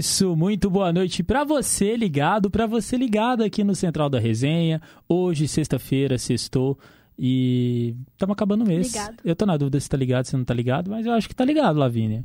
isso, 0.00 0.34
muito 0.34 0.70
boa 0.70 0.90
noite 0.94 1.22
para 1.22 1.44
você 1.44 1.94
ligado, 1.94 2.50
para 2.50 2.66
você 2.66 2.96
ligado 2.96 3.44
aqui 3.44 3.62
no 3.62 3.74
Central 3.74 4.08
da 4.08 4.18
Resenha. 4.18 4.80
Hoje, 5.06 5.46
sexta-feira, 5.46 6.16
sextou 6.16 6.78
e 7.18 7.94
estamos 8.12 8.32
acabando 8.32 8.64
o 8.64 8.66
mês. 8.66 8.86
Ligado. 8.86 9.16
Eu 9.22 9.36
tô 9.36 9.44
na 9.44 9.58
dúvida 9.58 9.78
se 9.78 9.90
tá 9.90 9.98
ligado, 9.98 10.24
se 10.24 10.34
não 10.34 10.42
tá 10.42 10.54
ligado, 10.54 10.90
mas 10.90 11.04
eu 11.04 11.12
acho 11.12 11.28
que 11.28 11.34
tá 11.34 11.44
ligado, 11.44 11.78
Lavínia. 11.78 12.24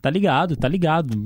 Tá 0.00 0.08
ligado, 0.10 0.56
tá 0.56 0.68
ligado. 0.68 1.18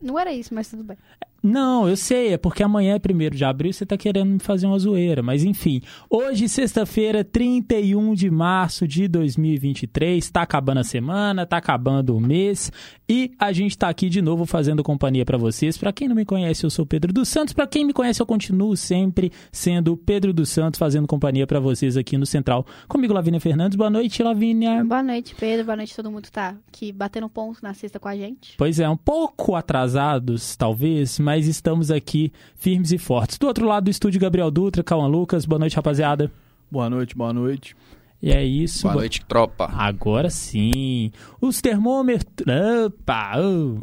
Não 0.00 0.16
era 0.16 0.32
isso, 0.32 0.54
mas 0.54 0.70
tudo 0.70 0.84
bem. 0.84 0.96
Não, 1.42 1.88
eu 1.88 1.96
sei, 1.96 2.32
é 2.32 2.38
porque 2.38 2.62
amanhã 2.62 2.94
é 2.94 2.98
primeiro 2.98 3.36
de 3.36 3.44
abril 3.44 3.72
você 3.72 3.86
tá 3.86 3.96
querendo 3.96 4.30
me 4.30 4.38
fazer 4.38 4.66
uma 4.66 4.78
zoeira, 4.78 5.22
mas 5.22 5.44
enfim. 5.44 5.80
Hoje, 6.10 6.48
sexta-feira, 6.48 7.22
31 7.22 8.14
de 8.14 8.30
março 8.30 8.86
de 8.86 9.06
2023, 9.06 10.28
tá 10.30 10.42
acabando 10.42 10.80
a 10.80 10.84
semana, 10.84 11.46
tá 11.46 11.56
acabando 11.56 12.16
o 12.16 12.20
mês 12.20 12.72
e 13.08 13.30
a 13.38 13.52
gente 13.52 13.78
tá 13.78 13.88
aqui 13.88 14.08
de 14.08 14.20
novo 14.20 14.44
fazendo 14.44 14.82
companhia 14.82 15.24
para 15.24 15.38
vocês. 15.38 15.78
Para 15.78 15.92
quem 15.92 16.08
não 16.08 16.16
me 16.16 16.24
conhece, 16.24 16.64
eu 16.64 16.70
sou 16.70 16.84
Pedro 16.84 17.12
dos 17.12 17.28
Santos. 17.28 17.54
Para 17.54 17.66
quem 17.66 17.84
me 17.84 17.92
conhece, 17.92 18.20
eu 18.20 18.26
continuo 18.26 18.76
sempre 18.76 19.30
sendo 19.52 19.96
Pedro 19.96 20.32
dos 20.32 20.48
Santos 20.48 20.78
fazendo 20.78 21.06
companhia 21.06 21.46
para 21.46 21.60
vocês 21.60 21.96
aqui 21.96 22.18
no 22.18 22.26
Central. 22.26 22.66
Comigo, 22.88 23.14
Lavínia 23.14 23.40
Fernandes. 23.40 23.76
Boa 23.76 23.90
noite, 23.90 24.22
Lavínia. 24.22 24.84
Boa 24.84 25.02
noite, 25.02 25.34
Pedro. 25.38 25.66
Boa 25.66 25.76
noite, 25.76 25.94
todo 25.94 26.10
mundo 26.10 26.24
que 26.24 26.32
tá 26.32 26.56
aqui 26.66 26.90
batendo 26.90 27.28
ponto 27.28 27.60
na 27.62 27.74
sexta 27.74 28.00
com 28.00 28.08
a 28.08 28.16
gente. 28.16 28.54
Pois 28.56 28.80
é, 28.80 28.88
um 28.88 28.96
pouco 28.96 29.54
atrasados, 29.54 30.56
talvez, 30.56 31.18
mas 31.26 31.48
estamos 31.48 31.90
aqui 31.90 32.32
firmes 32.54 32.92
e 32.92 32.98
fortes. 32.98 33.36
Do 33.36 33.48
outro 33.48 33.66
lado 33.66 33.86
do 33.86 33.90
estúdio, 33.90 34.20
Gabriel 34.20 34.48
Dutra, 34.48 34.84
Cauã 34.84 35.08
Lucas. 35.08 35.44
Boa 35.44 35.58
noite, 35.58 35.74
rapaziada. 35.74 36.30
Boa 36.70 36.88
noite, 36.88 37.16
boa 37.16 37.32
noite. 37.32 37.74
E 38.22 38.32
é 38.32 38.42
isso. 38.42 38.82
Boa 38.82 38.94
noite, 38.94 39.24
tropa. 39.26 39.70
Agora 39.72 40.30
sim. 40.30 41.10
Os 41.40 41.60
termômetros. 41.60 42.46
Opa. 42.86 43.34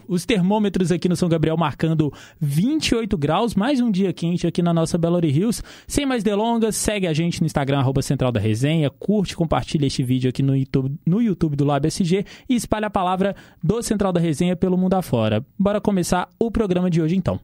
Os 0.07 0.25
termômetros 0.25 0.91
aqui 0.91 1.07
no 1.07 1.15
São 1.15 1.29
Gabriel 1.29 1.55
marcando 1.55 2.11
28 2.39 3.17
graus. 3.17 3.55
Mais 3.55 3.79
um 3.79 3.91
dia 3.91 4.11
quente 4.11 4.47
aqui 4.47 4.61
na 4.61 4.73
nossa 4.73 4.97
Belo 4.97 5.23
Hills. 5.23 5.61
Sem 5.87 6.05
mais 6.05 6.23
delongas, 6.23 6.75
segue 6.75 7.07
a 7.07 7.13
gente 7.13 7.41
no 7.41 7.45
Instagram, 7.45 7.79
arroba 7.79 8.01
Central 8.01 8.31
da 8.31 8.39
Resenha. 8.39 8.89
Curte, 8.89 9.35
compartilha 9.35 9.85
este 9.85 10.03
vídeo 10.03 10.29
aqui 10.29 10.41
no 10.41 10.55
YouTube, 10.55 10.95
no 11.05 11.21
YouTube 11.21 11.55
do 11.55 11.63
Lab 11.63 11.87
SG 11.87 12.25
e 12.49 12.55
espalha 12.55 12.87
a 12.87 12.91
palavra 12.91 13.35
do 13.63 13.81
Central 13.81 14.11
da 14.11 14.19
Resenha 14.19 14.55
pelo 14.55 14.77
mundo 14.77 14.95
afora. 14.95 15.45
Bora 15.57 15.79
começar 15.79 16.27
o 16.39 16.49
programa 16.49 16.89
de 16.89 17.01
hoje 17.01 17.15
então. 17.15 17.39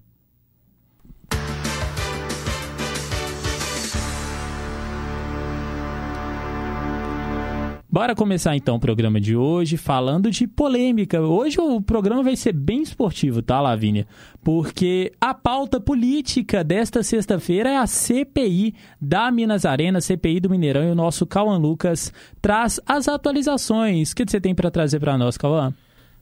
Bora 7.91 8.13
começar 8.13 8.55
então 8.55 8.75
o 8.75 8.79
programa 8.79 9.19
de 9.19 9.35
hoje 9.35 9.75
falando 9.75 10.29
de 10.29 10.45
polêmica. 10.45 11.19
Hoje 11.19 11.59
o 11.59 11.81
programa 11.81 12.21
vai 12.21 12.35
ser 12.35 12.53
bem 12.53 12.83
esportivo, 12.83 13.41
tá, 13.41 13.59
Lavínia? 13.59 14.05
Porque 14.43 15.11
a 15.19 15.33
pauta 15.33 15.79
política 15.79 16.63
desta 16.63 17.01
sexta-feira 17.01 17.67
é 17.67 17.77
a 17.77 17.87
CPI 17.87 18.75
da 19.01 19.31
Minas 19.31 19.65
Arena, 19.65 19.99
CPI 19.99 20.39
do 20.39 20.51
Mineirão, 20.51 20.83
e 20.83 20.91
o 20.91 20.95
nosso 20.95 21.25
Cauã 21.25 21.57
Lucas 21.57 22.13
traz 22.39 22.79
as 22.85 23.07
atualizações. 23.07 24.11
O 24.11 24.15
que 24.15 24.23
você 24.23 24.39
tem 24.39 24.53
para 24.53 24.69
trazer 24.69 24.99
para 24.99 25.17
nós, 25.17 25.35
Cauã? 25.35 25.73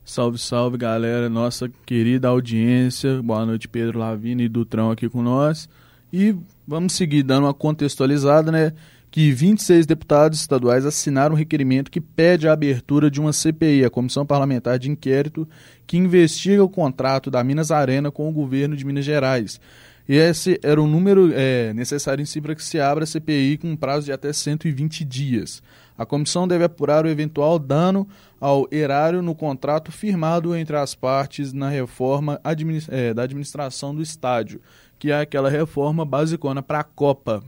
Salve, 0.02 0.38
salve, 0.38 0.78
galera, 0.78 1.28
nossa 1.28 1.70
querida 1.84 2.28
audiência. 2.28 3.20
Boa 3.22 3.44
noite, 3.44 3.68
Pedro 3.68 3.98
Lavínia 3.98 4.46
e 4.46 4.48
Dutrão 4.48 4.90
aqui 4.90 5.06
com 5.06 5.20
nós. 5.20 5.68
E 6.10 6.34
vamos 6.66 6.94
seguir 6.94 7.22
dando 7.22 7.44
uma 7.44 7.52
contextualizada, 7.52 8.50
né? 8.50 8.72
Que 9.10 9.32
26 9.32 9.86
deputados 9.86 10.40
estaduais 10.40 10.84
assinaram 10.84 11.34
um 11.34 11.38
requerimento 11.38 11.90
que 11.90 12.00
pede 12.00 12.46
a 12.46 12.52
abertura 12.52 13.10
de 13.10 13.20
uma 13.20 13.32
CPI, 13.32 13.84
a 13.84 13.90
Comissão 13.90 14.26
Parlamentar 14.26 14.78
de 14.78 14.90
Inquérito, 14.90 15.48
que 15.86 15.96
investiga 15.96 16.62
o 16.62 16.68
contrato 16.68 17.30
da 17.30 17.42
Minas 17.42 17.70
Arena 17.70 18.10
com 18.10 18.28
o 18.28 18.32
governo 18.32 18.76
de 18.76 18.84
Minas 18.84 19.04
Gerais. 19.04 19.60
E 20.08 20.16
esse 20.16 20.58
era 20.62 20.80
o 20.80 20.86
número 20.86 21.30
é, 21.34 21.72
necessário 21.74 22.22
em 22.22 22.26
si 22.26 22.40
para 22.40 22.54
que 22.54 22.64
se 22.64 22.80
abra 22.80 23.04
a 23.04 23.06
CPI 23.06 23.58
com 23.58 23.70
um 23.70 23.76
prazo 23.76 24.06
de 24.06 24.12
até 24.12 24.32
120 24.32 25.04
dias. 25.04 25.62
A 25.98 26.06
comissão 26.06 26.48
deve 26.48 26.64
apurar 26.64 27.04
o 27.04 27.08
eventual 27.08 27.58
dano 27.58 28.08
ao 28.40 28.68
erário 28.70 29.20
no 29.20 29.34
contrato 29.34 29.90
firmado 29.90 30.54
entre 30.54 30.76
as 30.76 30.94
partes 30.94 31.52
na 31.52 31.68
reforma 31.68 32.40
administ 32.42 32.88
é, 32.90 33.12
da 33.12 33.24
administração 33.24 33.94
do 33.94 34.00
estádio, 34.00 34.60
que 34.98 35.10
é 35.10 35.20
aquela 35.20 35.50
reforma 35.50 36.04
basicona 36.04 36.62
para 36.62 36.80
a 36.80 36.84
Copa, 36.84 37.42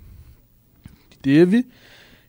teve. 1.23 1.67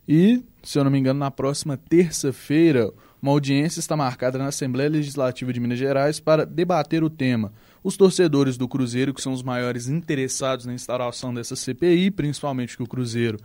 E, 0.08 0.44
se 0.64 0.78
eu 0.78 0.84
não 0.84 0.92
me 0.92 1.00
engano, 1.00 1.20
na 1.20 1.32
próxima 1.32 1.78
terça-feira, 1.78 2.92
uma 3.22 3.32
audiência 3.32 3.80
está 3.80 3.96
marcada 3.96 4.38
na 4.38 4.48
Assembleia 4.48 4.90
Legislativa 4.90 5.54
de 5.54 5.60
Minas 5.60 5.78
Gerais 5.78 6.20
para 6.20 6.46
debater 6.46 7.04
o 7.04 7.10
tema. 7.10 7.54
Os 7.84 7.98
torcedores 7.98 8.58
do 8.58 8.68
Cruzeiro, 8.68 9.14
que 9.14 9.22
são 9.22 9.34
os 9.34 9.42
maiores 9.42 9.88
interessados 9.88 10.66
na 10.66 10.74
instauração 10.74 11.34
dessa 11.34 11.56
CPI, 11.56 12.12
principalmente 12.12 12.78
que 12.78 12.84
o 12.84 12.88
Cruzeiro 12.88 13.40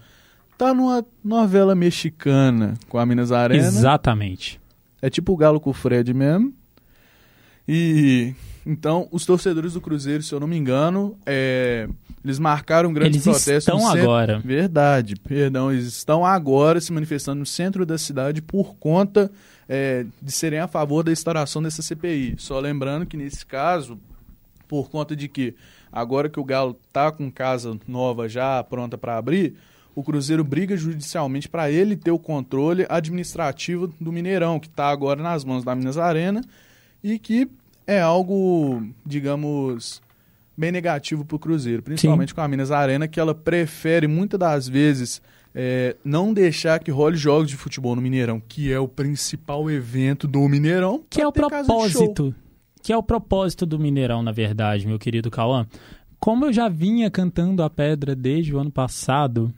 está 0.53 0.73
numa 0.73 1.05
novela 1.23 1.75
mexicana 1.75 2.75
com 2.89 2.99
a 2.99 3.07
Minas 3.07 3.33
Arena. 3.33 3.67
Exatamente. 3.67 4.61
É 5.01 5.11
tipo 5.11 5.33
o 5.33 5.37
Galo 5.37 5.61
com 5.61 5.71
o 5.71 5.75
Fred 5.75 6.13
mesmo. 6.13 6.53
E 7.69 8.35
então, 8.67 9.07
os 9.13 9.25
torcedores 9.25 9.75
do 9.75 9.81
Cruzeiro, 9.81 10.25
se 10.25 10.33
eu 10.33 10.41
não 10.41 10.49
me 10.49 10.57
engano, 10.57 11.17
é, 11.25 11.89
eles 12.25 12.37
marcaram 12.41 12.91
um 12.91 12.93
grande 12.93 13.19
eles 13.19 13.23
protesto. 13.23 13.53
Estão 13.53 13.79
centro... 13.79 14.01
agora. 14.01 14.41
Verdade, 14.45 15.15
perdão. 15.15 15.71
Eles 15.71 15.87
estão 15.87 16.27
agora 16.27 16.81
se 16.81 16.93
manifestando 16.93 17.39
no 17.39 17.47
centro 17.47 17.87
da 17.87 17.97
cidade 17.97 18.43
por 18.43 18.75
conta 18.75 19.31
é, 19.69 20.05
de 20.21 20.33
serem 20.33 20.59
a 20.59 20.67
favor 20.67 21.05
da 21.05 21.13
instauração 21.13 21.63
dessa 21.63 21.81
CPI. 21.81 22.35
Só 22.39 22.59
lembrando 22.59 23.07
que, 23.07 23.17
nesse 23.17 23.47
caso, 23.47 24.01
por 24.67 24.91
conta 24.91 25.15
de 25.15 25.29
que 25.29 25.55
agora 25.93 26.29
que 26.29 26.41
o 26.41 26.45
Galo 26.45 26.77
está 26.89 27.13
com 27.13 27.31
casa 27.31 27.79
nova 27.87 28.29
já 28.29 28.65
pronta 28.65 28.99
para 28.99 29.17
abrir, 29.17 29.55
o 29.95 30.03
Cruzeiro 30.03 30.43
briga 30.43 30.77
judicialmente 30.77 31.49
para 31.49 31.71
ele 31.71 31.95
ter 31.95 32.11
o 32.11 32.19
controle 32.19 32.85
administrativo 32.89 33.95
do 34.01 34.11
Mineirão, 34.11 34.59
que 34.59 34.67
está 34.67 34.89
agora 34.89 35.23
nas 35.23 35.45
mãos 35.45 35.63
da 35.63 35.73
Minas 35.73 35.97
Arena 35.97 36.43
e 37.03 37.17
que 37.17 37.49
é 37.87 38.01
algo, 38.01 38.83
digamos, 39.05 40.03
bem 40.57 40.73
negativo 40.73 41.25
para 41.25 41.37
o 41.37 41.39
Cruzeiro, 41.39 41.83
principalmente 41.83 42.31
Sim. 42.31 42.35
com 42.35 42.41
a 42.41 42.49
Minas 42.49 42.71
Arena, 42.71 43.07
que 43.07 43.21
ela 43.21 43.35
prefere 43.35 44.07
muitas 44.07 44.41
das 44.41 44.69
vezes 44.69 45.23
é, 45.55 45.97
não 46.05 46.35
deixar 46.35 46.81
que 46.81 46.91
role 46.91 47.17
jogos 47.17 47.49
de 47.49 47.57
futebol 47.57 47.97
no 47.97 48.03
Mineirão, 48.03 48.43
que 48.47 48.73
é 48.73 48.79
o 48.79 48.87
principal 48.87 49.71
evento 49.71 50.27
do 50.29 50.47
Mineirão. 50.49 51.03
Que 51.09 51.23
é 51.23 51.27
o 51.27 51.33
propósito. 51.33 52.35
Que 52.83 52.93
é 52.93 52.97
o 52.97 53.03
propósito 53.03 53.65
do 53.65 53.79
Mineirão, 53.79 54.23
na 54.23 54.33
verdade, 54.33 54.87
meu 54.87 54.99
querido 54.99 55.31
Cauã. 55.31 55.67
Como 56.21 56.45
eu 56.45 56.53
já 56.53 56.69
vinha 56.69 57.11
cantando 57.11 57.63
a 57.63 57.71
pedra 57.71 58.15
desde 58.15 58.55
o 58.55 58.59
ano 58.59 58.71
passado, 58.71 59.53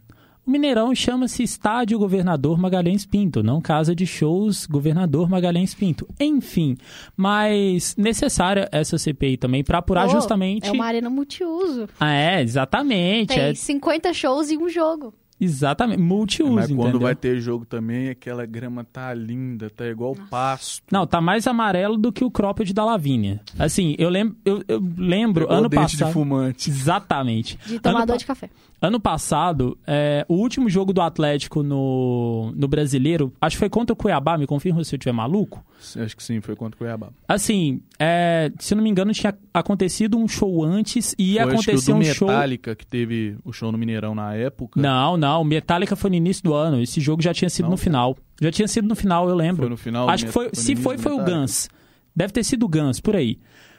Mineirão 0.49 0.95
chama-se 0.95 1.43
Estádio 1.43 1.99
Governador 1.99 2.59
Magalhães 2.59 3.05
Pinto, 3.05 3.43
não 3.43 3.61
Casa 3.61 3.95
de 3.95 4.07
Shows 4.07 4.65
Governador 4.67 5.29
Magalhães 5.29 5.75
Pinto. 5.75 6.09
Enfim, 6.19 6.77
mas 7.15 7.95
necessária 7.97 8.67
essa 8.73 8.97
CPI 8.97 9.37
também 9.37 9.63
para 9.63 9.79
apurar 9.79 10.07
oh, 10.07 10.11
justamente. 10.11 10.67
É 10.67 10.73
uma 10.73 10.87
arena 10.87 11.11
multiuso. 11.11 11.87
Ah, 12.01 12.15
é, 12.15 12.41
exatamente. 12.41 13.29
Tem 13.29 13.41
é... 13.41 13.55
50 13.55 14.15
shows 14.15 14.51
e 14.51 14.57
um 14.57 14.71
jogo. 14.71 15.13
Exatamente, 15.41 16.01
multiuso, 16.01 16.53
Mas 16.55 16.67
quando 16.67 16.81
entendeu? 16.81 17.01
vai 17.01 17.15
ter 17.15 17.41
jogo 17.41 17.65
também, 17.65 18.09
aquela 18.09 18.45
grama 18.45 18.85
tá 18.85 19.15
linda, 19.15 19.71
tá 19.71 19.87
igual 19.87 20.15
Nossa. 20.17 20.29
pasto. 20.29 20.83
Não, 20.91 21.07
tá 21.07 21.21
mais 21.21 21.47
amarelo 21.47 21.97
do 21.97 22.11
que 22.13 22.25
o 22.25 22.31
cropped 22.31 22.73
da 22.75 22.85
Lavínia. 22.85 23.41
Assim, 23.59 23.95
eu 23.99 24.09
lembro, 24.09 24.37
eu, 24.45 24.63
eu 24.67 24.83
lembro 24.97 25.45
igual 25.45 25.59
ano 25.59 25.71
passado. 25.71 26.09
de 26.09 26.13
fumante. 26.13 26.71
Exatamente. 26.71 27.59
De 27.67 27.79
tomador 27.79 28.11
ano, 28.11 28.19
de 28.19 28.27
café. 28.27 28.51
Ano 28.81 29.01
passado, 29.01 29.77
é, 29.87 30.25
o 30.29 30.35
último 30.35 30.69
jogo 30.71 30.93
do 30.93 31.01
Atlético 31.01 31.63
no, 31.65 32.53
no 32.55 32.69
Brasileiro, 32.69 33.33
acho 33.41 33.57
que 33.57 33.61
foi 33.61 33.69
contra 33.69 33.93
o 33.93 33.97
Cuiabá, 33.97 34.39
me 34.39 34.47
confirma 34.47 34.83
se 34.85 34.95
eu 34.95 34.99
estiver 34.99 35.13
maluco. 35.13 35.65
Acho 35.97 36.17
que 36.17 36.23
sim, 36.23 36.41
foi 36.41 36.55
contra 36.55 36.77
o 36.77 36.79
Cuiabá. 36.79 37.09
Assim, 37.27 37.81
é, 37.99 38.53
se 38.59 38.75
eu 38.75 38.77
não 38.77 38.85
me 38.85 38.91
engano, 38.91 39.13
tinha 39.13 39.37
acontecido 39.53 40.17
um 40.17 40.29
show 40.29 40.65
antes 40.65 41.15
e 41.19 41.35
ia 41.35 41.43
foi, 41.43 41.53
acontecer 41.53 41.71
acho 41.73 41.85
que 41.87 41.91
o 41.91 41.95
do 41.95 41.97
um 41.97 42.27
Metallica, 42.27 42.71
show. 42.71 42.77
que 42.77 42.87
teve 42.87 43.37
o 43.45 43.53
show 43.53 43.73
no 43.73 43.79
Mineirão 43.79 44.15
na 44.15 44.35
época. 44.35 44.81
Não, 44.81 45.17
não, 45.17 45.28
o 45.37 45.45
Metallica 45.45 45.95
foi 45.97 46.11
no 46.11 46.17
início 46.17 46.43
do 46.43 46.55
ano. 46.55 46.81
Esse 46.81 47.01
jogo 47.01 47.23
já 47.23 47.35
tinha 47.35 47.51
sido 47.51 47.65
Não, 47.65 47.73
no 47.73 47.77
final. 47.77 48.17
Já 48.41 48.51
tinha 48.51 48.69
sido 48.69 48.89
no 48.89 48.95
final, 48.95 49.29
eu 49.29 49.35
lembro. 49.35 49.63
Foi 49.63 49.69
no 49.69 49.77
final. 49.77 50.09
Acho 50.09 50.27
que 50.27 50.33
foi, 50.33 50.47
foi 50.47 50.55
se 50.55 50.77
foi, 50.77 50.97
foi 50.97 51.13
o. 51.13 51.25
Guns. 51.25 51.69
Deve 52.15 52.33
ter 52.33 52.45
sido 52.45 52.65
o 52.65 52.69
Guns, 52.69 53.01
por 53.01 53.15
aí. 53.17 53.39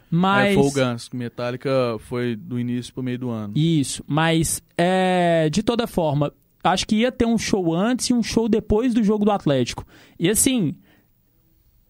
Mas... 0.09 0.51
É, 0.51 0.53
foi 0.53 0.63
o 0.63 0.71
Guns. 0.71 1.09
Metallica 1.11 1.97
foi 1.99 2.35
do 2.35 2.59
início 2.59 2.93
pro 2.93 3.03
meio 3.03 3.19
do 3.19 3.29
ano. 3.29 3.53
Isso, 3.55 4.03
mas 4.07 4.61
é, 4.77 5.49
de 5.51 5.61
toda 5.61 5.85
forma, 5.87 6.33
acho 6.63 6.87
que 6.87 6.97
ia 6.97 7.11
ter 7.11 7.25
um 7.25 7.37
show 7.37 7.73
antes 7.73 8.07
e 8.07 8.13
um 8.13 8.23
show 8.23 8.49
depois 8.49 8.93
do 8.93 9.03
jogo 9.03 9.25
do 9.25 9.31
Atlético. 9.31 9.85
E 10.19 10.29
assim, 10.29 10.75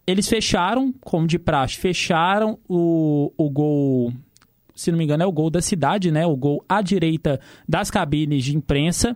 eles 0.05 0.27
fecharam, 0.27 0.93
como 1.01 1.27
de 1.27 1.39
praxe, 1.39 1.77
fecharam 1.77 2.59
o, 2.67 3.31
o 3.37 3.49
gol, 3.49 4.13
se 4.75 4.91
não 4.91 4.97
me 4.97 5.03
engano, 5.03 5.23
é 5.23 5.25
o 5.25 5.31
gol 5.31 5.49
da 5.49 5.61
cidade, 5.61 6.11
né? 6.11 6.25
O 6.25 6.35
gol 6.35 6.63
à 6.67 6.81
direita 6.81 7.39
das 7.67 7.89
cabines 7.89 8.43
de 8.43 8.55
imprensa 8.55 9.15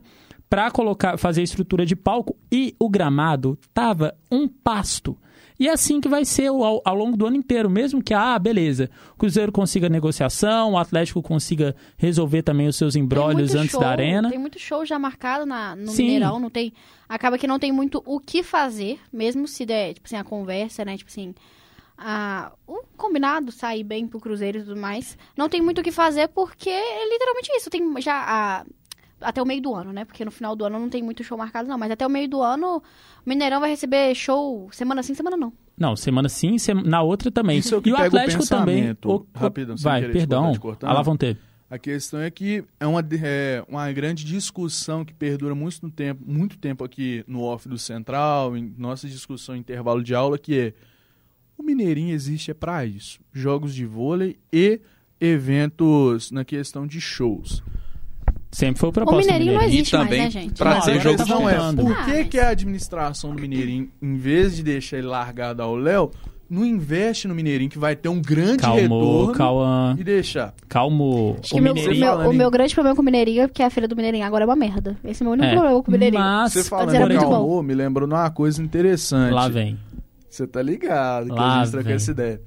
para 0.53 0.69
colocar, 0.69 1.17
fazer 1.17 1.41
a 1.41 1.43
estrutura 1.43 1.83
de 1.83 1.95
palco 1.95 2.37
e 2.51 2.75
o 2.77 2.87
gramado 2.87 3.57
tava 3.73 4.13
um 4.31 4.47
pasto. 4.47 5.17
E 5.59 5.67
é 5.67 5.71
assim 5.71 5.99
que 5.99 6.07
vai 6.07 6.25
ser 6.25 6.45
ao, 6.45 6.79
ao 6.85 6.95
longo 6.95 7.17
do 7.17 7.25
ano 7.25 7.35
inteiro, 7.35 7.71
mesmo 7.71 8.03
que, 8.03 8.13
ah, 8.13 8.37
beleza, 8.37 8.87
o 9.15 9.17
Cruzeiro 9.17 9.51
consiga 9.51 9.89
negociação, 9.89 10.73
o 10.73 10.77
Atlético 10.77 11.23
consiga 11.23 11.75
resolver 11.97 12.43
também 12.43 12.67
os 12.67 12.75
seus 12.75 12.95
embrólios 12.95 13.55
antes 13.55 13.71
show, 13.71 13.79
da 13.79 13.89
arena. 13.89 14.29
Tem 14.29 14.37
muito 14.37 14.59
show 14.59 14.85
já 14.85 14.99
marcado 14.99 15.43
na, 15.43 15.75
no 15.75 15.89
Sim. 15.89 16.03
Mineirão, 16.03 16.39
não 16.39 16.51
tem. 16.51 16.71
Acaba 17.09 17.35
que 17.39 17.47
não 17.47 17.57
tem 17.57 17.71
muito 17.71 18.03
o 18.05 18.19
que 18.19 18.43
fazer, 18.43 18.99
mesmo 19.11 19.47
se 19.47 19.65
der, 19.65 19.95
tipo 19.95 20.05
assim, 20.05 20.17
a 20.17 20.23
conversa, 20.23 20.85
né? 20.85 20.95
Tipo 20.95 21.09
assim, 21.09 21.33
a, 21.97 22.51
o 22.67 22.83
combinado 22.95 23.51
sair 23.51 23.83
bem 23.83 24.07
pro 24.07 24.19
Cruzeiro 24.19 24.59
e 24.59 24.63
tudo 24.63 24.79
mais. 24.79 25.17
Não 25.35 25.49
tem 25.49 25.61
muito 25.61 25.81
o 25.81 25.83
que 25.83 25.91
fazer 25.91 26.27
porque 26.27 26.69
é 26.69 27.09
literalmente 27.09 27.51
isso. 27.53 27.69
Tem 27.71 28.01
já 28.01 28.15
a- 28.15 28.65
até 29.23 29.41
o 29.41 29.45
meio 29.45 29.61
do 29.61 29.73
ano, 29.73 29.91
né? 29.93 30.05
Porque 30.05 30.23
no 30.25 30.31
final 30.31 30.55
do 30.55 30.65
ano 30.65 30.79
não 30.79 30.89
tem 30.89 31.01
muito 31.01 31.23
show 31.23 31.37
marcado, 31.37 31.67
não. 31.67 31.77
Mas 31.77 31.91
até 31.91 32.05
o 32.05 32.09
meio 32.09 32.27
do 32.29 32.41
ano, 32.41 32.77
o 32.77 33.29
Mineirão 33.29 33.59
vai 33.59 33.69
receber 33.69 34.13
show 34.15 34.69
semana 34.71 35.01
sim, 35.03 35.13
semana 35.13 35.35
não. 35.37 35.51
Não, 35.77 35.95
semana 35.95 36.29
sim, 36.29 36.57
sema- 36.57 36.83
na 36.83 37.01
outra 37.01 37.31
também. 37.31 37.57
Isso 37.57 37.73
é 37.73 37.77
o 37.77 37.81
que 37.81 37.89
e 37.89 37.93
o 37.93 37.95
pega 37.95 38.05
o 38.15 38.19
Atlético 38.19 38.47
também. 38.47 38.75
pensamento. 38.75 39.09
o- 39.09 39.15
o- 39.15 39.27
Rapidão, 39.33 39.75
vai, 39.77 40.01
te 40.05 40.11
perdão. 40.11 40.41
cortar, 40.43 40.53
te 40.53 40.59
cortando. 40.59 40.89
A 40.89 40.93
lá 40.93 41.01
vão 41.01 41.17
ter. 41.17 41.37
A 41.69 41.79
questão 41.79 42.19
é 42.19 42.29
que 42.29 42.63
é 42.79 42.85
uma, 42.85 42.99
é 43.23 43.63
uma 43.67 43.91
grande 43.91 44.23
discussão 44.23 45.03
que 45.03 45.11
perdura 45.11 45.55
muito, 45.55 45.79
no 45.81 45.89
tempo, 45.89 46.21
muito 46.23 46.55
tempo 46.59 46.83
aqui 46.83 47.23
no 47.27 47.41
off 47.41 47.67
do 47.67 47.79
Central, 47.79 48.55
em 48.55 48.71
nossa 48.77 49.07
discussão 49.07 49.55
em 49.55 49.59
intervalo 49.59 50.03
de 50.03 50.13
aula, 50.13 50.37
que 50.37 50.55
é 50.55 50.73
o 51.57 51.63
Mineirinho 51.63 52.13
existe 52.13 52.51
é 52.51 52.53
para 52.53 52.85
isso. 52.85 53.19
Jogos 53.31 53.73
de 53.73 53.85
vôlei 53.87 54.37
e 54.51 54.79
eventos 55.19 56.29
na 56.31 56.45
questão 56.45 56.85
de 56.85 57.01
shows. 57.01 57.63
Sempre 58.53 58.79
foi 58.79 58.87
o 58.87 58.91
O 58.91 58.93
propósito. 58.93 59.21
do 59.21 59.25
Mineirinho 59.25 59.53
não 59.53 59.59
Mineirinho. 59.59 59.81
existe 59.81 59.93
E 59.93 59.97
mais, 59.97 60.09
também 60.09 60.23
né, 60.25 60.31
gente? 60.31 60.53
pra 60.53 60.75
Não, 60.75 60.81
ser 60.81 61.01
jogo 61.01 61.17
tá 61.17 61.23
de 61.23 61.31
questão 61.31 61.49
é, 61.49 61.73
por 61.73 62.05
que, 62.05 62.25
que 62.25 62.39
a 62.39 62.49
administração 62.49 63.35
do 63.35 63.41
Mineirinho, 63.41 63.89
em 64.01 64.15
vez 64.15 64.55
de 64.55 64.63
deixar 64.63 64.97
ele 64.99 65.07
largado 65.07 65.61
ao 65.63 65.75
Léo, 65.75 66.11
não 66.49 66.63
investe 66.63 67.27
no 67.27 67.33
Mineirinho, 67.33 67.67
que 67.69 67.79
vai 67.79 67.95
ter 67.95 68.09
um 68.09 68.21
grande 68.21 68.57
Calmou, 68.59 69.21
retorno, 69.21 69.33
Cauã. 69.33 69.95
e 69.97 70.03
deixar? 70.03 70.53
Calmo. 70.69 71.31
O 71.31 71.35
que 71.41 71.59
meu, 71.59 71.73
o, 71.73 72.33
meu, 72.33 72.47
o 72.47 72.51
grande 72.51 72.75
problema 72.75 72.95
com 72.95 73.01
o 73.01 73.05
Mineirinho 73.05 73.41
é 73.41 73.47
porque 73.47 73.63
a 73.63 73.69
feira 73.71 73.87
do 73.87 73.95
Mineirinho 73.95 74.23
agora 74.25 74.43
é 74.43 74.45
uma 74.47 74.55
merda. 74.55 74.95
Esse 75.03 75.23
é 75.23 75.25
o 75.25 75.29
meu 75.29 75.33
único 75.33 75.47
É, 75.47 75.51
problema 75.55 75.81
com 75.81 75.87
o 75.89 75.91
Mineirinho. 75.91 76.21
Mas, 76.21 76.53
Você 76.53 76.63
falando 76.65 76.85
dizer, 76.87 76.97
era 76.97 77.05
muito 77.07 77.23
bom. 77.25 77.31
calmou, 77.31 77.63
me 77.63 77.73
lembrou 77.73 78.07
de 78.07 78.13
uma 78.13 78.29
coisa 78.29 78.61
interessante. 78.61 79.33
lá 79.33 79.47
vem. 79.49 79.79
Você 80.29 80.45
tá 80.45 80.61
ligado 80.61 81.25
que 81.27 81.31
Lá 81.31 81.61
a 81.61 81.63
gente 81.63 81.71
trocou 81.71 81.91
essa 81.91 82.11
ideia. 82.11 82.41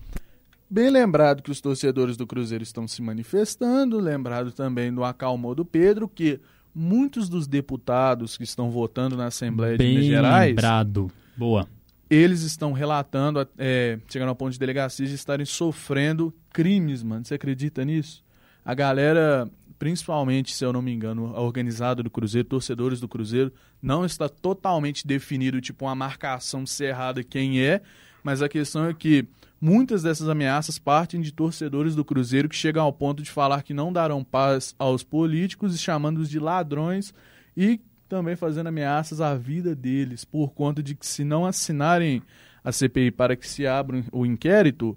Bem 0.68 0.90
lembrado 0.90 1.42
que 1.42 1.50
os 1.50 1.60
torcedores 1.60 2.16
do 2.16 2.26
Cruzeiro 2.26 2.64
estão 2.64 2.88
se 2.88 3.00
manifestando, 3.00 4.00
lembrado 4.00 4.50
também 4.50 4.92
do 4.92 5.04
acalmou 5.04 5.54
do 5.54 5.64
Pedro, 5.64 6.08
que 6.08 6.40
muitos 6.74 7.28
dos 7.28 7.46
deputados 7.46 8.36
que 8.36 8.42
estão 8.42 8.70
votando 8.70 9.16
na 9.16 9.26
Assembleia 9.26 9.78
de 9.78 9.84
Minas 9.84 10.00
Bem 10.00 10.10
Gerais, 10.10 10.48
lembrado. 10.48 11.10
Boa. 11.36 11.68
eles 12.10 12.42
estão 12.42 12.72
relatando, 12.72 13.46
é, 13.56 13.98
chegando 14.08 14.30
ao 14.30 14.36
ponto 14.36 14.52
de 14.52 14.58
delegacias, 14.58 15.08
de 15.08 15.14
estarem 15.14 15.46
sofrendo 15.46 16.34
crimes, 16.52 17.02
mano. 17.02 17.24
Você 17.24 17.34
acredita 17.34 17.84
nisso? 17.84 18.24
A 18.64 18.74
galera, 18.74 19.48
principalmente, 19.78 20.52
se 20.52 20.64
eu 20.64 20.72
não 20.72 20.82
me 20.82 20.92
engano, 20.92 21.34
a 21.36 21.40
organizada 21.40 22.02
do 22.02 22.10
Cruzeiro, 22.10 22.48
torcedores 22.48 23.00
do 23.00 23.06
Cruzeiro, 23.06 23.52
não 23.80 24.04
está 24.04 24.28
totalmente 24.28 25.06
definido, 25.06 25.60
tipo, 25.60 25.84
uma 25.84 25.94
marcação 25.94 26.66
cerrada 26.66 27.22
quem 27.22 27.60
é, 27.60 27.80
mas 28.24 28.42
a 28.42 28.48
questão 28.48 28.86
é 28.86 28.92
que 28.92 29.28
muitas 29.60 30.02
dessas 30.02 30.28
ameaças 30.28 30.78
partem 30.78 31.20
de 31.20 31.32
torcedores 31.32 31.94
do 31.94 32.04
Cruzeiro 32.04 32.48
que 32.48 32.56
chegam 32.56 32.84
ao 32.84 32.92
ponto 32.92 33.22
de 33.22 33.30
falar 33.30 33.62
que 33.62 33.74
não 33.74 33.92
darão 33.92 34.22
paz 34.22 34.74
aos 34.78 35.02
políticos 35.02 35.74
e 35.74 35.78
chamando-os 35.78 36.28
de 36.28 36.38
ladrões 36.38 37.14
e 37.56 37.80
também 38.08 38.36
fazendo 38.36 38.68
ameaças 38.68 39.20
à 39.20 39.34
vida 39.34 39.74
deles 39.74 40.24
por 40.24 40.52
conta 40.52 40.82
de 40.82 40.94
que 40.94 41.06
se 41.06 41.24
não 41.24 41.44
assinarem 41.44 42.22
a 42.62 42.70
CPI 42.70 43.10
para 43.10 43.36
que 43.36 43.48
se 43.48 43.66
abra 43.66 44.04
o 44.12 44.26
inquérito, 44.26 44.96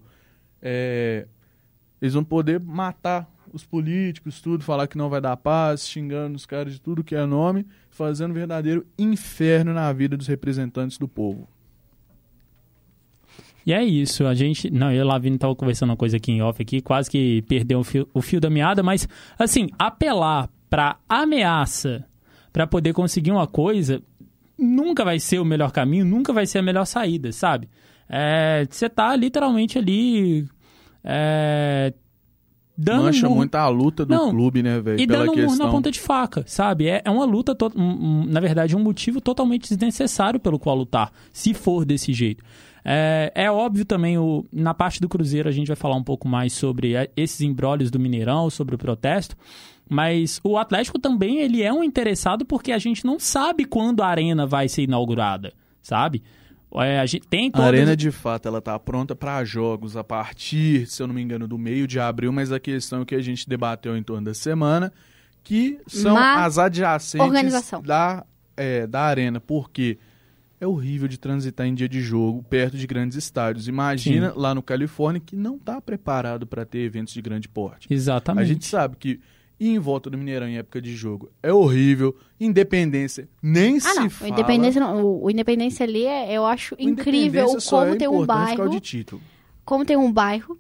é, 0.62 1.28
eles 2.02 2.14
vão 2.14 2.24
poder 2.24 2.60
matar 2.60 3.30
os 3.54 3.66
políticos, 3.66 4.42
tudo, 4.42 4.64
falar 4.64 4.88
que 4.88 4.98
não 4.98 5.10
vai 5.10 5.20
dar 5.20 5.36
paz, 5.38 5.88
xingando 5.88 6.36
os 6.36 6.46
caras 6.46 6.74
de 6.74 6.82
tudo 6.82 7.04
que 7.04 7.16
é 7.16 7.26
nome, 7.26 7.66
fazendo 7.90 8.32
um 8.32 8.36
verdadeiro 8.36 8.86
inferno 8.98 9.74
na 9.74 9.92
vida 9.92 10.16
dos 10.16 10.28
representantes 10.28 10.98
do 10.98 11.08
povo. 11.08 11.48
E 13.70 13.74
é 13.74 13.84
isso, 13.84 14.26
a 14.26 14.34
gente. 14.34 14.68
Não, 14.72 14.92
eu 14.92 14.98
e 14.98 15.02
o 15.04 15.06
Lavino 15.08 15.38
tava 15.38 15.56
conversando 15.56 15.92
uma 15.92 15.96
coisa 15.96 16.18
aqui 16.18 16.32
em 16.32 16.42
off 16.42 16.60
aqui, 16.60 16.82
quase 16.82 17.08
que 17.08 17.44
perdeu 17.44 17.80
o 17.80 17.84
fio, 17.84 18.10
o 18.14 18.20
fio 18.20 18.40
da 18.42 18.50
meada, 18.50 18.82
mas 18.82 19.08
assim, 19.38 19.68
apelar 19.78 20.50
pra 20.68 20.98
ameaça 21.08 22.04
pra 22.52 22.66
poder 22.66 22.94
conseguir 22.94 23.30
uma 23.32 23.46
coisa 23.46 24.02
nunca 24.58 25.06
vai 25.06 25.20
ser 25.20 25.38
o 25.40 25.46
melhor 25.46 25.72
caminho, 25.72 26.04
nunca 26.04 26.34
vai 26.34 26.48
ser 26.48 26.58
a 26.58 26.62
melhor 26.64 26.86
saída, 26.86 27.32
sabe? 27.32 27.70
É, 28.10 28.66
Você 28.70 28.90
tá 28.90 29.16
literalmente 29.16 29.78
ali. 29.78 30.48
É, 31.04 31.94
dando 32.78 33.04
Mancha 33.04 33.28
murro- 33.28 33.38
muito 33.38 33.56
a 33.56 33.68
luta 33.68 34.06
do 34.06 34.14
Não, 34.14 34.32
clube, 34.32 34.64
né, 34.64 34.80
velho? 34.82 35.00
e 35.00 35.06
Pela 35.08 35.20
dando 35.26 35.32
um 35.32 35.36
questão. 35.36 35.66
na 35.68 35.72
ponta 35.72 35.92
de 35.92 36.00
faca, 36.00 36.44
sabe? 36.48 36.88
É, 36.88 37.02
é 37.06 37.10
uma 37.12 37.26
luta, 37.26 37.54
to- 37.54 37.72
um- 37.76 37.82
um- 38.22 38.26
na 38.26 38.40
verdade, 38.40 38.76
um 38.76 38.80
motivo 38.80 39.22
totalmente 39.22 39.70
desnecessário 39.70 40.40
pelo 40.40 40.58
qual 40.58 40.76
lutar, 40.76 41.12
se 41.32 41.54
for 41.54 41.86
desse 41.86 42.12
jeito. 42.14 42.44
É, 42.84 43.32
é 43.36 43.52
óbvio 43.52 43.86
também, 43.86 44.18
o, 44.18 44.46
na 44.52 44.74
parte 44.74 45.02
do 45.02 45.10
Cruzeiro 45.10 45.50
a 45.50 45.52
gente 45.52 45.68
vai 45.68 45.76
falar 45.76 45.96
um 45.96 46.04
pouco 46.04 46.28
mais 46.28 46.54
sobre 46.54 46.96
é, 46.96 47.10
esses 47.16 47.42
embrólios 47.42 47.92
do 47.92 48.00
Mineirão, 48.00 48.50
sobre 48.50 48.76
o 48.76 48.78
protesto, 48.78 49.36
mas 49.90 50.40
o 50.44 50.58
Atlético 50.58 51.00
também 51.00 51.40
ele 51.40 51.64
é 51.64 51.74
um 51.74 51.84
interessado 51.84 52.46
porque 52.46 52.72
a 52.72 52.78
gente 52.78 53.06
não 53.06 53.20
sabe 53.20 53.66
quando 53.66 54.02
a 54.02 54.08
arena 54.08 54.46
vai 54.46 54.70
ser 54.70 54.84
inaugurada, 54.84 55.54
sabe? 55.82 56.24
É, 56.76 57.00
a 57.00 57.06
gente 57.06 57.28
tem 57.28 57.50
A 57.50 57.52
todas... 57.52 57.68
arena, 57.68 57.98
de 57.98 58.12
fato, 58.12 58.48
ela 58.48 58.62
tá 58.62 58.78
pronta 58.78 59.16
para 59.16 59.44
jogos 59.44 59.98
a 59.98 60.04
partir, 60.04 60.86
se 60.86 61.02
eu 61.02 61.08
não 61.08 61.16
me 61.16 61.22
engano, 61.22 61.48
do 61.48 61.58
meio 61.58 61.88
de 61.88 62.00
abril, 62.00 62.32
mas 62.32 62.52
a 62.52 62.60
questão 62.60 63.04
que 63.04 63.16
a 63.16 63.22
gente 63.22 63.50
debateu 63.50 63.98
em 63.98 64.04
torno 64.04 64.26
da 64.26 64.36
semana, 64.36 64.94
que 65.44 65.80
são 65.88 66.14
Má 66.14 66.46
as 66.46 66.60
adjacentes 66.60 67.72
da, 67.84 68.24
é, 68.56 68.86
da 68.86 69.02
arena, 69.02 69.40
porque 69.40 69.98
é 70.60 70.68
horrível 70.68 71.08
de 71.08 71.18
transitar 71.18 71.66
em 71.68 71.74
dia 71.74 71.88
de 71.88 72.02
jogo 72.02 72.44
perto 72.44 72.78
de 72.78 72.86
grandes 72.86 73.18
estádios. 73.18 73.68
Imagina 73.68 74.34
lá 74.36 74.54
no 74.54 74.62
Califórnia 74.62 75.22
que 75.26 75.36
não 75.36 75.58
tá 75.58 75.80
preparado 75.80 76.46
para 76.46 76.66
ter 76.66 76.80
eventos 76.80 77.14
de 77.14 77.22
grande 77.22 77.48
porte. 77.48 77.88
Exatamente. 77.90 78.44
A 78.44 78.48
gente 78.48 78.66
sabe 78.66 78.96
que 78.98 79.20
ir 79.60 79.70
em 79.70 79.80
volta 79.80 80.10
do 80.10 80.18
Mineirão 80.18 80.48
em 80.48 80.58
época 80.58 80.82
de 80.82 80.96
jogo 80.96 81.32
é 81.42 81.54
horrível. 81.54 82.16
Independência 82.40 83.30
nem 83.42 83.78
Ah, 83.78 83.80
se 83.80 83.96
não. 83.96 84.08
O 84.08 84.10
fala. 84.10 84.32
Independência, 84.32 84.82
não. 84.82 85.06
O, 85.06 85.30
Independência 85.30 85.86
ali, 85.86 86.06
é, 86.06 86.34
eu 86.34 86.46
acho 86.46 86.76
O 86.76 86.82
incrível 86.82 87.58
como 87.70 87.86
é 87.94 87.96
tem 87.96 88.08
um 88.08 88.26
bairro. 88.26 88.70
de 88.70 88.80
título. 88.80 89.22
Como 89.64 89.86
tem 89.86 89.96
um 89.98 90.12
bairro 90.12 90.60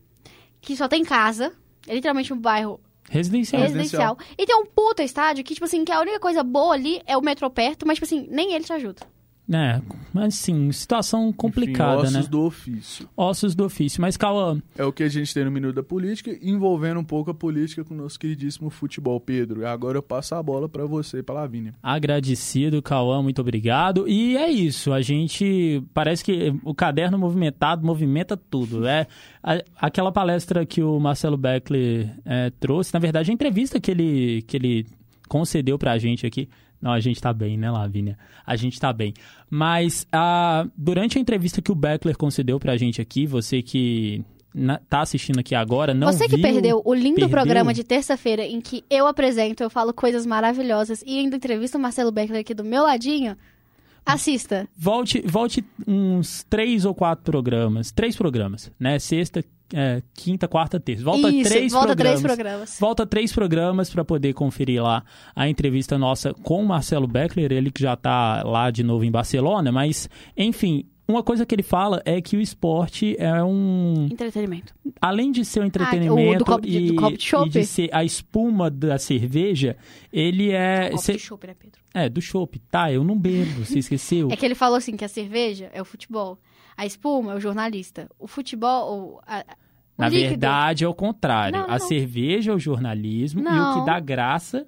que 0.62 0.75
só 0.75 0.88
tem 0.88 1.03
casa. 1.03 1.53
É 1.88 1.93
literalmente 1.95 2.31
um 2.33 2.39
bairro 2.39 2.79
Residencial. 3.09 3.63
Residencial. 3.63 4.15
residencial. 4.15 4.35
E 4.38 4.45
tem 4.45 4.55
um 4.55 4.65
puta 4.65 5.03
estádio 5.03 5.43
que, 5.43 5.53
tipo 5.55 5.65
assim, 5.65 5.83
que 5.83 5.91
a 5.91 6.00
única 6.00 6.19
coisa 6.19 6.43
boa 6.43 6.75
ali 6.75 7.01
é 7.07 7.17
o 7.17 7.21
metrô 7.21 7.50
perto, 7.50 7.85
mas, 7.88 7.95
tipo 7.95 8.05
assim, 8.05 8.27
nem 8.29 8.53
ele 8.53 8.63
te 8.63 8.71
ajuda. 8.71 9.01
É, 9.51 9.81
mas 10.13 10.35
sim, 10.35 10.71
situação 10.71 11.33
complicada, 11.33 12.03
Enfim, 12.03 12.13
né? 12.13 12.19
ossos 12.19 12.27
do 12.29 12.41
ofício. 12.43 13.09
Ossos 13.17 13.55
do 13.55 13.65
ofício. 13.65 13.99
Mas, 13.99 14.15
Cauã, 14.15 14.61
É 14.77 14.85
o 14.85 14.93
que 14.93 15.01
a 15.01 15.09
gente 15.09 15.33
tem 15.33 15.43
no 15.43 15.49
Minuto 15.49 15.73
da 15.75 15.81
Política, 15.81 16.37
envolvendo 16.41 16.99
um 16.99 17.03
pouco 17.03 17.31
a 17.31 17.33
política 17.33 17.83
com 17.83 17.95
o 17.95 17.97
nosso 17.97 18.19
queridíssimo 18.19 18.69
futebol, 18.69 19.19
Pedro. 19.19 19.65
Agora 19.65 19.97
eu 19.97 20.03
passo 20.03 20.35
a 20.35 20.43
bola 20.43 20.69
para 20.69 20.85
você, 20.85 21.23
para 21.23 21.33
Lavínia. 21.35 21.73
agradecido, 21.81 22.81
Cauã, 22.81 23.21
muito 23.23 23.41
obrigado. 23.41 24.07
E 24.07 24.37
é 24.37 24.49
isso, 24.51 24.93
a 24.93 25.01
gente. 25.01 25.81
Parece 25.93 26.23
que 26.23 26.53
o 26.63 26.73
caderno 26.75 27.17
movimentado 27.17 27.85
movimenta 27.85 28.37
tudo. 28.37 28.85
É 28.85 29.07
a- 29.41 29.63
aquela 29.79 30.11
palestra 30.11 30.65
que 30.65 30.83
o 30.83 30.99
Marcelo 30.99 31.37
Beckler 31.37 32.13
é, 32.25 32.51
trouxe, 32.59 32.93
na 32.93 32.99
verdade, 32.99 33.31
a 33.31 33.33
entrevista 33.33 33.79
que 33.79 33.89
ele, 33.89 34.41
que 34.43 34.55
ele 34.57 34.85
concedeu 35.27 35.77
pra 35.79 35.97
gente 35.97 36.25
aqui. 36.25 36.47
Não, 36.81 36.91
a 36.91 37.00
gente 37.00 37.19
tá 37.21 37.33
bem, 37.33 37.57
né, 37.57 37.69
Lavínia? 37.69 38.17
A 38.45 38.55
gente 38.55 38.79
tá 38.79 38.93
bem. 38.93 39.13
Mas 39.50 40.07
ah, 40.12 40.65
durante 40.77 41.17
a 41.17 41.21
entrevista 41.21 41.62
que 41.62 41.71
o 41.71 41.75
Beckler 41.75 42.17
concedeu 42.17 42.59
pra 42.59 42.77
gente 42.77 43.01
aqui, 43.01 43.25
você 43.25 43.62
que 43.62 44.24
na- 44.53 44.79
tá 44.89 45.01
assistindo 45.01 45.39
aqui 45.39 45.53
agora, 45.53 45.93
não 45.93 46.12
Você 46.12 46.27
que 46.27 46.36
viu, 46.38 46.41
perdeu 46.41 46.81
o 46.86 46.93
lindo 46.93 47.15
perdeu. 47.15 47.29
programa 47.29 47.74
de 47.74 47.83
terça-feira 47.83 48.43
em 48.43 48.62
que 48.62 48.83
eu 48.89 49.07
apresento, 49.07 49.62
eu 49.62 49.69
falo 49.69 49.93
coisas 49.93 50.25
maravilhosas 50.25 51.03
e 51.05 51.19
ainda 51.19 51.36
entrevisto 51.36 51.77
o 51.77 51.81
Marcelo 51.81 52.12
Beckler 52.12 52.41
aqui 52.41 52.53
do 52.53 52.63
meu 52.63 52.83
ladinho, 52.83 53.36
assista. 54.05 54.67
Volte, 54.77 55.21
volte 55.25 55.63
uns 55.87 56.43
três 56.49 56.85
ou 56.85 56.93
quatro 56.93 57.23
programas. 57.23 57.91
Três 57.91 58.15
programas, 58.15 58.71
né? 58.79 58.99
Sexta, 58.99 59.43
é, 59.73 60.01
quinta, 60.13 60.47
quarta, 60.47 60.79
terça. 60.79 61.03
Volta 61.03 61.29
Isso, 61.29 61.49
três 61.49 61.71
volta 61.71 61.87
programas. 61.87 62.21
três 62.21 62.35
programas. 62.35 62.77
Volta 62.79 63.05
três 63.05 63.33
programas 63.33 63.89
para 63.89 64.03
poder 64.03 64.33
conferir 64.33 64.81
lá 64.81 65.03
a 65.35 65.47
entrevista 65.47 65.97
nossa 65.97 66.33
com 66.33 66.63
o 66.63 66.67
Marcelo 66.67 67.07
Beckler, 67.07 67.51
ele 67.51 67.71
que 67.71 67.81
já 67.81 67.95
tá 67.95 68.43
lá 68.43 68.71
de 68.71 68.83
novo 68.83 69.03
em 69.03 69.11
Barcelona, 69.11 69.71
mas 69.71 70.09
enfim, 70.35 70.85
uma 71.11 71.23
coisa 71.23 71.45
que 71.45 71.53
ele 71.55 71.63
fala 71.63 72.01
é 72.05 72.21
que 72.21 72.37
o 72.37 72.41
esporte 72.41 73.15
é 73.19 73.43
um. 73.43 74.07
Entretenimento. 74.11 74.73
Além 75.01 75.31
de 75.31 75.43
ser 75.43 75.59
um 75.61 75.65
entretenimento 75.65 76.35
Ah, 76.35 76.37
do 76.37 76.45
copo 76.45 76.67
de- 76.67 76.77
e, 76.77 76.87
do 76.87 76.95
copo 76.95 77.17
de 77.17 77.35
e 77.35 77.49
de 77.49 77.65
ser 77.65 77.89
a 77.93 78.03
espuma 78.03 78.69
da 78.69 78.97
cerveja, 78.97 79.75
ele 80.13 80.51
é. 80.51 80.89
Copo 80.91 81.01
cê- 81.01 81.13
de 81.13 81.19
chopp, 81.19 81.47
né, 81.47 81.55
Pedro? 81.57 81.79
é, 81.93 82.07
do 82.09 82.21
chopp. 82.21 82.59
Tá, 82.71 82.91
eu 82.91 83.03
não 83.03 83.17
bebo, 83.17 83.65
você 83.65 83.79
esqueceu? 83.79 84.29
É 84.31 84.35
que 84.35 84.45
ele 84.45 84.55
falou 84.55 84.77
assim 84.77 84.95
que 84.95 85.03
a 85.03 85.09
cerveja 85.09 85.69
é 85.73 85.81
o 85.81 85.85
futebol, 85.85 86.37
a 86.77 86.85
espuma 86.85 87.33
é 87.33 87.35
o 87.35 87.39
jornalista, 87.39 88.09
o 88.19 88.27
futebol, 88.27 89.19
a- 89.25 89.43
o 89.97 90.01
Na 90.01 90.09
líquido- 90.09 90.29
verdade, 90.29 90.83
é 90.83 90.87
o 90.87 90.93
contrário. 90.93 91.57
Não, 91.59 91.67
não, 91.67 91.73
a 91.75 91.79
não. 91.79 91.87
cerveja 91.87 92.51
é 92.51 92.55
o 92.55 92.59
jornalismo 92.59 93.41
e 93.41 93.43
o 93.43 93.45
Não. 93.45 93.79
que 93.79 93.85
dá 93.85 93.99
graça. 93.99 94.65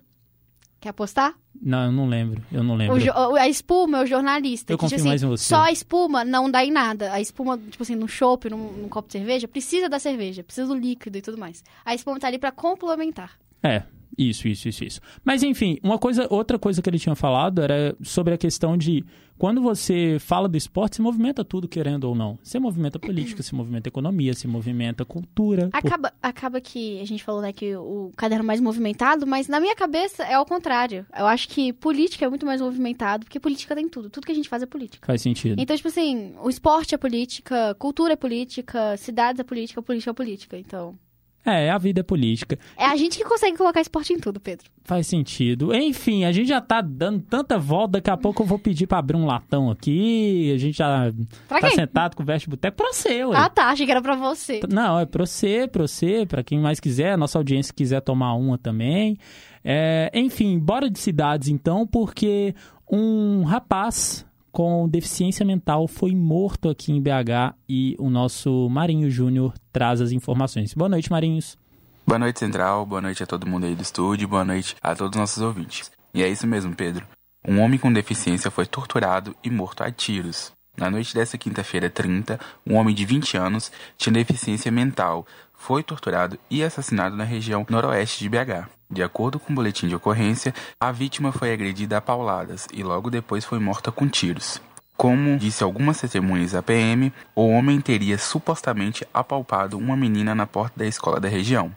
Quer 0.79 0.89
apostar? 0.89 1.36
Não, 1.63 1.86
eu 1.86 1.91
não 1.91 2.08
lembro. 2.08 2.41
Eu 2.51 2.63
não 2.63 2.75
lembro. 2.75 3.00
Jo- 3.00 3.12
a 3.38 3.48
espuma 3.48 4.00
é 4.00 4.03
o 4.03 4.06
jornalista. 4.08 4.74
Eu 4.74 4.77
que, 4.77 4.86
tipo 4.86 4.89
confio 4.96 4.98
assim, 4.98 5.08
mais 5.08 5.22
em 5.24 5.27
você. 5.27 5.44
Só 5.46 5.62
a 5.62 5.72
espuma 5.72 6.25
não 6.25 6.50
dá 6.50 6.65
em 6.65 6.72
nada. 6.72 7.13
A 7.13 7.22
espuma, 7.22 7.58
tipo 7.58 7.84
assim, 7.84 7.96
num 7.96 8.08
chopp, 8.08 8.50
num, 8.50 8.72
num 8.72 8.89
copo 8.89 9.08
de 9.08 9.13
cerveja, 9.13 9.48
precisa 9.48 9.88
da 9.88 10.00
cerveja, 10.00 10.44
precisa 10.44 10.68
do 10.68 10.75
líquido 10.75 11.18
e 11.18 11.22
tudo 11.22 11.38
mais. 11.38 11.63
A 11.86 11.94
espuma 11.94 12.20
tá 12.20 12.27
ali 12.27 12.39
pra 12.39 12.51
complementar. 12.51 13.32
É, 13.62 13.84
isso, 14.18 14.48
isso, 14.48 14.68
isso, 14.70 14.84
isso. 14.84 15.01
Mas 15.24 15.44
enfim, 15.44 15.77
uma 15.84 15.98
coisa, 15.98 16.27
outra 16.30 16.58
coisa 16.60 16.82
que 16.82 16.89
ele 16.89 17.00
tinha 17.00 17.15
falado 17.15 17.62
era 17.62 17.96
sobre 18.03 18.34
a 18.34 18.38
questão 18.38 18.77
de 18.77 19.03
quando 19.38 19.60
você 19.60 20.18
fala 20.20 20.48
do 20.48 20.56
esporte, 20.56 20.98
você 20.98 21.01
movimenta 21.01 21.44
tudo, 21.44 21.68
querendo 21.68 22.03
ou 22.03 22.13
não. 22.13 22.38
Você 22.44 22.60
movimenta 22.60 23.00
política, 23.00 23.41
você 23.41 23.56
movimenta 23.56 23.89
economia, 23.89 24.34
você 24.36 24.48
movimenta 24.48 25.03
cultura. 25.03 25.68
Por- 25.70 25.77
Acaba, 25.80 26.13
acaba 26.22 26.62
que 26.62 27.00
a 27.01 27.06
gente 27.06 27.24
falou, 27.24 27.41
né, 27.41 27.51
que 27.51 27.75
o 27.75 28.12
caderno 28.15 28.46
mais 28.46 28.60
movimentado, 28.60 29.25
mas 29.25 29.48
na 29.48 29.60
minha 29.60 29.75
cabeça 29.75 30.22
é 30.24 30.36
ao 30.36 30.46
contrário. 30.46 31.08
Eu 31.18 31.25
acho 31.25 31.50
que 31.50 31.74
política 31.74 32.24
é 32.25 32.30
muito 32.30 32.46
mais 32.46 32.62
movimentado, 32.62 33.25
porque 33.25 33.39
política 33.39 33.74
tem 33.75 33.89
tudo. 33.89 34.12
Tudo 34.12 34.25
que 34.27 34.32
a 34.32 34.36
gente 34.36 34.48
faz 34.48 34.62
é 34.62 34.68
política. 34.68 35.08
Faz 35.08 35.24
sentido. 35.24 35.60
Então, 35.60 35.75
tipo 35.75 35.88
assim, 35.89 36.34
o 36.44 36.50
esporte 36.50 36.94
é 36.94 36.98
política, 37.00 37.74
cultura 37.80 38.13
é 38.13 38.15
política, 38.15 38.96
cidades 38.98 39.39
é 39.39 39.44
política, 39.44 39.82
política 39.82 40.12
é 40.12 40.13
política. 40.13 40.58
Então, 40.60 40.96
É, 41.43 41.71
a 41.71 41.77
vida 41.77 42.01
é 42.01 42.03
política. 42.03 42.60
é 42.77 42.86
a 42.86 42.95
gente 42.95 43.17
que 43.17 43.24
consegue 43.24 43.57
colocar 43.57 43.81
esporte 43.81 44.13
em 44.13 44.19
tudo, 44.19 44.39
Pedro. 44.39 44.69
Faz 44.83 45.07
sentido. 45.07 45.74
Enfim, 45.74 46.24
a 46.24 46.31
gente 46.31 46.48
já 46.50 46.62
tá 46.62 46.81
dando 46.81 47.21
tanta 47.21 47.57
volta, 47.57 47.93
daqui 47.93 48.10
a 48.12 48.17
pouco 48.17 48.43
eu 48.43 48.45
vou 48.48 48.60
pedir 48.60 48.86
pra 48.88 49.00
abrir 49.00 49.15
um 49.17 49.25
latão 49.25 49.71
aqui. 49.71 50.51
A 50.53 50.57
gente 50.57 50.77
já 50.77 51.12
Pra 51.48 51.60
tá 51.60 51.67
quem? 51.67 51.75
sentado 51.77 52.15
com 52.15 52.21
o 52.24 52.25
Veste 52.25 52.50
Boteco 52.50 52.77
pra 52.77 52.93
você, 52.93 53.25
ué. 53.25 53.36
Ah, 53.38 53.50
tá. 53.50 53.69
Achei 53.69 53.86
que 53.86 53.91
era 53.91 54.01
pra 54.01 54.15
você. 54.15 54.60
Não, 54.69 55.00
é 55.00 55.05
pra 55.05 55.25
você, 55.25 55.67
pra 55.67 55.88
você, 55.88 56.25
pra 56.27 56.43
quem 56.43 56.60
mais 56.60 56.79
quiser, 56.79 57.13
a 57.13 57.17
nossa 57.17 57.39
audiência 57.39 57.74
quiser 57.74 58.01
tomar 58.01 58.33
uma 58.36 58.57
também. 58.57 59.17
É, 59.63 60.12
enfim, 60.13 60.60
bora 60.60 60.89
de 60.89 61.00
cidades 61.00 61.48
então, 61.50 61.86
porque 61.88 62.53
um 62.91 63.43
rapaz 63.43 64.25
com 64.51 64.88
deficiência 64.88 65.46
mental 65.46 65.88
foi 65.88 66.13
morto 66.13 66.70
aqui 66.70 66.91
em 66.91 67.01
BH 67.01 67.55
e 67.67 67.96
o 67.98 68.10
nosso 68.10 68.70
Marinho 68.70 69.10
Júnior 69.10 69.53
traz 69.72 70.01
as 70.01 70.12
informações. 70.12 70.74
Boa 70.74 70.89
noite, 70.89 71.10
Marinhos. 71.10 71.58
Boa 72.05 72.20
noite, 72.20 72.39
Central. 72.39 72.86
Boa 72.86 73.01
noite 73.01 73.24
a 73.24 73.27
todo 73.27 73.48
mundo 73.48 73.65
aí 73.65 73.75
do 73.75 73.81
estúdio. 73.81 74.27
Boa 74.27 74.43
noite 74.43 74.75
a 74.81 74.96
todos 74.96 75.15
os 75.15 75.20
nossos 75.20 75.41
ouvintes. 75.41 75.91
E 76.13 76.22
é 76.22 76.27
isso 76.27 76.46
mesmo, 76.46 76.75
Pedro. 76.75 77.08
Um 77.48 77.60
homem 77.62 77.79
com 77.79 77.91
deficiência 77.91 78.51
foi 78.51 78.65
torturado 78.65 79.36
e 79.43 79.50
morto 79.50 79.81
a 79.81 79.91
tiros. 79.91 80.51
Na 80.77 80.89
noite 80.89 81.13
dessa 81.13 81.38
quinta-feira 81.38 81.89
30, 81.89 82.39
um 82.65 82.75
homem 82.75 82.93
de 82.93 83.05
20 83.05 83.38
anos 83.38 83.72
tinha 83.98 84.13
deficiência 84.13 84.72
mental. 84.72 85.25
Foi 85.62 85.84
torturado 85.84 86.38
e 86.50 86.63
assassinado 86.63 87.15
na 87.15 87.24
região 87.24 87.65
noroeste 87.70 88.20
de 88.20 88.30
BH. 88.30 88.68
De 88.89 89.01
acordo 89.01 89.39
com 89.39 89.53
o 89.53 89.56
boletim 89.56 89.88
de 89.88 89.96
ocorrência, 89.96 90.53
a 90.80 90.91
vítima 90.91 91.32
foi 91.32 91.53
agredida 91.53 91.98
a 91.98 92.01
pauladas 92.01 92.68
e 92.74 92.84
logo 92.84 93.10
depois 93.10 93.46
foi 93.46 93.60
morta 93.60 93.91
com 93.91 94.08
tiros. 94.08 94.62
Como 94.98 95.38
disse 95.38 95.63
algumas 95.63 96.00
testemunhas 96.00 96.51
da 96.51 96.62
PM, 96.62 97.13
o 97.36 97.48
homem 97.48 97.80
teria 97.80 98.18
supostamente 98.18 99.08
apalpado 99.13 99.77
uma 99.77 99.96
menina 99.96 100.36
na 100.36 100.46
porta 100.46 100.80
da 100.80 100.86
escola 100.86 101.20
da 101.20 101.30
região 101.30 101.72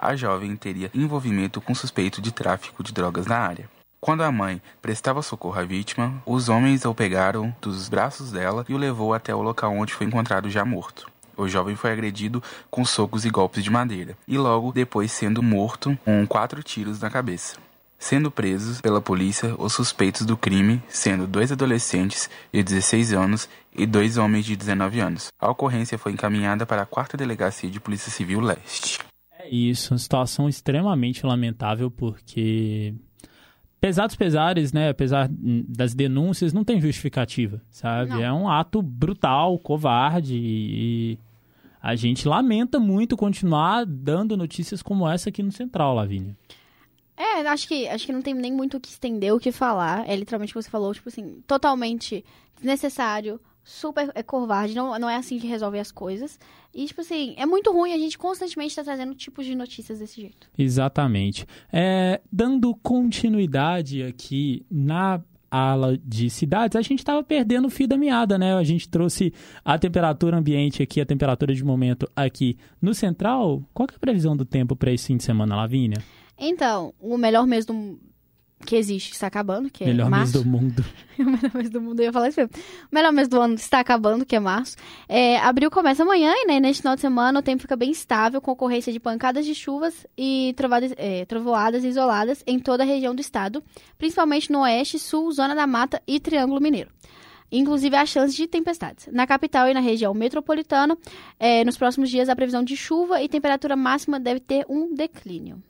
a 0.00 0.16
jovem 0.16 0.56
teria 0.56 0.90
envolvimento 0.94 1.60
com 1.60 1.74
suspeito 1.74 2.22
de 2.22 2.32
tráfico 2.32 2.82
de 2.82 2.90
drogas 2.92 3.26
na 3.26 3.36
área. 3.36 3.68
Quando 4.00 4.22
a 4.22 4.32
mãe 4.32 4.62
prestava 4.80 5.20
socorro 5.20 5.60
à 5.60 5.62
vítima, 5.62 6.22
os 6.24 6.48
homens 6.48 6.86
o 6.86 6.94
pegaram 6.94 7.54
dos 7.60 7.86
braços 7.90 8.32
dela 8.32 8.64
e 8.66 8.72
o 8.72 8.78
levou 8.78 9.12
até 9.12 9.34
o 9.34 9.42
local 9.42 9.74
onde 9.74 9.92
foi 9.92 10.06
encontrado 10.06 10.48
já 10.48 10.64
morto. 10.64 11.10
O 11.40 11.48
jovem 11.48 11.74
foi 11.74 11.90
agredido 11.90 12.42
com 12.70 12.84
socos 12.84 13.24
e 13.24 13.30
golpes 13.30 13.64
de 13.64 13.70
madeira, 13.70 14.14
e 14.28 14.36
logo 14.36 14.72
depois 14.72 15.10
sendo 15.10 15.42
morto 15.42 15.98
com 16.04 16.26
quatro 16.26 16.62
tiros 16.62 17.00
na 17.00 17.08
cabeça. 17.08 17.56
Sendo 17.98 18.30
presos 18.30 18.82
pela 18.82 19.00
polícia 19.00 19.54
os 19.58 19.72
suspeitos 19.72 20.26
do 20.26 20.36
crime, 20.36 20.82
sendo 20.86 21.26
dois 21.26 21.50
adolescentes 21.50 22.28
de 22.52 22.62
16 22.62 23.14
anos 23.14 23.48
e 23.74 23.86
dois 23.86 24.18
homens 24.18 24.44
de 24.44 24.54
19 24.54 25.00
anos. 25.00 25.28
A 25.40 25.50
ocorrência 25.50 25.96
foi 25.96 26.12
encaminhada 26.12 26.66
para 26.66 26.82
a 26.82 26.86
quarta 26.86 27.16
delegacia 27.16 27.70
de 27.70 27.80
Polícia 27.80 28.10
Civil 28.10 28.40
Leste. 28.40 28.98
É 29.38 29.48
isso, 29.48 29.94
uma 29.94 29.98
situação 29.98 30.46
extremamente 30.46 31.24
lamentável, 31.24 31.90
porque 31.90 32.94
apesar 33.78 34.06
dos 34.06 34.16
pesares, 34.16 34.74
né, 34.74 34.90
apesar 34.90 35.26
das 35.30 35.94
denúncias, 35.94 36.52
não 36.52 36.64
tem 36.64 36.78
justificativa, 36.78 37.62
sabe? 37.70 38.10
Não. 38.10 38.22
É 38.22 38.30
um 38.30 38.46
ato 38.46 38.82
brutal, 38.82 39.58
covarde 39.58 40.36
e 40.36 41.18
a 41.82 41.96
gente 41.96 42.28
lamenta 42.28 42.78
muito 42.78 43.16
continuar 43.16 43.84
dando 43.86 44.36
notícias 44.36 44.82
como 44.82 45.08
essa 45.08 45.28
aqui 45.30 45.42
no 45.42 45.52
Central, 45.52 45.94
Lavínia. 45.94 46.36
É, 47.16 47.46
acho 47.48 47.68
que, 47.68 47.86
acho 47.86 48.06
que 48.06 48.12
não 48.12 48.22
tem 48.22 48.32
nem 48.32 48.52
muito 48.52 48.78
o 48.78 48.80
que 48.80 48.88
estender, 48.88 49.34
o 49.34 49.38
que 49.38 49.52
falar. 49.52 50.08
É 50.08 50.16
literalmente 50.16 50.52
o 50.52 50.54
que 50.54 50.62
você 50.62 50.70
falou, 50.70 50.94
tipo 50.94 51.08
assim, 51.08 51.42
totalmente 51.46 52.24
desnecessário, 52.56 53.38
super 53.62 54.10
é, 54.14 54.22
covarde, 54.22 54.74
não, 54.74 54.98
não 54.98 55.08
é 55.08 55.16
assim 55.16 55.38
que 55.38 55.46
resolve 55.46 55.78
as 55.78 55.92
coisas. 55.92 56.38
E, 56.74 56.86
tipo 56.86 57.02
assim, 57.02 57.34
é 57.36 57.44
muito 57.44 57.72
ruim 57.72 57.92
a 57.92 57.98
gente 57.98 58.16
constantemente 58.16 58.70
estar 58.70 58.84
trazendo 58.84 59.14
tipos 59.14 59.44
de 59.44 59.54
notícias 59.54 59.98
desse 59.98 60.20
jeito. 60.20 60.48
Exatamente. 60.56 61.46
É, 61.72 62.20
dando 62.32 62.74
continuidade 62.76 64.02
aqui 64.02 64.64
na 64.70 65.20
ala 65.50 65.98
de 65.98 66.30
cidades, 66.30 66.76
a 66.76 66.82
gente 66.82 67.00
estava 67.00 67.22
perdendo 67.22 67.66
o 67.66 67.70
fio 67.70 67.88
da 67.88 67.96
meada, 67.96 68.38
né? 68.38 68.54
A 68.54 68.62
gente 68.62 68.88
trouxe 68.88 69.32
a 69.64 69.78
temperatura 69.78 70.36
ambiente 70.36 70.82
aqui, 70.82 71.00
a 71.00 71.06
temperatura 71.06 71.54
de 71.54 71.64
momento 71.64 72.08
aqui 72.14 72.56
no 72.80 72.94
Central. 72.94 73.62
Qual 73.74 73.88
é 73.90 73.96
a 73.96 73.98
previsão 73.98 74.36
do 74.36 74.44
tempo 74.44 74.76
para 74.76 74.92
esse 74.92 75.08
fim 75.08 75.16
de 75.16 75.24
semana, 75.24 75.56
Lavínia? 75.56 76.02
Então, 76.38 76.94
o 77.00 77.18
melhor 77.18 77.46
mês 77.46 77.66
do 77.66 77.98
que 78.64 78.76
existe 78.76 79.12
está 79.12 79.26
acabando, 79.26 79.70
que 79.70 79.84
é 79.84 79.86
Melhor 79.88 80.10
mês 80.10 80.32
março. 80.32 80.42
do 80.42 80.48
mundo. 80.48 80.84
o 81.18 81.24
melhor 81.24 81.54
mês 81.54 81.70
do 81.70 81.80
mundo, 81.80 82.00
eu 82.00 82.04
ia 82.04 82.12
falar 82.12 82.28
isso 82.28 82.40
mesmo. 82.40 82.54
O 82.90 82.94
melhor 82.94 83.12
mês 83.12 83.28
do 83.28 83.40
ano 83.40 83.54
está 83.54 83.80
acabando, 83.80 84.24
que 84.24 84.36
é 84.36 84.40
março. 84.40 84.76
É, 85.08 85.38
abril 85.38 85.70
começa 85.70 86.02
amanhã 86.02 86.32
e 86.36 86.46
né, 86.46 86.60
neste 86.60 86.82
final 86.82 86.94
de 86.94 87.00
semana 87.00 87.38
o 87.38 87.42
tempo 87.42 87.62
fica 87.62 87.76
bem 87.76 87.90
estável, 87.90 88.40
com 88.40 88.50
ocorrência 88.50 88.92
de 88.92 89.00
pancadas 89.00 89.44
de 89.46 89.54
chuvas 89.54 90.06
e 90.16 90.52
trovadas, 90.56 90.92
é, 90.96 91.24
trovoadas 91.24 91.84
isoladas 91.84 92.42
em 92.46 92.58
toda 92.58 92.82
a 92.82 92.86
região 92.86 93.14
do 93.14 93.20
estado, 93.20 93.62
principalmente 93.96 94.52
no 94.52 94.60
oeste, 94.60 94.98
sul, 94.98 95.32
zona 95.32 95.54
da 95.54 95.66
mata 95.66 96.02
e 96.06 96.20
Triângulo 96.20 96.60
Mineiro. 96.60 96.90
Inclusive 97.52 97.96
há 97.96 98.06
chance 98.06 98.36
de 98.36 98.46
tempestades. 98.46 99.08
Na 99.10 99.26
capital 99.26 99.68
e 99.68 99.74
na 99.74 99.80
região 99.80 100.14
metropolitana, 100.14 100.96
é, 101.38 101.64
nos 101.64 101.76
próximos 101.76 102.08
dias 102.08 102.28
a 102.28 102.36
previsão 102.36 102.62
de 102.62 102.76
chuva 102.76 103.20
e 103.20 103.28
temperatura 103.28 103.74
máxima 103.74 104.20
deve 104.20 104.38
ter 104.38 104.64
um 104.68 104.94
declínio. 104.94 105.60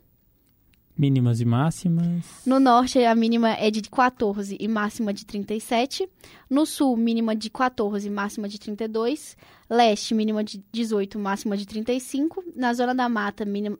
Mínimas 1.01 1.41
e 1.41 1.47
máximas. 1.47 2.43
No 2.45 2.61
norte, 2.61 3.03
a 3.03 3.15
mínima 3.15 3.53
é 3.53 3.71
de 3.71 3.81
14 3.81 4.55
e 4.61 4.69
máxima 4.69 5.15
de 5.15 5.25
37. 5.25 6.07
No 6.51 6.67
sul, 6.67 6.95
mínima 6.95 7.35
de 7.35 7.49
14 7.49 8.07
e 8.07 8.11
máxima 8.11 8.47
de 8.47 8.61
32. 8.61 9.35
Leste, 9.71 10.15
mínima 10.15 10.45
de 10.45 10.63
18, 10.71 11.19
máxima 11.19 11.57
de 11.57 11.67
35. 11.67 12.45
Na 12.55 12.75
zona 12.75 12.95
da 12.95 13.09
mata, 13.09 13.47
mínima. 13.47 13.79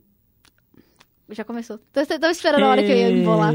Já 1.29 1.43
começou. 1.43 1.77
Tô, 1.93 2.03
tô 2.03 2.27
esperando 2.27 2.63
a 2.63 2.69
hora 2.69 2.83
que 2.83 2.91
eu 2.91 2.97
ia 2.97 3.11
embolar. 3.11 3.53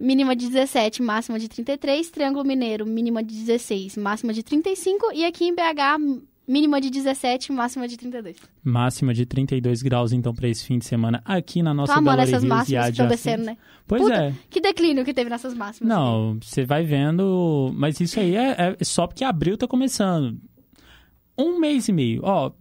Mínima 0.00 0.34
de 0.34 0.48
17, 0.48 1.02
máxima 1.02 1.38
de 1.38 1.50
33. 1.50 2.10
Triângulo 2.10 2.46
Mineiro, 2.46 2.86
mínima 2.86 3.22
de 3.22 3.34
16, 3.34 3.98
máxima 3.98 4.32
de 4.32 4.42
35. 4.42 5.12
E 5.12 5.26
aqui 5.26 5.44
em 5.44 5.54
BH, 5.54 6.31
mínima 6.46 6.80
de 6.80 6.90
17, 6.90 7.52
máxima 7.52 7.86
de 7.86 7.96
32. 7.96 8.36
Máxima 8.62 9.14
de 9.14 9.24
32 9.24 9.82
graus, 9.82 10.12
então, 10.12 10.34
para 10.34 10.48
esse 10.48 10.64
fim 10.64 10.78
de 10.78 10.84
semana 10.84 11.22
aqui 11.24 11.62
na 11.62 11.72
nossa 11.72 11.94
amando 11.94 12.16
Belo 12.16 12.28
essas 12.28 12.44
máximas 12.44 12.84
que 12.86 12.90
estão 12.90 13.08
descendo, 13.08 13.44
né? 13.44 13.56
Pois 13.86 14.02
Puta, 14.02 14.14
é. 14.14 14.34
Que 14.50 14.60
declínio 14.60 15.04
que 15.04 15.14
teve 15.14 15.30
nessas 15.30 15.54
máximas. 15.54 15.88
Não, 15.88 16.38
você 16.40 16.64
vai 16.64 16.84
vendo. 16.84 17.72
Mas 17.74 18.00
isso 18.00 18.18
aí 18.18 18.36
é, 18.36 18.76
é 18.80 18.84
só 18.84 19.06
porque 19.06 19.24
abril 19.24 19.56
tá 19.56 19.66
começando. 19.66 20.38
Um 21.36 21.58
mês 21.58 21.88
e 21.88 21.92
meio. 21.92 22.20
Ó, 22.24 22.52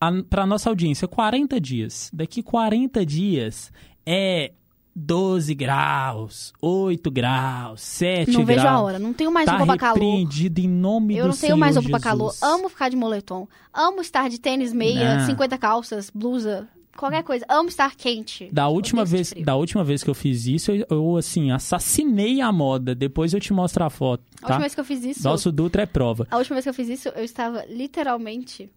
a, 0.00 0.22
pra 0.28 0.46
nossa 0.46 0.68
audiência, 0.68 1.06
40 1.06 1.60
dias. 1.60 2.10
Daqui 2.12 2.42
40 2.42 3.04
dias 3.04 3.72
é 4.04 4.52
12 4.94 5.54
graus, 5.54 6.52
8 6.60 7.10
graus, 7.10 7.80
7 7.80 8.32
Não 8.32 8.44
graus. 8.44 8.46
vejo 8.62 8.66
a 8.68 8.80
hora. 8.80 8.98
Não 8.98 9.12
tenho 9.12 9.30
mais 9.32 9.46
tá 9.46 9.52
roupa 9.56 9.66
pra 9.66 9.78
calor. 9.78 9.94
repreendido 9.94 10.60
em 10.60 10.68
nome 10.68 11.16
Eu 11.16 11.24
do 11.24 11.28
não 11.28 11.36
tenho 11.36 11.40
Senhor 11.52 11.56
mais 11.56 11.76
roupa 11.76 11.90
pra 11.90 11.98
Jesus. 12.10 12.38
calor. 12.40 12.54
Amo 12.54 12.68
ficar 12.68 12.88
de 12.88 12.96
moletom. 12.96 13.46
Amo 13.72 14.00
estar 14.00 14.28
de 14.28 14.38
tênis, 14.40 14.72
meia, 14.72 15.18
Não. 15.18 15.26
50 15.26 15.56
calças, 15.58 16.10
blusa, 16.12 16.68
qualquer 16.96 17.22
coisa. 17.22 17.46
Amo 17.48 17.68
estar 17.68 17.94
quente. 17.94 18.50
Da 18.52 18.68
última, 18.68 19.04
vez, 19.04 19.32
da 19.44 19.54
última 19.54 19.84
vez 19.84 20.02
que 20.02 20.10
eu 20.10 20.14
fiz 20.14 20.44
isso, 20.46 20.72
eu, 20.72 20.84
eu, 20.90 21.16
assim, 21.16 21.50
assassinei 21.52 22.40
a 22.40 22.50
moda. 22.50 22.94
Depois 22.94 23.32
eu 23.32 23.40
te 23.40 23.52
mostro 23.52 23.84
a 23.84 23.90
foto, 23.90 24.24
A 24.38 24.40
tá? 24.40 24.46
última 24.48 24.60
vez 24.60 24.74
que 24.74 24.80
eu 24.80 24.84
fiz 24.84 25.04
isso. 25.04 25.22
Nosso 25.22 25.52
Dutra 25.52 25.82
é 25.82 25.86
prova. 25.86 26.26
A 26.30 26.36
última 26.36 26.56
vez 26.56 26.64
que 26.64 26.68
eu 26.70 26.74
fiz 26.74 26.88
isso, 26.88 27.08
eu 27.10 27.24
estava 27.24 27.64
literalmente 27.68 28.68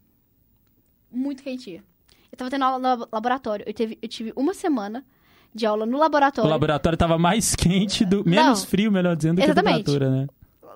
muito 1.12 1.44
quentinha. 1.44 1.84
Eu 2.32 2.38
tava 2.38 2.50
tendo 2.50 2.64
aula 2.64 2.98
no 2.98 3.08
laboratório. 3.12 3.64
Eu, 3.68 3.74
teve, 3.74 3.98
eu 4.02 4.08
tive 4.08 4.34
uma 4.36 4.54
semana 4.54 5.04
de 5.54 5.66
aula 5.66 5.86
no 5.86 5.98
O 5.98 6.00
laboratório. 6.00 6.50
laboratório 6.50 6.98
tava 6.98 7.18
mais 7.18 7.54
quente, 7.56 8.04
do, 8.06 8.24
menos 8.28 8.62
Não. 8.62 8.68
frio, 8.68 8.92
melhor 8.92 9.16
dizendo, 9.16 9.36
do 9.36 9.38
que 9.38 9.44
a 9.44 9.46
Exatamente. 9.52 9.84
temperatura, 9.86 10.10
né? 10.12 10.28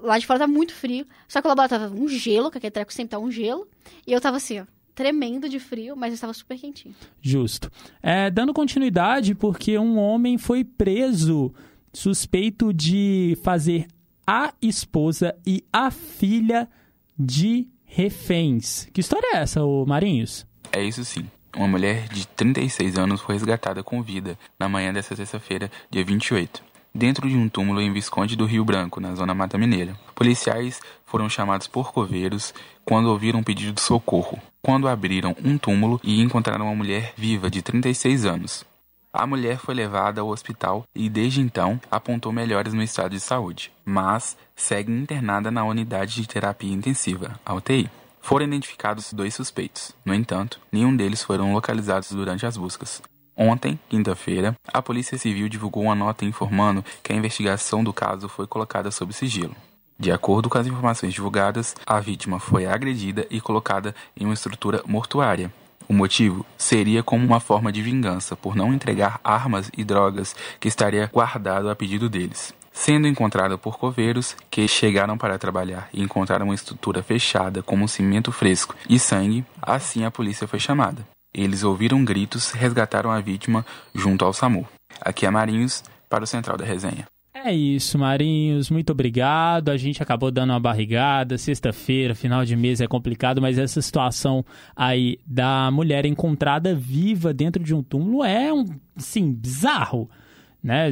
Lá 0.02 0.20
de 0.20 0.26
fora 0.28 0.40
tava 0.40 0.52
muito 0.52 0.74
frio. 0.74 1.06
Só 1.28 1.42
que 1.42 1.48
o 1.48 1.50
laboratório 1.50 1.86
tava 1.90 2.00
um 2.02 2.08
gelo, 2.08 2.52
que 2.52 2.58
aquele 2.60 2.72
treco 2.72 2.94
sempre 2.94 3.10
tá 3.12 3.20
um 3.20 3.32
gelo. 3.32 3.68
E 4.06 4.14
eu 4.14 4.22
tava 4.22 4.38
assim, 4.38 4.60
ó, 4.60 4.64
tremendo 4.94 5.50
de 5.50 5.60
frio, 5.60 5.96
mas 5.96 6.10
eu 6.12 6.16
estava 6.16 6.34
super 6.34 6.58
quentinho. 6.58 6.94
Justo. 7.22 7.72
É, 8.02 8.30
dando 8.30 8.54
continuidade, 8.54 9.34
porque 9.34 9.78
um 9.80 9.98
homem 9.98 10.38
foi 10.38 10.64
preso 10.64 11.52
suspeito 11.92 12.72
de 12.72 13.38
fazer 13.44 13.88
a 14.26 14.54
esposa 14.62 15.36
e 15.46 15.64
a 15.74 15.90
filha 15.90 16.70
de 17.18 17.68
reféns. 17.86 18.88
Que 18.94 19.02
história 19.02 19.28
é 19.34 19.38
essa, 19.38 19.64
ô 19.64 19.86
Marinhos? 19.86 20.46
É 20.72 20.84
isso 20.84 21.04
sim. 21.04 21.26
Uma 21.58 21.68
mulher 21.68 22.08
de 22.10 22.28
36 22.28 23.00
anos 23.00 23.20
foi 23.20 23.34
resgatada 23.34 23.82
com 23.82 24.00
vida 24.04 24.38
na 24.60 24.70
manhã 24.70 24.94
desta 24.94 25.16
terça-feira, 25.16 25.72
dia 25.90 26.06
28, 26.06 26.64
dentro 26.94 27.28
de 27.28 27.36
um 27.36 27.50
túmulo 27.50 27.82
em 27.82 27.92
Visconde 27.92 28.36
do 28.36 28.46
Rio 28.46 28.64
Branco, 28.64 29.00
na 29.00 29.16
zona 29.16 29.34
Mata 29.34 29.58
Mineira. 29.58 29.98
Policiais 30.14 30.80
foram 31.04 31.28
chamados 31.28 31.66
por 31.66 31.92
coveiros 31.92 32.54
quando 32.86 33.08
ouviram 33.08 33.40
um 33.40 33.44
pedido 33.44 33.74
de 33.74 33.82
socorro, 33.82 34.40
quando 34.62 34.88
abriram 34.88 35.36
um 35.44 35.58
túmulo 35.58 36.00
e 36.04 36.22
encontraram 36.22 36.66
uma 36.66 36.76
mulher 36.76 37.12
viva 37.18 37.50
de 37.50 37.64
36 37.64 38.28
anos. 38.28 38.64
A 39.12 39.26
mulher 39.26 39.58
foi 39.58 39.74
levada 39.74 40.22
ao 40.22 40.28
hospital 40.28 40.84
e 40.94 41.10
desde 41.10 41.42
então 41.42 41.82
apontou 41.90 42.32
melhores 42.32 42.72
no 42.72 42.84
estado 42.84 43.14
de 43.14 43.20
saúde, 43.20 43.72
mas 43.84 44.38
segue 44.56 44.92
internada 44.92 45.50
na 45.50 45.66
unidade 45.66 46.22
de 46.22 46.28
terapia 46.28 46.72
intensiva, 46.72 47.40
a 47.44 47.56
UTI. 47.56 47.90
Foram 48.22 48.46
identificados 48.46 49.14
dois 49.14 49.34
suspeitos. 49.34 49.94
No 50.04 50.14
entanto, 50.14 50.60
nenhum 50.72 50.96
deles 50.96 51.24
foram 51.24 51.54
localizados 51.54 52.12
durante 52.12 52.46
as 52.46 52.58
buscas. 52.58 53.02
Ontem, 53.36 53.80
quinta-feira, 53.88 54.56
a 54.74 54.82
Polícia 54.82 55.18
Civil 55.18 55.48
divulgou 55.48 55.84
uma 55.84 55.96
nota 55.96 56.26
informando 56.26 56.84
que 57.04 57.14
a 57.14 57.16
investigação 57.16 57.84
do 57.84 57.94
caso 57.94 58.28
foi 58.28 58.48
colocada 58.48 58.90
sob 58.90 59.14
sigilo. 59.14 59.56
De 60.00 60.12
acordo 60.12 60.50
com 60.50 60.58
as 60.58 60.68
informações 60.68 61.14
divulgadas, 61.14 61.76
a 61.86 62.00
vítima 62.00 62.40
foi 62.40 62.66
agredida 62.66 63.26
e 63.30 63.40
colocada 63.40 63.96
em 64.16 64.26
uma 64.26 64.34
estrutura 64.34 64.82
mortuária. 64.86 65.52
O 65.90 65.94
motivo 65.94 66.46
seria 66.58 67.02
como 67.02 67.26
uma 67.26 67.40
forma 67.40 67.72
de 67.72 67.82
vingança 67.82 68.36
por 68.36 68.56
não 68.56 68.74
entregar 68.74 69.20
armas 69.24 69.72
e 69.76 69.84
drogas 69.84 70.36
que 70.60 70.68
estaria 70.68 71.10
guardado 71.12 71.70
a 71.70 71.76
pedido 71.76 72.10
deles. 72.10 72.54
Sendo 72.80 73.08
encontrada 73.08 73.58
por 73.58 73.80
coveiros 73.80 74.38
que 74.52 74.68
chegaram 74.68 75.18
para 75.18 75.40
trabalhar 75.40 75.90
e 75.92 76.02
encontraram 76.02 76.46
uma 76.46 76.54
estrutura 76.54 77.02
fechada 77.02 77.64
com 77.64 77.76
um 77.76 77.88
cimento 77.88 78.32
fresco 78.32 78.76
e 78.88 79.00
sangue, 79.00 79.44
assim 79.60 80.06
a 80.06 80.12
polícia 80.12 80.48
foi 80.48 80.60
chamada. 80.60 81.06
Eles 81.34 81.64
ouviram 81.64 82.06
gritos 82.06 82.52
resgataram 82.52 83.10
a 83.10 83.20
vítima 83.20 83.66
junto 83.96 84.24
ao 84.24 84.32
SAMU. 84.32 84.66
Aqui 85.02 85.26
é 85.26 85.30
Marinhos 85.30 85.84
para 86.08 86.24
o 86.24 86.28
Central 86.28 86.56
da 86.56 86.64
Resenha. 86.64 87.08
É 87.34 87.52
isso, 87.52 87.98
Marinhos. 87.98 88.70
Muito 88.70 88.92
obrigado. 88.92 89.70
A 89.70 89.76
gente 89.76 90.02
acabou 90.02 90.30
dando 90.30 90.52
uma 90.52 90.60
barrigada. 90.60 91.38
Sexta-feira, 91.38 92.14
final 92.14 92.46
de 92.46 92.56
mês 92.56 92.80
é 92.80 92.88
complicado, 92.88 93.42
mas 93.42 93.58
essa 93.58 93.82
situação 93.82 94.46
aí 94.76 95.18
da 95.26 95.72
mulher 95.72 96.06
encontrada 96.06 96.76
viva 96.76 97.34
dentro 97.34 97.64
de 97.64 97.74
um 97.74 97.82
túmulo 97.82 98.24
é 98.24 98.54
um, 98.54 98.66
assim, 98.96 99.34
bizarro, 99.34 100.08
né? 100.64 100.92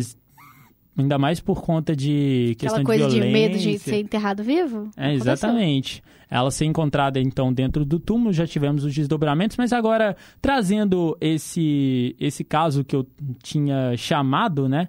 Ainda 0.97 1.17
mais 1.17 1.41
por 1.41 1.61
conta 1.61 1.93
de 1.95 2.55
questão 2.57 2.81
Aquela 2.81 2.99
coisa 2.99 3.09
de 3.09 3.19
de, 3.19 3.31
medo 3.31 3.57
de 3.57 3.77
ser 3.77 3.99
enterrado 3.99 4.43
vivo. 4.43 4.89
É, 4.95 5.07
Aconteceu. 5.07 5.33
exatamente. 5.33 6.03
Ela 6.29 6.49
ser 6.49 6.65
encontrada, 6.65 7.19
então, 7.19 7.53
dentro 7.53 7.85
do 7.85 7.99
túmulo, 7.99 8.31
já 8.31 8.47
tivemos 8.47 8.83
os 8.83 8.93
desdobramentos, 8.93 9.57
mas 9.57 9.73
agora, 9.73 10.15
trazendo 10.41 11.15
esse, 11.19 12.15
esse 12.19 12.43
caso 12.43 12.83
que 12.83 12.95
eu 12.95 13.05
tinha 13.43 13.95
chamado, 13.97 14.67
né, 14.69 14.87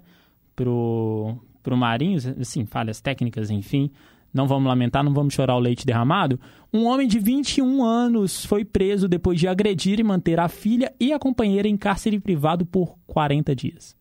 pro, 0.55 1.37
pro 1.61 1.77
Marinhos, 1.77 2.25
assim, 2.25 2.65
falhas 2.65 3.01
técnicas, 3.01 3.51
enfim, 3.51 3.91
não 4.33 4.47
vamos 4.47 4.67
lamentar, 4.67 5.03
não 5.03 5.13
vamos 5.13 5.33
chorar 5.33 5.55
o 5.55 5.59
leite 5.59 5.85
derramado. 5.85 6.39
Um 6.73 6.85
homem 6.85 7.07
de 7.07 7.19
21 7.19 7.83
anos 7.83 8.45
foi 8.45 8.63
preso 8.65 9.07
depois 9.07 9.39
de 9.39 9.47
agredir 9.47 9.99
e 9.99 10.03
manter 10.03 10.39
a 10.39 10.47
filha 10.47 10.93
e 10.99 11.13
a 11.13 11.19
companheira 11.19 11.67
em 11.67 11.77
cárcere 11.77 12.19
privado 12.19 12.65
por 12.65 12.97
40 13.07 13.55
dias. 13.55 13.95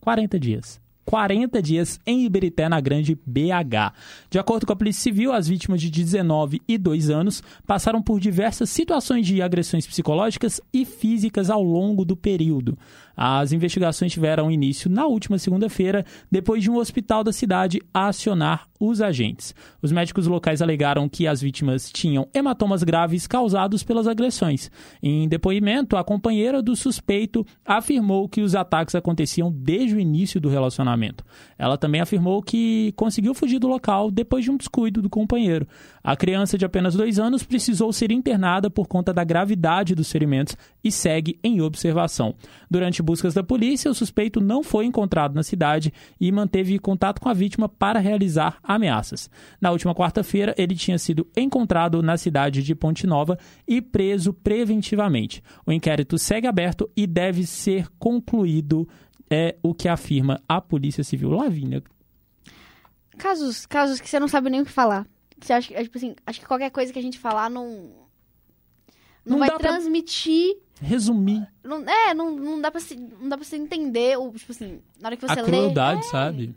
40 0.00 0.38
dias. 0.40 0.80
40 1.04 1.60
dias 1.60 1.98
em 2.06 2.24
Iberité, 2.24 2.68
na 2.68 2.80
Grande 2.80 3.18
BH. 3.26 3.92
De 4.30 4.38
acordo 4.38 4.66
com 4.66 4.72
a 4.72 4.76
Polícia 4.76 5.02
Civil, 5.02 5.32
as 5.32 5.48
vítimas 5.48 5.80
de 5.80 5.90
19 5.90 6.62
e 6.68 6.78
2 6.78 7.10
anos 7.10 7.42
passaram 7.66 8.02
por 8.02 8.20
diversas 8.20 8.70
situações 8.70 9.26
de 9.26 9.42
agressões 9.42 9.86
psicológicas 9.86 10.60
e 10.72 10.84
físicas 10.84 11.50
ao 11.50 11.62
longo 11.62 12.04
do 12.04 12.16
período. 12.16 12.78
As 13.16 13.52
investigações 13.52 14.12
tiveram 14.12 14.50
início 14.50 14.90
na 14.90 15.06
última 15.06 15.38
segunda-feira, 15.38 16.04
depois 16.30 16.62
de 16.62 16.70
um 16.70 16.76
hospital 16.76 17.22
da 17.22 17.32
cidade 17.32 17.80
acionar 17.92 18.68
os 18.80 19.02
agentes. 19.02 19.54
Os 19.82 19.92
médicos 19.92 20.26
locais 20.26 20.62
alegaram 20.62 21.06
que 21.06 21.26
as 21.26 21.42
vítimas 21.42 21.90
tinham 21.92 22.26
hematomas 22.32 22.82
graves 22.82 23.26
causados 23.26 23.82
pelas 23.82 24.06
agressões. 24.06 24.70
Em 25.02 25.28
depoimento, 25.28 25.96
a 25.96 26.04
companheira 26.04 26.62
do 26.62 26.74
suspeito 26.74 27.46
afirmou 27.64 28.26
que 28.26 28.40
os 28.40 28.54
ataques 28.54 28.94
aconteciam 28.94 29.52
desde 29.52 29.94
o 29.94 30.00
início 30.00 30.40
do 30.40 30.48
relacionamento. 30.48 31.24
Ela 31.58 31.76
também 31.76 32.00
afirmou 32.00 32.42
que 32.42 32.92
conseguiu 32.96 33.34
fugir 33.34 33.58
do 33.58 33.68
local 33.68 34.10
depois 34.10 34.44
de 34.44 34.50
um 34.50 34.56
descuido 34.56 35.02
do 35.02 35.10
companheiro. 35.10 35.68
A 36.02 36.16
criança 36.16 36.56
de 36.56 36.64
apenas 36.64 36.94
dois 36.94 37.18
anos 37.18 37.42
precisou 37.42 37.92
ser 37.92 38.10
internada 38.10 38.70
por 38.70 38.86
conta 38.86 39.12
da 39.12 39.22
gravidade 39.22 39.94
dos 39.94 40.10
ferimentos 40.10 40.56
e 40.82 40.90
segue 40.90 41.38
em 41.44 41.60
observação. 41.60 42.34
Durante 42.70 43.02
buscas 43.02 43.34
da 43.34 43.42
polícia, 43.42 43.90
o 43.90 43.94
suspeito 43.94 44.40
não 44.40 44.62
foi 44.62 44.86
encontrado 44.86 45.34
na 45.34 45.42
cidade 45.42 45.92
e 46.18 46.32
manteve 46.32 46.78
contato 46.78 47.20
com 47.20 47.28
a 47.28 47.34
vítima 47.34 47.68
para 47.68 48.00
realizar 48.00 48.58
ameaças. 48.62 49.30
Na 49.60 49.70
última 49.70 49.94
quarta-feira, 49.94 50.54
ele 50.56 50.74
tinha 50.74 50.98
sido 50.98 51.26
encontrado 51.36 52.02
na 52.02 52.16
cidade 52.16 52.62
de 52.62 52.74
Ponte 52.74 53.06
Nova 53.06 53.38
e 53.68 53.82
preso 53.82 54.32
preventivamente. 54.32 55.42
O 55.66 55.72
inquérito 55.72 56.16
segue 56.18 56.46
aberto 56.46 56.90
e 56.96 57.06
deve 57.06 57.46
ser 57.46 57.88
concluído, 57.98 58.88
é 59.30 59.56
o 59.62 59.74
que 59.74 59.88
afirma 59.88 60.40
a 60.48 60.60
Polícia 60.60 61.04
Civil. 61.04 61.30
Lavínia, 61.30 61.82
Casos, 63.16 63.66
casos 63.66 64.00
que 64.00 64.08
você 64.08 64.18
não 64.18 64.28
sabe 64.28 64.48
nem 64.48 64.62
o 64.62 64.64
que 64.64 64.72
falar. 64.72 65.06
Você 65.40 65.52
acha, 65.52 65.68
que- 65.74 65.82
tipo 65.82 65.96
assim, 65.98 66.14
acho 66.26 66.40
que 66.40 66.46
qualquer 66.46 66.70
coisa 66.70 66.92
que 66.92 66.98
a 66.98 67.02
gente 67.02 67.18
falar 67.18 67.48
não. 67.50 67.98
Não, 69.24 69.32
Não 69.32 69.38
vai 69.38 69.48
pra- 69.50 69.58
transmitir. 69.58 70.56
resumir 70.80 71.46
Não, 71.62 71.82
é, 71.88 72.14
não, 72.14 72.34
não, 72.34 72.60
dá 72.60 72.70
pra 72.70 72.80
se, 72.80 72.96
não 72.96 73.28
dá 73.28 73.36
pra 73.36 73.44
você 73.44 73.56
entender. 73.56 74.16
Ou, 74.18 74.32
tipo 74.32 74.50
assim, 74.52 74.80
na 75.00 75.08
hora 75.08 75.16
que 75.16 75.26
você 75.26 75.32
a 75.38 75.42
lê. 75.42 75.48
crueldade, 75.50 76.00
é, 76.00 76.04
sabe? 76.04 76.54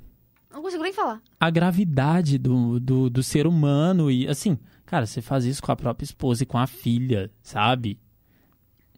Não 0.52 0.62
consigo 0.62 0.84
nem 0.84 0.94
falar. 0.94 1.22
a 1.40 1.50
gravidade 1.50 2.38
do, 2.38 2.80
do, 2.80 3.10
do 3.10 3.24
ser 3.24 3.48
humano 3.48 4.10
e 4.12 4.28
assim, 4.28 4.58
cara, 4.86 5.06
você 5.06 5.22
faz 5.22 5.46
isso 5.46 5.62
com 5.64 5.72
a 5.72 5.76
própria 5.76 6.06
esposa 6.06 6.44
e 6.44 6.46
com 6.46 6.58
a 6.58 6.68
filha, 6.68 7.30
sabe? 7.42 8.00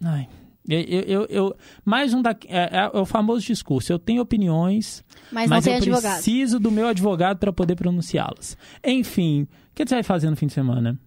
Ai, 0.04 0.28
eu, 0.68 1.02
eu, 1.02 1.26
eu, 1.30 1.56
mais 1.84 2.14
um 2.14 2.22
da, 2.22 2.36
é, 2.48 2.78
é 2.78 2.98
o 3.00 3.06
famoso 3.06 3.46
discurso. 3.46 3.92
Eu 3.92 4.00
tenho 4.00 4.22
opiniões, 4.22 5.04
Mas, 5.32 5.50
mas, 5.50 5.68
eu 5.68 5.74
advogado. 5.76 6.14
preciso 6.14 6.60
do 6.60 6.72
meu 6.72 6.88
advogado 6.88 7.38
para 7.38 7.54
poder 7.54 7.76
pronunciá-las. 7.76 8.58
Enfim, 8.84 9.44
o 9.44 9.48
que 9.76 9.86
você 9.86 9.96
vai 9.96 10.04
fazer 10.04 10.30
no 10.30 10.36
fim 10.36 10.48
de 10.48 10.54
semana? 10.54 11.00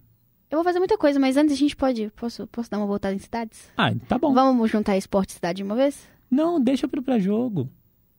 Eu 0.49 0.57
vou 0.57 0.63
fazer 0.63 0.79
muita 0.79 0.97
coisa, 0.97 1.19
mas 1.19 1.37
antes 1.37 1.53
a 1.53 1.57
gente 1.57 1.75
pode. 1.75 2.09
Posso, 2.15 2.47
posso 2.47 2.71
dar 2.71 2.77
uma 2.77 2.87
voltada 2.87 3.13
em 3.13 3.19
cidades? 3.19 3.69
Ah, 3.77 3.93
tá 4.07 4.17
bom. 4.17 4.33
Vamos 4.33 4.71
juntar 4.71 4.97
esporte 4.97 5.29
e 5.29 5.33
cidade 5.33 5.57
de 5.57 5.63
uma 5.63 5.75
vez? 5.75 6.07
Não, 6.29 6.59
deixa 6.59 6.87
pro 6.87 7.01
pré-jogo. 7.03 7.69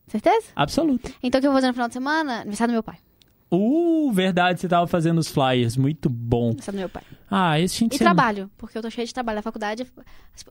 Certeza? 0.07 0.47
Absoluto. 0.55 1.13
Então 1.23 1.39
o 1.39 1.43
que 1.43 1.47
eu 1.47 1.53
vou 1.53 1.57
fazer 1.59 1.69
no 1.69 1.73
final 1.73 1.89
de 1.89 1.95
semana? 1.95 2.41
Aniversário 2.41 2.73
do 2.73 2.75
meu 2.75 2.83
pai. 2.83 2.99
Uh, 3.51 4.13
verdade, 4.13 4.61
você 4.61 4.69
tava 4.69 4.87
fazendo 4.87 5.19
os 5.19 5.29
flyers. 5.29 5.77
Muito 5.77 6.09
bom. 6.09 6.49
Aniversário 6.51 6.79
do 6.79 6.81
meu 6.81 6.89
pai. 6.89 7.03
Ah, 7.31 7.59
esse 7.59 7.87
de 7.89 7.97
E 7.97 7.99
trabalho, 7.99 8.51
porque 8.57 8.79
eu 8.79 8.83
tô 8.83 8.91
cheia 8.91 9.07
de 9.07 9.13
trabalho 9.15 9.37
na 9.37 9.43
faculdade. 9.43 9.87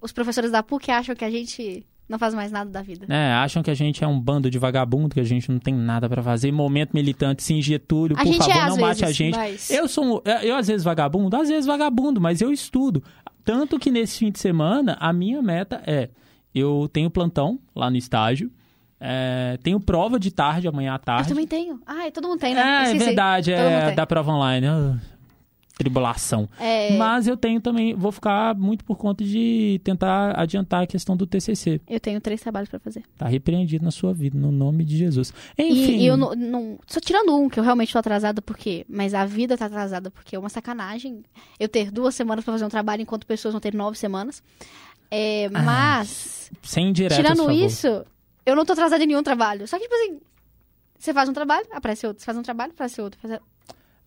Os 0.02 0.12
professores 0.12 0.52
da 0.52 0.62
PUC 0.62 0.92
acham 0.92 1.16
que 1.16 1.24
a 1.24 1.30
gente 1.32 1.86
não 2.10 2.18
faz 2.20 2.34
mais 2.34 2.52
nada 2.52 2.70
da 2.70 2.82
vida. 2.82 3.06
É, 3.08 3.32
acham 3.34 3.62
que 3.64 3.70
a 3.70 3.74
gente 3.74 4.04
é 4.04 4.08
um 4.08 4.20
bando 4.20 4.50
de 4.50 4.58
vagabundo, 4.58 5.14
que 5.14 5.20
a 5.20 5.24
gente 5.24 5.50
não 5.52 5.60
tem 5.60 5.74
nada 5.74 6.10
pra 6.10 6.22
fazer. 6.24 6.52
Momento 6.52 6.92
militante, 6.94 7.44
sim, 7.44 7.62
Getúlio, 7.62 8.18
A 8.18 8.24
por 8.24 8.28
gente 8.34 8.38
favor, 8.40 8.52
é, 8.58 8.66
não 8.70 8.78
mate 8.78 9.00
vezes, 9.02 9.04
a 9.04 9.12
gente. 9.12 9.36
mas- 9.38 9.70
Eu 9.70 9.88
sou, 9.88 10.18
um- 10.18 10.22
eu 10.44 10.56
às 10.56 10.68
vezes 10.68 10.84
vagabundo, 10.84 11.36
às 11.38 11.48
vezes 11.48 11.66
vagabundo, 11.66 12.20
mas 12.20 12.42
eu 12.42 12.52
estudo. 12.52 13.04
Tanto 13.46 13.80
que 13.80 13.90
nesse 13.92 14.20
fim 14.20 14.32
de 14.32 14.40
semana, 14.40 14.98
a 15.00 15.14
minha 15.14 15.42
meta 15.42 15.82
é, 15.86 16.10
eu 16.54 16.90
tenho 16.92 17.10
plantão 17.10 17.60
lá 17.76 17.90
no 17.90 17.96
estágio, 17.98 18.52
é, 19.00 19.58
tenho 19.64 19.80
prova 19.80 20.20
de 20.20 20.32
tarde, 20.32 20.68
amanhã 20.68 20.94
à 20.94 20.96
Eu 20.96 21.00
tarde. 21.00 21.30
também 21.30 21.48
tenho. 21.48 21.80
Ai, 21.86 22.12
todo 22.12 22.28
mundo 22.28 22.40
tem, 22.40 22.54
né? 22.54 22.62
Eu 22.62 22.66
É, 22.66 22.92
é 22.92 22.98
verdade, 22.98 23.52
é 23.54 23.92
da 23.92 24.06
prova 24.06 24.32
online. 24.32 24.68
Ah, 24.68 24.98
tribulação. 25.80 26.50
É, 26.60 26.98
Mas 26.98 27.26
eu 27.26 27.38
tenho 27.38 27.62
também, 27.62 27.94
vou 27.96 28.12
ficar 28.12 28.54
muito 28.54 28.84
por 28.84 28.98
conta 28.98 29.24
de 29.24 29.80
tentar 29.82 30.38
adiantar 30.38 30.84
a 30.84 30.88
questão 30.88 31.16
do 31.16 31.26
TCC. 31.26 31.80
Eu 31.88 32.02
tenho 32.02 32.20
três 32.20 32.42
trabalhos 32.42 32.68
pra 32.70 32.80
fazer. 32.80 33.02
Tá 33.18 33.26
repreendido 33.30 33.86
na 33.86 33.92
sua 33.92 34.14
vida, 34.14 34.38
no 34.38 34.52
nome 34.52 34.84
de 34.84 34.98
Jesus. 34.98 35.34
Enfim, 35.58 35.92
E, 35.94 36.04
e 36.04 36.06
eu 36.08 36.18
não, 36.18 36.36
não. 36.36 36.78
Só 36.86 37.00
tirando 37.00 37.34
um, 37.34 37.48
que 37.48 37.58
eu 37.58 37.64
realmente 37.64 37.94
tô 37.94 38.00
atrasada 38.00 38.42
porque. 38.42 38.86
Mas 38.90 39.14
a 39.14 39.26
vida 39.26 39.58
tá 39.58 39.68
atrasada 39.68 40.12
porque 40.12 40.36
é 40.36 40.40
uma 40.40 40.50
sacanagem 40.50 41.24
eu 41.58 41.70
ter 41.70 41.92
duas 41.92 42.14
semanas 42.14 42.44
pra 42.44 42.54
fazer 42.54 42.66
um 42.66 42.70
trabalho 42.70 43.02
enquanto 43.02 43.26
pessoas 43.26 43.54
vão 43.54 43.62
ter 43.62 43.74
nove 43.74 43.98
semanas. 43.98 44.44
É, 45.10 45.48
mas. 45.50 46.52
sem 46.62 46.92
direto, 46.92 47.16
tirando 47.16 47.50
isso, 47.50 48.06
eu 48.50 48.56
não 48.56 48.66
tô 48.66 48.74
atrasada 48.74 49.04
em 49.04 49.08
nenhum 49.08 49.24
trabalho. 49.24 49.68
Só 49.68 49.78
que, 49.78 49.84
tipo 49.84 49.96
assim. 49.96 50.20
Você 50.98 51.14
faz 51.14 51.30
um 51.30 51.34
trabalho, 51.34 51.66
aparece 51.72 52.06
outro. 52.06 52.22
Você 52.22 52.26
faz 52.26 52.38
um 52.38 52.42
trabalho, 52.44 52.72
aparece 52.74 53.00
outro. 53.02 53.18
Faz- 53.22 53.40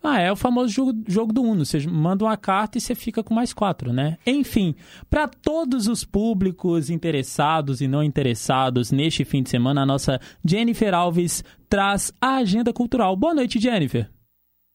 Ah, 0.03 0.21
é 0.21 0.31
o 0.31 0.37
famoso 0.37 0.69
jogo, 0.69 0.93
jogo 1.09 1.33
do 1.33 1.41
Uno. 1.43 1.65
Você 1.65 1.87
manda 1.87 2.25
uma 2.25 2.37
carta 2.37 2.77
e 2.77 2.81
você 2.81 2.95
fica 2.95 3.23
com 3.23 3.33
mais 3.33 3.53
quatro, 3.55 3.93
né? 3.95 4.19
Enfim, 4.27 4.75
para 5.09 5.27
todos 5.27 5.87
os 5.87 6.05
públicos 6.05 6.91
interessados 6.91 7.81
e 7.81 7.89
não 7.89 8.03
interessados 8.03 8.91
neste 8.93 9.25
fim 9.25 9.43
de 9.43 9.49
semana, 9.49 9.83
a 9.83 9.87
nossa 9.87 10.21
Jennifer 10.45 10.93
Alves 10.93 11.43
traz 11.69 12.13
a 12.21 12.37
agenda 12.37 12.73
cultural. 12.75 13.17
Boa 13.17 13.33
noite, 13.33 13.59
Jennifer. 13.59 14.11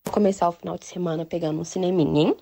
Vou 0.05 0.13
começar 0.13 0.47
o 0.49 0.53
final 0.53 0.77
de 0.77 0.85
semana 0.85 1.23
pegando 1.25 1.59
um 1.59 1.63
cineminha, 1.65 2.21
hein? 2.29 2.35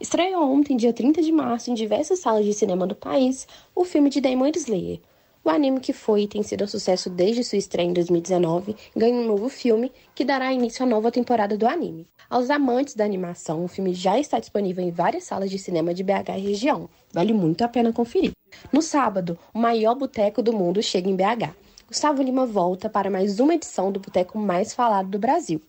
Estreou 0.00 0.42
ontem, 0.52 0.76
dia 0.76 0.92
30 0.92 1.22
de 1.22 1.30
março, 1.30 1.70
em 1.70 1.74
diversas 1.74 2.18
salas 2.18 2.44
de 2.44 2.52
cinema 2.52 2.86
do 2.88 2.94
país, 2.96 3.46
o 3.74 3.84
filme 3.84 4.10
de 4.10 4.20
Demon 4.20 4.50
Slayer. 4.56 5.00
O 5.44 5.50
anime 5.50 5.80
que 5.80 5.92
foi 5.92 6.22
e 6.22 6.28
tem 6.28 6.40
sido 6.42 6.62
um 6.62 6.68
sucesso 6.68 7.10
desde 7.10 7.42
sua 7.42 7.58
estreia 7.58 7.88
em 7.88 7.92
2019 7.92 8.76
ganha 8.96 9.14
um 9.14 9.26
novo 9.26 9.48
filme 9.48 9.90
que 10.14 10.24
dará 10.24 10.52
início 10.52 10.84
à 10.84 10.86
nova 10.86 11.10
temporada 11.10 11.56
do 11.58 11.66
anime. 11.66 12.06
Aos 12.30 12.48
amantes 12.48 12.94
da 12.94 13.04
animação, 13.04 13.64
o 13.64 13.68
filme 13.68 13.92
já 13.92 14.20
está 14.20 14.38
disponível 14.38 14.84
em 14.84 14.92
várias 14.92 15.24
salas 15.24 15.50
de 15.50 15.58
cinema 15.58 15.92
de 15.92 16.04
BH 16.04 16.38
e 16.38 16.40
região. 16.40 16.88
Vale 17.12 17.32
muito 17.32 17.62
a 17.62 17.68
pena 17.68 17.92
conferir. 17.92 18.30
No 18.72 18.80
sábado, 18.80 19.36
o 19.52 19.58
maior 19.58 19.96
boteco 19.96 20.40
do 20.42 20.52
mundo 20.52 20.80
chega 20.80 21.10
em 21.10 21.16
BH. 21.16 21.52
Gustavo 21.88 22.22
Lima 22.22 22.46
volta 22.46 22.88
para 22.88 23.10
mais 23.10 23.40
uma 23.40 23.54
edição 23.54 23.90
do 23.90 23.98
boteco 23.98 24.38
mais 24.38 24.72
falado 24.72 25.08
do 25.08 25.18
Brasil. 25.18 25.60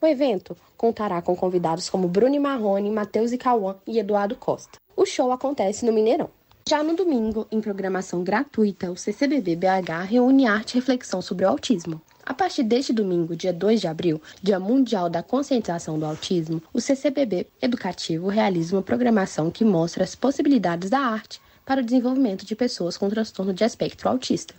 O 0.00 0.06
evento 0.06 0.56
contará 0.74 1.20
com 1.20 1.36
convidados 1.36 1.90
como 1.90 2.08
Bruno 2.08 2.40
Marrone, 2.40 2.90
Matheus 2.90 3.32
e 3.32 3.36
Cauã 3.36 3.76
e 3.86 3.98
Eduardo 3.98 4.36
Costa. 4.36 4.78
O 4.96 5.04
show 5.04 5.30
acontece 5.30 5.84
no 5.84 5.92
Mineirão. 5.92 6.30
Já 6.68 6.82
no 6.82 6.94
domingo, 6.94 7.46
em 7.50 7.62
programação 7.62 8.22
gratuita, 8.22 8.90
o 8.90 8.94
CCBB 8.94 9.56
BH 9.56 10.04
reúne 10.06 10.46
arte 10.46 10.72
e 10.72 10.74
reflexão 10.74 11.22
sobre 11.22 11.46
o 11.46 11.48
autismo. 11.48 11.98
A 12.26 12.34
partir 12.34 12.62
deste 12.62 12.92
domingo, 12.92 13.34
dia 13.34 13.54
2 13.54 13.80
de 13.80 13.86
abril, 13.86 14.20
Dia 14.42 14.60
Mundial 14.60 15.08
da 15.08 15.22
Conscientização 15.22 15.98
do 15.98 16.04
Autismo, 16.04 16.62
o 16.70 16.78
CCBB 16.78 17.46
Educativo 17.62 18.28
realiza 18.28 18.76
uma 18.76 18.82
programação 18.82 19.50
que 19.50 19.64
mostra 19.64 20.04
as 20.04 20.14
possibilidades 20.14 20.90
da 20.90 20.98
arte 20.98 21.40
para 21.64 21.80
o 21.80 21.82
desenvolvimento 21.82 22.44
de 22.44 22.54
pessoas 22.54 22.98
com 22.98 23.08
transtorno 23.08 23.54
de 23.54 23.64
espectro 23.64 24.06
autista. 24.06 24.54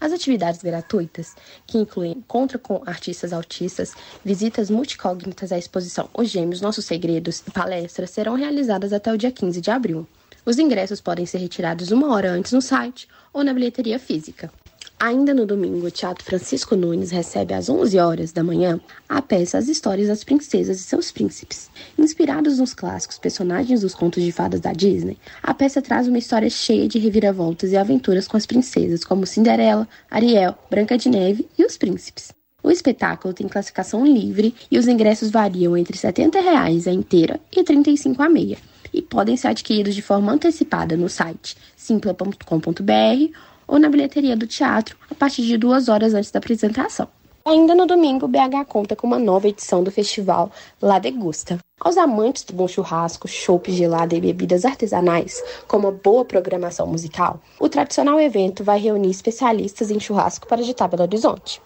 As 0.00 0.12
atividades 0.12 0.62
gratuitas, 0.62 1.36
que 1.66 1.76
incluem 1.76 2.12
encontro 2.12 2.58
com 2.58 2.82
artistas 2.86 3.34
autistas, 3.34 3.92
visitas 4.24 4.70
multicognitas 4.70 5.52
à 5.52 5.58
exposição 5.58 6.08
Os 6.14 6.30
Gêmeos 6.30 6.62
Nossos 6.62 6.86
Segredos 6.86 7.42
e 7.46 7.50
palestras, 7.50 8.08
serão 8.08 8.34
realizadas 8.34 8.94
até 8.94 9.12
o 9.12 9.18
dia 9.18 9.30
15 9.30 9.60
de 9.60 9.70
abril. 9.70 10.08
Os 10.46 10.58
ingressos 10.58 11.00
podem 11.00 11.24
ser 11.24 11.38
retirados 11.38 11.90
uma 11.90 12.12
hora 12.12 12.30
antes 12.30 12.52
no 12.52 12.60
site 12.60 13.08
ou 13.32 13.42
na 13.42 13.54
bilheteria 13.54 13.98
física. 13.98 14.52
Ainda 15.00 15.32
no 15.32 15.46
domingo, 15.46 15.86
o 15.86 15.90
Teatro 15.90 16.22
Francisco 16.22 16.76
Nunes 16.76 17.10
recebe 17.10 17.54
às 17.54 17.68
11 17.68 17.98
horas 17.98 18.32
da 18.32 18.44
manhã 18.44 18.78
a 19.08 19.22
peça 19.22 19.56
As 19.56 19.68
Histórias 19.68 20.08
das 20.08 20.22
Princesas 20.22 20.78
e 20.78 20.82
Seus 20.82 21.10
Príncipes. 21.10 21.70
Inspirados 21.98 22.58
nos 22.58 22.74
clássicos 22.74 23.18
personagens 23.18 23.80
dos 23.80 23.94
contos 23.94 24.22
de 24.22 24.30
fadas 24.30 24.60
da 24.60 24.72
Disney, 24.72 25.18
a 25.42 25.54
peça 25.54 25.80
traz 25.80 26.06
uma 26.06 26.18
história 26.18 26.50
cheia 26.50 26.86
de 26.86 26.98
reviravoltas 26.98 27.72
e 27.72 27.76
aventuras 27.76 28.28
com 28.28 28.36
as 28.36 28.46
princesas 28.46 29.02
como 29.02 29.26
Cinderela, 29.26 29.88
Ariel, 30.10 30.56
Branca 30.70 30.96
de 30.98 31.08
Neve 31.08 31.48
e 31.58 31.64
os 31.64 31.78
príncipes. 31.78 32.32
O 32.62 32.70
espetáculo 32.70 33.34
tem 33.34 33.48
classificação 33.48 34.06
livre 34.06 34.54
e 34.70 34.78
os 34.78 34.86
ingressos 34.86 35.30
variam 35.30 35.76
entre 35.76 35.96
70 35.96 36.40
reais 36.40 36.86
a 36.86 36.92
inteira 36.92 37.40
e 37.50 37.60
R$ 37.60 37.64
35 37.64 38.22
a 38.22 38.28
meia 38.28 38.58
e 38.94 39.02
podem 39.02 39.36
ser 39.36 39.48
adquiridos 39.48 39.94
de 39.94 40.00
forma 40.00 40.32
antecipada 40.32 40.96
no 40.96 41.08
site 41.08 41.56
simpla.com.br 41.76 43.38
ou 43.66 43.78
na 43.78 43.88
bilheteria 43.88 44.36
do 44.36 44.46
teatro 44.46 44.96
a 45.10 45.14
partir 45.14 45.42
de 45.42 45.58
duas 45.58 45.88
horas 45.88 46.14
antes 46.14 46.30
da 46.30 46.38
apresentação. 46.38 47.08
Ainda 47.46 47.74
no 47.74 47.84
domingo, 47.84 48.24
o 48.24 48.28
BH 48.28 48.64
conta 48.66 48.96
com 48.96 49.06
uma 49.06 49.18
nova 49.18 49.46
edição 49.46 49.84
do 49.84 49.90
festival 49.90 50.50
La 50.80 50.98
Degusta. 50.98 51.58
Aos 51.78 51.98
amantes 51.98 52.42
do 52.42 52.54
bom 52.54 52.66
churrasco, 52.66 53.28
chopp 53.28 53.70
gelado 53.70 54.14
e 54.14 54.20
bebidas 54.20 54.64
artesanais, 54.64 55.42
com 55.68 55.76
uma 55.76 55.92
boa 55.92 56.24
programação 56.24 56.86
musical, 56.86 57.38
o 57.60 57.68
tradicional 57.68 58.18
evento 58.18 58.64
vai 58.64 58.78
reunir 58.78 59.10
especialistas 59.10 59.90
em 59.90 60.00
churrasco 60.00 60.46
para 60.46 60.62
agitar 60.62 60.88
Belo 60.88 61.02
Horizonte. 61.02 61.60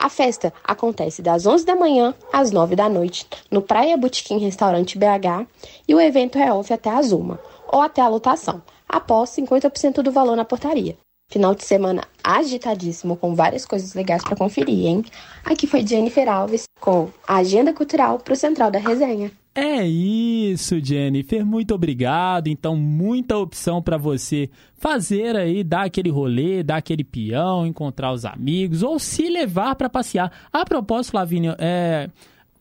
A 0.00 0.08
festa 0.08 0.50
acontece 0.64 1.20
das 1.20 1.44
11 1.44 1.66
da 1.66 1.76
manhã 1.76 2.14
às 2.32 2.50
9 2.50 2.74
da 2.74 2.88
noite 2.88 3.26
no 3.50 3.60
Praia 3.60 3.98
Botequim 3.98 4.38
Restaurante 4.38 4.96
BH 4.96 5.46
e 5.86 5.94
o 5.94 6.00
evento 6.00 6.38
é 6.38 6.50
off 6.50 6.72
até 6.72 6.88
às 6.88 7.12
1 7.12 7.36
ou 7.68 7.82
até 7.82 8.00
a 8.00 8.08
lotação, 8.08 8.62
após 8.88 9.28
50% 9.28 10.00
do 10.00 10.10
valor 10.10 10.36
na 10.36 10.44
portaria. 10.46 10.96
Final 11.30 11.54
de 11.54 11.66
semana 11.66 12.02
agitadíssimo 12.24 13.14
com 13.14 13.34
várias 13.34 13.66
coisas 13.66 13.92
legais 13.92 14.24
para 14.24 14.34
conferir, 14.34 14.86
hein? 14.86 15.04
Aqui 15.44 15.66
foi 15.66 15.86
Jennifer 15.86 16.26
Alves 16.30 16.64
com 16.80 17.10
a 17.28 17.36
Agenda 17.36 17.74
Cultural 17.74 18.18
para 18.20 18.32
o 18.32 18.36
Central 18.36 18.70
da 18.70 18.78
Resenha. 18.78 19.30
É 19.54 19.84
isso, 19.86 20.78
Jennifer. 20.80 21.44
Muito 21.44 21.74
obrigado. 21.74 22.46
Então, 22.46 22.76
muita 22.76 23.36
opção 23.36 23.82
para 23.82 23.96
você 23.96 24.48
fazer 24.76 25.36
aí, 25.36 25.64
dar 25.64 25.86
aquele 25.86 26.08
rolê, 26.08 26.62
dar 26.62 26.76
aquele 26.76 27.02
peão, 27.02 27.66
encontrar 27.66 28.12
os 28.12 28.24
amigos 28.24 28.82
ou 28.82 28.98
se 28.98 29.28
levar 29.28 29.74
para 29.74 29.90
passear. 29.90 30.30
A 30.52 30.64
propósito, 30.64 31.14
Lavínia, 31.14 31.56
é, 31.58 32.08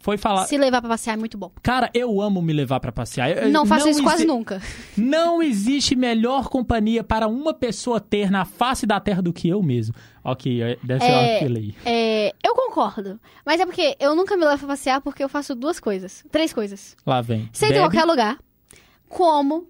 foi 0.01 0.17
falar. 0.17 0.45
Se 0.45 0.57
levar 0.57 0.79
pra 0.81 0.89
passear 0.91 1.13
é 1.13 1.17
muito 1.17 1.37
bom. 1.37 1.51
Cara, 1.61 1.89
eu 1.93 2.21
amo 2.21 2.41
me 2.41 2.53
levar 2.53 2.79
para 2.79 2.91
passear. 2.91 3.29
Eu- 3.37 3.49
Não 3.49 3.65
faço 3.65 3.89
isso 3.89 4.01
quase 4.01 4.25
nunca. 4.25 4.61
Não 4.97 5.41
existe 5.41 5.95
melhor 5.95 6.47
companhia 6.49 7.03
para 7.03 7.27
uma 7.27 7.53
pessoa 7.53 7.99
ter 7.99 8.31
na 8.31 8.45
face 8.45 8.85
da 8.85 8.99
terra 8.99 9.21
do 9.21 9.33
que 9.33 9.49
eu 9.49 9.61
mesmo. 9.61 9.93
Ok, 10.23 10.61
é- 10.61 10.77
deve 10.83 11.03
ser 11.03 11.11
É, 11.11 11.35
aquilo 11.37 11.57
aí. 11.57 11.75
É, 11.85 12.33
eu 12.45 12.55
concordo. 12.55 13.19
Mas 13.45 13.59
é 13.59 13.65
porque 13.65 13.95
eu 13.99 14.15
nunca 14.15 14.37
me 14.37 14.45
levo 14.45 14.59
pra 14.59 14.67
passear 14.69 15.01
porque 15.01 15.23
eu 15.23 15.29
faço 15.29 15.53
duas 15.53 15.79
coisas. 15.79 16.23
Três 16.31 16.53
coisas. 16.53 16.95
Lá 17.05 17.19
vem. 17.21 17.49
Sento 17.51 17.73
em 17.73 17.79
qualquer 17.79 18.05
lugar. 18.05 18.37
Como 19.07 19.67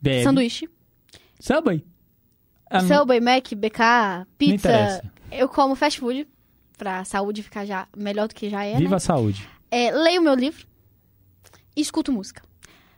bebe. 0.00 0.24
sanduíche. 0.24 0.68
Subway. 1.40 1.84
Ah, 2.70 2.82
não- 2.82 2.88
Subway, 3.00 3.20
Mac, 3.20 3.52
BK, 3.54 4.26
pizza. 4.38 4.54
interessa. 4.54 5.12
Eu 5.30 5.48
como 5.48 5.74
fast 5.74 6.00
food. 6.00 6.26
Pra 6.76 7.04
saúde 7.04 7.42
ficar 7.42 7.64
já 7.64 7.88
melhor 7.96 8.28
do 8.28 8.34
que 8.34 8.50
já 8.50 8.64
é, 8.64 8.76
Viva 8.76 8.90
né? 8.90 8.96
a 8.96 9.00
saúde. 9.00 9.48
É, 9.70 9.90
leio 9.90 10.20
meu 10.22 10.34
livro 10.34 10.66
e 11.74 11.80
escuto 11.80 12.12
música. 12.12 12.42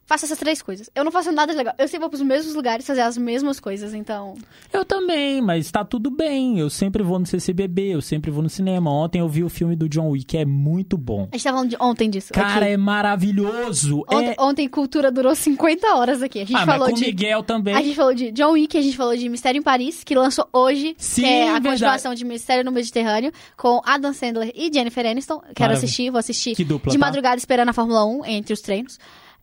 Faço 0.09 0.25
essas 0.25 0.39
três 0.39 0.63
coisas. 0.63 0.89
Eu 0.95 1.05
não 1.05 1.13
faço 1.13 1.31
nada 1.31 1.53
de 1.53 1.59
legal. 1.59 1.75
Eu 1.79 1.87
sempre 1.87 2.01
vou 2.01 2.09
pros 2.09 2.23
mesmos 2.23 2.55
lugares 2.55 2.87
fazer 2.87 3.03
as 3.03 3.19
mesmas 3.19 3.61
coisas, 3.61 3.93
então. 3.93 4.35
Eu 4.73 4.83
também, 4.85 5.43
mas 5.43 5.71
tá 5.71 5.85
tudo 5.85 6.11
bem. 6.11 6.59
Eu 6.59 6.71
sempre 6.71 7.03
vou 7.03 7.19
no 7.19 7.27
CCBB, 7.27 7.89
eu 7.95 8.01
sempre 8.01 8.31
vou 8.31 8.43
no 8.43 8.49
cinema. 8.49 8.91
Ontem 8.91 9.21
eu 9.21 9.29
vi 9.29 9.45
o 9.45 9.51
filme 9.51 9.77
do 9.77 9.87
John 9.87 10.09
Wick, 10.09 10.35
é 10.37 10.47
muito 10.47 10.97
bom. 10.97 11.29
A 11.31 11.37
gente 11.37 11.45
tava 11.45 11.57
falando 11.59 11.71
de 11.71 11.77
ontem 11.79 12.09
disso. 12.09 12.33
Cara, 12.33 12.65
aqui. 12.65 12.73
é 12.75 12.77
maravilhoso. 12.79 14.01
Ontem, 14.11 14.31
é... 14.31 14.37
ontem 14.43 14.69
cultura 14.69 15.11
durou 15.13 15.35
50 15.35 15.87
horas 15.95 16.23
aqui. 16.23 16.41
A 16.41 16.45
gente 16.47 16.57
Ah, 16.57 16.65
falou 16.65 16.87
mas 16.87 16.95
com 16.95 17.01
de. 17.01 17.07
Miguel 17.07 17.43
também. 17.43 17.75
A 17.75 17.83
gente 17.83 17.95
falou 17.95 18.15
de 18.15 18.31
John 18.33 18.53
Wick, 18.53 18.79
a 18.79 18.83
gente 18.83 18.97
falou 18.97 19.17
de 19.17 19.29
Mistério 19.29 19.59
em 19.59 19.63
Paris, 19.63 20.03
que 20.05 20.15
lançou 20.15 20.49
hoje, 20.53 20.95
Sim, 20.99 21.23
que 21.23 21.29
é 21.29 21.43
a 21.49 21.53
verdade. 21.55 21.69
continuação 21.71 22.15
de 22.15 22.25
Mistério 22.25 22.65
no 22.65 22.73
Mediterrâneo, 22.73 23.31
com 23.57 23.81
Adam 23.85 24.13
Sandler 24.13 24.53
e 24.55 24.71
Jennifer 24.73 25.05
Aniston. 25.07 25.39
Quero 25.41 25.53
Maravilha. 25.61 25.85
assistir, 25.85 26.11
vou 26.11 26.19
assistir 26.19 26.55
Que 26.55 26.65
dupla, 26.65 26.91
de 26.93 26.99
tá? 26.99 27.05
madrugada 27.07 27.37
esperando 27.37 27.69
a 27.69 27.73
Fórmula 27.73 28.05
1 28.07 28.25
entre 28.27 28.53
os 28.55 28.61
treinos. 28.61 28.99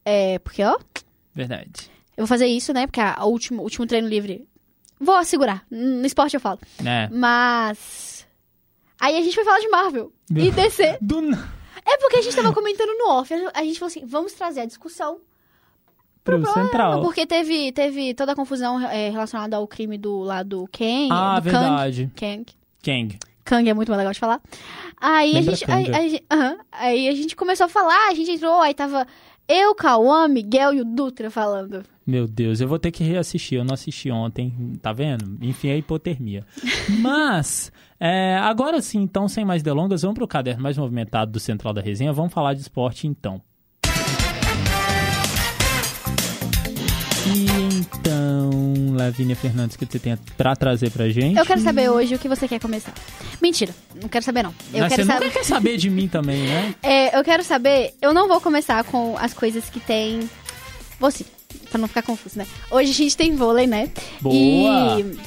É, 0.06 0.38
porque, 0.40 0.64
ó, 0.64 0.78
Verdade. 1.34 1.90
eu 2.16 2.22
vou 2.24 2.28
fazer 2.28 2.46
isso, 2.46 2.72
né? 2.72 2.86
Porque 2.88 3.02
a, 3.02 3.16
a 3.16 3.26
último, 3.26 3.64
último 3.64 3.86
treino 3.88 4.08
livre. 4.08 4.48
Vou 5.00 5.16
assegurar. 5.16 5.66
No 5.70 6.06
esporte 6.06 6.36
eu 6.36 6.40
falo. 6.40 6.60
É. 6.86 7.10
Mas. 7.12 8.26
Aí 9.00 9.18
a 9.18 9.22
gente 9.22 9.36
foi 9.36 9.44
falar 9.44 9.60
de 9.60 9.68
Marvel 9.70 10.14
e 10.30 10.52
DC. 10.52 11.00
Do... 11.02 11.20
É 11.86 11.98
porque 11.98 12.18
a 12.18 12.22
gente 12.22 12.36
tava 12.36 12.54
comentando 12.54 12.98
no 12.98 13.10
off. 13.10 13.34
A 13.54 13.64
gente 13.64 13.78
falou 13.78 13.88
assim: 13.90 14.06
vamos 14.06 14.32
trazer 14.34 14.62
a 14.62 14.66
discussão 14.66 15.20
Pro 16.26 16.44
Central. 16.54 17.02
Porque 17.02 17.26
teve, 17.28 17.72
teve 17.72 18.16
toda 18.16 18.32
a 18.32 18.36
confusão 18.36 18.80
é, 18.90 19.10
relacionada 19.10 19.58
ao 19.58 19.68
crime 19.68 19.96
do 19.96 20.20
lado 20.22 20.68
Kang. 20.72 21.10
Ah, 21.12 21.40
do 21.40 21.44
verdade. 21.44 22.12
Kang. 22.16 22.46
Kang. 22.84 23.20
Kang 23.44 23.70
é 23.70 23.74
muito 23.76 23.90
mais 23.90 24.00
legal 24.00 24.12
de 24.12 24.20
falar. 24.20 24.42
Aí 25.00 25.32
a, 25.32 25.40
Lembra 25.40 25.56
gente, 25.56 25.72
aí, 25.72 25.94
a 25.94 26.02
gente- 26.10 26.26
aham. 26.32 26.58
aí 26.72 27.08
a 27.08 27.12
gente 27.12 27.36
começou 27.36 27.66
a 27.68 27.70
falar, 27.70 28.08
a 28.10 28.14
gente 28.16 28.32
entrou, 28.32 28.60
aí 28.60 28.74
tava 28.74 29.06
eu, 29.48 29.76
Cauã, 29.76 30.28
Miguel 30.28 30.74
e 30.74 30.82
o 30.82 30.86
Dutra 30.86 31.30
falando. 31.30 31.84
Meu 32.06 32.28
Deus, 32.28 32.62
eu 32.62 32.68
vou 32.68 32.80
ter 32.80 32.92
que 32.92 33.04
reassistir. 33.04 33.60
Eu 33.60 33.64
não 33.66 33.76
assisti 33.76 34.10
ontem, 34.10 34.52
tá 34.82 34.92
vendo? 34.92 35.38
Enfim, 35.40 35.70
é 35.70 35.78
hipotermia. 35.78 36.44
Mas, 37.00 37.72
é, 38.00 38.38
agora 38.38 38.82
sim, 38.82 39.02
então, 39.02 39.28
sem 39.28 39.46
mais 39.46 39.62
delongas, 39.62 40.02
vamos 40.02 40.16
pro 40.16 40.28
caderno 40.28 40.64
mais 40.64 40.78
movimentado 40.78 41.32
do 41.32 41.40
Central 41.40 41.74
da 41.74 41.82
Resenha. 41.82 42.12
Vamos 42.12 42.34
falar 42.34 42.56
de 42.56 42.62
esporte, 42.62 43.08
então. 43.08 43.40
E 47.28 47.46
então 47.78 48.25
Lavínia 48.96 49.36
Fernandes, 49.36 49.76
que 49.78 49.86
você 49.86 50.00
tem 50.00 50.18
pra 50.38 50.56
trazer 50.56 50.90
pra 50.92 51.10
gente? 51.10 51.38
Eu 51.38 51.46
quero 51.46 51.62
saber 51.62 51.90
hoje 51.90 52.16
o 52.16 52.20
que 52.20 52.28
você 52.28 52.48
quer 52.48 52.60
começar. 52.60 52.94
Mentira, 53.42 53.74
não 54.02 54.10
quero 54.10 54.24
saber 54.26 54.44
não. 54.44 54.54
Eu 54.74 54.80
Mas 54.82 54.90
quero 54.90 55.06
você 55.06 55.12
saber. 55.14 55.32
quer 55.32 55.44
saber 55.46 55.78
de 55.78 55.90
mim 55.90 56.08
também, 56.08 56.44
né? 56.48 56.76
É, 56.84 57.18
eu 57.18 57.24
quero 57.24 57.44
saber. 57.44 57.94
Eu 58.02 58.14
não 58.14 58.28
vou 58.28 58.40
começar 58.42 58.84
com 58.86 59.16
as 59.18 59.34
coisas 59.34 59.70
que 59.70 59.80
tem. 59.80 60.30
Vou 61.00 61.12
sim, 61.12 61.26
pra 61.70 61.80
não 61.80 61.88
ficar 61.88 62.02
confuso, 62.02 62.38
né? 62.38 62.48
Hoje 62.72 62.92
a 62.92 62.94
gente 62.94 63.18
tem 63.18 63.36
vôlei, 63.36 63.68
né? 63.68 63.90
Boa! 64.22 65.00
E. 65.00 65.18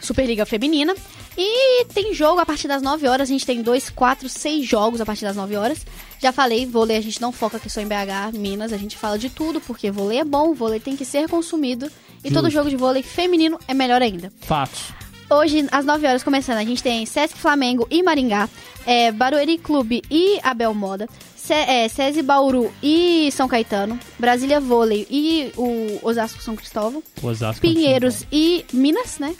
Superliga 0.00 0.46
Feminina. 0.46 0.94
E 1.36 1.84
tem 1.86 2.12
jogo 2.12 2.40
a 2.40 2.46
partir 2.46 2.68
das 2.68 2.82
9 2.82 3.06
horas. 3.06 3.28
A 3.28 3.32
gente 3.32 3.46
tem 3.46 3.62
dois, 3.62 3.88
quatro, 3.88 4.28
seis 4.28 4.66
jogos 4.66 5.00
a 5.00 5.06
partir 5.06 5.24
das 5.24 5.36
9 5.36 5.56
horas. 5.56 5.86
Já 6.18 6.32
falei, 6.32 6.66
vôlei 6.66 6.96
a 6.96 7.00
gente 7.00 7.20
não 7.20 7.32
foca 7.32 7.56
aqui 7.56 7.70
só 7.70 7.80
em 7.80 7.86
BH, 7.86 8.36
Minas. 8.36 8.72
A 8.72 8.76
gente 8.76 8.96
fala 8.96 9.18
de 9.18 9.30
tudo, 9.30 9.60
porque 9.60 9.90
vôlei 9.90 10.18
é 10.18 10.24
bom, 10.24 10.52
vôlei 10.52 10.80
tem 10.80 10.96
que 10.96 11.04
ser 11.04 11.28
consumido. 11.28 11.90
E 12.22 12.28
Justo. 12.28 12.34
todo 12.42 12.50
jogo 12.50 12.68
de 12.70 12.76
vôlei 12.76 13.02
feminino 13.02 13.58
é 13.66 13.74
melhor 13.74 14.02
ainda. 14.02 14.32
Fatos. 14.40 14.92
Hoje, 15.30 15.66
às 15.70 15.84
9 15.84 16.06
horas, 16.06 16.22
começando, 16.24 16.58
a 16.58 16.64
gente 16.64 16.82
tem 16.82 17.06
Sesc 17.06 17.38
Flamengo 17.38 17.86
e 17.88 18.02
Maringá, 18.02 18.48
é, 18.84 19.12
Barueri 19.12 19.58
Clube 19.58 20.02
e 20.10 20.40
Abel 20.42 20.74
Moda, 20.74 21.08
Se, 21.36 21.54
é, 21.54 21.88
SESI 21.88 22.20
Bauru 22.22 22.72
e 22.82 23.30
São 23.30 23.46
Caetano, 23.46 23.98
Brasília 24.18 24.60
Vôlei 24.60 25.06
e 25.08 25.52
o 25.56 26.00
Osasco 26.02 26.42
São 26.42 26.56
Cristóvão, 26.56 27.00
Osasco 27.22 27.60
Pinheiros 27.60 28.24
e 28.32 28.64
Minas, 28.72 29.18
né? 29.20 29.34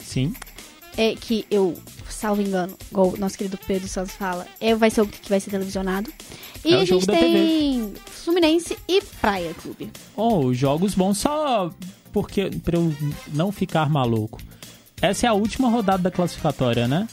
Sim. 0.00 0.34
É, 0.98 1.14
que 1.14 1.46
eu, 1.50 1.74
salvo 2.10 2.42
engano, 2.42 2.76
igual 2.90 3.08
o 3.08 3.16
nosso 3.16 3.38
querido 3.38 3.58
Pedro 3.66 3.88
Santos 3.88 4.14
fala, 4.14 4.46
é, 4.60 4.74
vai 4.74 4.90
ser 4.90 5.00
o 5.00 5.06
que 5.06 5.30
vai 5.30 5.40
ser 5.40 5.50
televisionado. 5.50 6.12
E 6.62 6.74
É 6.74 6.76
a 6.80 6.84
gente 6.84 7.06
tem 7.06 7.94
Fluminense 8.04 8.76
e 8.86 9.00
Praia 9.20 9.54
Clube. 9.54 9.90
Oh, 10.14 10.52
jogos 10.52 10.94
bons 10.94 11.16
só 11.18 11.70
porque 12.12 12.50
pra 12.62 12.76
eu 12.76 12.94
não 13.32 13.50
ficar 13.50 13.88
maluco. 13.88 14.40
Essa 15.00 15.26
é 15.26 15.28
a 15.28 15.32
última 15.32 15.68
rodada 15.68 16.02
da 16.04 16.10
classificatória, 16.10 16.86
né? 16.86 17.08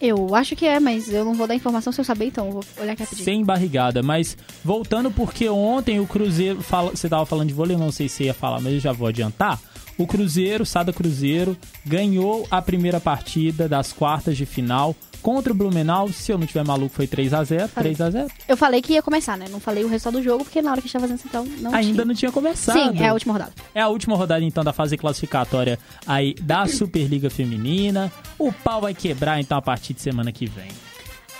Eu 0.00 0.34
acho 0.34 0.56
que 0.56 0.66
é, 0.66 0.80
mas 0.80 1.12
eu 1.12 1.24
não 1.24 1.34
vou 1.34 1.46
dar 1.46 1.54
informação 1.54 1.92
se 1.92 2.00
eu 2.00 2.04
saber, 2.04 2.26
então 2.26 2.46
eu 2.46 2.52
vou 2.52 2.64
olhar 2.80 2.92
aqui 2.92 3.02
rapidinho. 3.02 3.24
Sem 3.24 3.44
barrigada, 3.44 4.02
mas 4.02 4.36
voltando 4.64 5.10
porque 5.10 5.46
ontem 5.48 6.00
o 6.00 6.06
Cruzeiro, 6.06 6.62
fala, 6.62 6.90
você 6.90 7.06
tava 7.06 7.26
falando 7.26 7.48
de 7.48 7.54
vôlei, 7.54 7.76
eu 7.76 7.80
não 7.80 7.92
sei 7.92 8.08
se 8.08 8.16
você 8.16 8.24
ia 8.24 8.34
falar, 8.34 8.60
mas 8.60 8.72
eu 8.72 8.80
já 8.80 8.92
vou 8.92 9.08
adiantar. 9.08 9.60
O 9.98 10.06
Cruzeiro, 10.06 10.64
Sada 10.64 10.92
Cruzeiro, 10.92 11.56
ganhou 11.84 12.46
a 12.50 12.62
primeira 12.62 12.98
partida 13.00 13.68
das 13.68 13.92
quartas 13.92 14.36
de 14.36 14.46
final 14.46 14.96
contra 15.20 15.52
o 15.52 15.54
Blumenau. 15.54 16.08
Se 16.08 16.32
eu 16.32 16.38
não 16.38 16.46
tiver 16.46 16.64
maluco, 16.64 16.94
foi 16.94 17.06
3 17.06 17.34
a 17.34 17.44
0 17.44 17.68
Falei. 17.68 17.94
3 17.94 18.00
a 18.00 18.10
0 18.10 18.28
Eu 18.48 18.56
falei 18.56 18.80
que 18.80 18.94
ia 18.94 19.02
começar, 19.02 19.36
né? 19.36 19.46
Não 19.50 19.60
falei 19.60 19.84
o 19.84 19.88
resultado 19.88 20.14
do 20.18 20.22
jogo, 20.22 20.44
porque 20.44 20.62
na 20.62 20.70
hora 20.70 20.80
que 20.80 20.86
a 20.86 20.88
gente 20.88 20.92
tava 20.94 21.06
fazendo 21.06 21.20
central 21.20 21.44
não 21.60 21.74
Ainda 21.74 21.92
tinha. 21.92 22.04
não 22.06 22.14
tinha 22.14 22.32
começado. 22.32 22.78
Sim, 22.78 22.98
é 23.02 23.08
a 23.08 23.12
última 23.12 23.34
rodada. 23.34 23.52
É 23.74 23.80
a 23.82 23.88
última 23.88 24.16
rodada, 24.16 24.42
então, 24.42 24.64
da 24.64 24.72
fase 24.72 24.96
classificatória 24.96 25.78
aí 26.06 26.34
da 26.40 26.66
Superliga 26.66 27.28
Feminina. 27.28 28.10
O 28.38 28.50
pau 28.50 28.80
vai 28.80 28.94
quebrar, 28.94 29.38
então, 29.38 29.58
a 29.58 29.62
partir 29.62 29.92
de 29.92 30.00
semana 30.00 30.32
que 30.32 30.46
vem. 30.46 30.68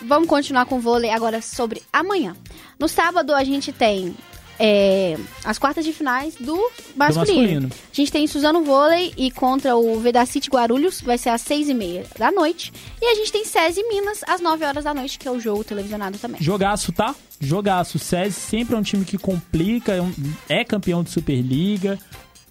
Vamos 0.02 0.28
continuar 0.28 0.66
com 0.66 0.76
o 0.76 0.80
vôlei 0.80 1.10
agora 1.10 1.40
sobre 1.42 1.82
amanhã. 1.92 2.34
No 2.78 2.88
sábado 2.88 3.34
a 3.34 3.44
gente 3.44 3.70
tem 3.72 4.14
é, 4.62 5.16
as 5.42 5.58
quartas 5.58 5.84
de 5.86 5.92
finais 5.92 6.34
do 6.38 6.54
masculino. 6.94 7.16
masculino. 7.42 7.70
A 7.90 7.94
gente 7.96 8.12
tem 8.12 8.26
Suzano 8.26 8.62
Vôlei 8.62 9.14
e 9.16 9.30
contra 9.30 9.74
o 9.74 9.98
Vedacity 9.98 10.50
Guarulhos, 10.50 11.00
vai 11.00 11.16
ser 11.16 11.30
às 11.30 11.40
seis 11.40 11.66
e 11.70 11.72
meia 11.74 12.04
da 12.18 12.30
noite. 12.30 12.70
E 13.00 13.06
a 13.06 13.14
gente 13.14 13.32
tem 13.32 13.42
SESI 13.42 13.82
Minas 13.88 14.20
às 14.28 14.42
9 14.42 14.62
horas 14.66 14.84
da 14.84 14.92
noite, 14.92 15.18
que 15.18 15.26
é 15.26 15.30
o 15.30 15.40
jogo 15.40 15.64
televisionado 15.64 16.18
também. 16.18 16.42
Jogaço, 16.42 16.92
tá? 16.92 17.14
Jogaço. 17.40 17.98
SESI 17.98 18.32
sempre 18.38 18.74
é 18.76 18.78
um 18.78 18.82
time 18.82 19.02
que 19.06 19.16
complica, 19.16 19.92
é, 19.94 20.02
um- 20.02 20.12
é 20.46 20.62
campeão 20.62 21.02
de 21.02 21.08
Superliga. 21.10 21.98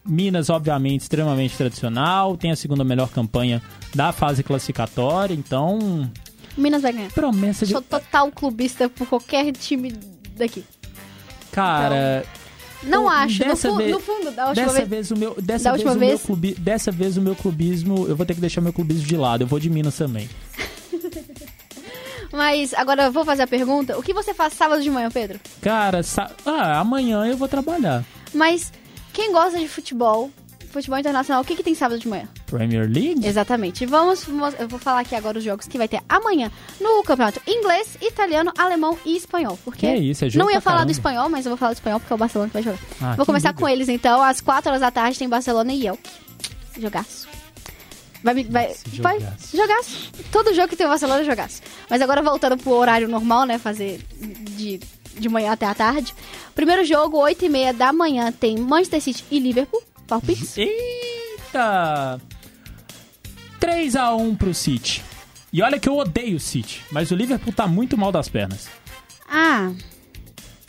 Minas, 0.03 0.49
obviamente, 0.49 1.01
extremamente 1.01 1.55
tradicional. 1.55 2.35
Tem 2.35 2.49
a 2.51 2.55
segunda 2.55 2.83
melhor 2.83 3.09
campanha 3.09 3.61
da 3.93 4.11
fase 4.11 4.41
classificatória. 4.41 5.35
Então, 5.35 6.09
Minas 6.57 6.81
vai 6.81 6.91
ganhar. 6.93 7.11
promessa 7.11 7.65
de. 7.67 7.73
Sou 7.73 7.81
total 7.83 8.31
clubista 8.31 8.89
por 8.89 9.05
qualquer 9.07 9.51
time 9.51 9.93
daqui. 10.35 10.63
Cara, 11.51 12.23
Não 12.83 13.03
Então, 13.03 13.09
acho. 13.09 13.39
No, 13.43 13.49
dessa 13.49 13.69
fu- 13.69 13.75
vez- 13.77 13.91
no 13.91 13.99
fundo, 13.99 14.31
da 14.31 14.47
última 14.49 14.65
dessa 14.67 14.77
vez. 14.77 14.87
vez 14.89 15.11
o 15.11 15.17
meu. 15.17 15.35
Dessa 15.41 15.71
vez 15.73 15.85
o 15.85 15.95
meu 15.99 16.19
clubi, 16.19 16.53
dessa 16.53 16.91
vez 16.91 17.17
o 17.17 17.21
meu 17.21 17.35
clubismo. 17.35 18.05
Eu 18.07 18.15
vou 18.15 18.25
ter 18.25 18.33
que 18.35 18.41
deixar 18.41 18.61
meu 18.61 18.71
clubismo 18.73 19.05
de 19.05 19.17
lado. 19.17 19.43
Eu 19.43 19.47
vou 19.47 19.59
de 19.59 19.69
Minas 19.69 19.97
também. 19.97 20.29
Mas 22.31 22.73
agora 22.73 23.03
eu 23.05 23.11
vou 23.11 23.25
fazer 23.25 23.43
a 23.43 23.47
pergunta. 23.47 23.97
O 23.97 24.03
que 24.03 24.13
você 24.13 24.33
faz 24.33 24.53
sábado 24.53 24.81
de 24.83 24.89
manhã, 24.89 25.09
Pedro? 25.09 25.39
Cara, 25.61 26.01
ah, 26.45 26.79
amanhã 26.79 27.25
eu 27.25 27.35
vou 27.35 27.47
trabalhar. 27.47 28.03
Mas 28.33 28.71
quem 29.11 29.31
gosta 29.31 29.57
de 29.57 29.67
futebol, 29.67 30.29
futebol 30.69 30.97
internacional, 30.99 31.41
o 31.41 31.45
que, 31.45 31.55
que 31.55 31.63
tem 31.63 31.73
sábado 31.75 31.99
de 31.99 32.07
manhã? 32.07 32.27
Premier 32.45 32.89
League? 32.89 33.25
Exatamente. 33.25 33.85
Vamos, 33.85 34.25
mos- 34.27 34.53
eu 34.59 34.67
vou 34.67 34.79
falar 34.79 34.99
aqui 35.01 35.15
agora 35.15 35.37
os 35.37 35.43
jogos 35.43 35.67
que 35.67 35.77
vai 35.77 35.87
ter 35.87 36.01
amanhã 36.07 36.51
no 36.79 37.01
campeonato 37.03 37.41
inglês, 37.47 37.97
italiano, 38.01 38.51
alemão 38.57 38.97
e 39.05 39.15
espanhol. 39.17 39.57
Porque 39.65 39.87
Que 39.87 39.95
isso, 39.97 40.25
é 40.25 40.29
não 40.35 40.49
ia 40.49 40.61
falar 40.61 40.77
do 40.77 40.79
caramba. 40.79 40.91
espanhol, 40.91 41.29
mas 41.29 41.45
eu 41.45 41.49
vou 41.51 41.57
falar 41.57 41.71
do 41.73 41.75
espanhol 41.75 41.99
porque 41.99 42.13
é 42.13 42.15
o 42.15 42.19
Barcelona 42.19 42.49
que 42.49 42.53
vai 42.53 42.63
jogar. 42.63 42.79
Ah, 43.01 43.15
vou 43.15 43.25
começar 43.25 43.49
liga? 43.49 43.59
com 43.59 43.67
eles 43.69 43.89
então. 43.89 44.21
Às 44.21 44.41
4 44.41 44.69
horas 44.69 44.81
da 44.81 44.91
tarde 44.91 45.17
tem 45.19 45.27
Barcelona 45.27 45.73
e 45.73 45.83
Yelk. 45.85 46.01
Jogaço. 46.79 47.27
Vai, 48.23 48.43
vai, 48.43 48.71
Esse 48.71 49.01
vai, 49.01 49.17
jogaço. 49.19 49.55
jogaço. 49.57 50.11
Todo 50.31 50.53
jogo 50.53 50.67
que 50.67 50.75
tem 50.75 50.85
o 50.85 50.89
Barcelona 50.89 51.21
é 51.21 51.23
jogaço. 51.23 51.61
Mas 51.89 52.01
agora 52.01 52.21
voltando 52.21 52.57
pro 52.57 52.71
horário 52.71 53.07
normal, 53.07 53.45
né? 53.45 53.57
Fazer 53.57 54.01
de, 54.19 54.79
de 55.17 55.29
manhã 55.29 55.53
até 55.53 55.65
a 55.65 55.73
tarde. 55.73 56.13
Primeiro 56.53 56.83
jogo, 56.83 57.17
8 57.17 57.45
e 57.45 57.49
meia 57.49 57.73
da 57.73 57.93
manhã, 57.93 58.29
tem 58.31 58.57
Manchester 58.57 59.01
City 59.01 59.23
e 59.31 59.39
Liverpool. 59.39 59.81
Palpites? 60.09 60.57
Eita! 60.57 62.19
3x1 63.61 64.37
pro 64.37 64.53
City. 64.53 65.03
E 65.53 65.61
olha 65.61 65.79
que 65.79 65.87
eu 65.89 65.97
odeio 65.97 66.37
o 66.37 66.39
City, 66.39 66.81
mas 66.91 67.11
o 67.11 67.15
Liverpool 67.15 67.53
tá 67.53 67.67
muito 67.67 67.97
mal 67.97 68.11
das 68.11 68.27
pernas. 68.29 68.67
Ah, 69.29 69.71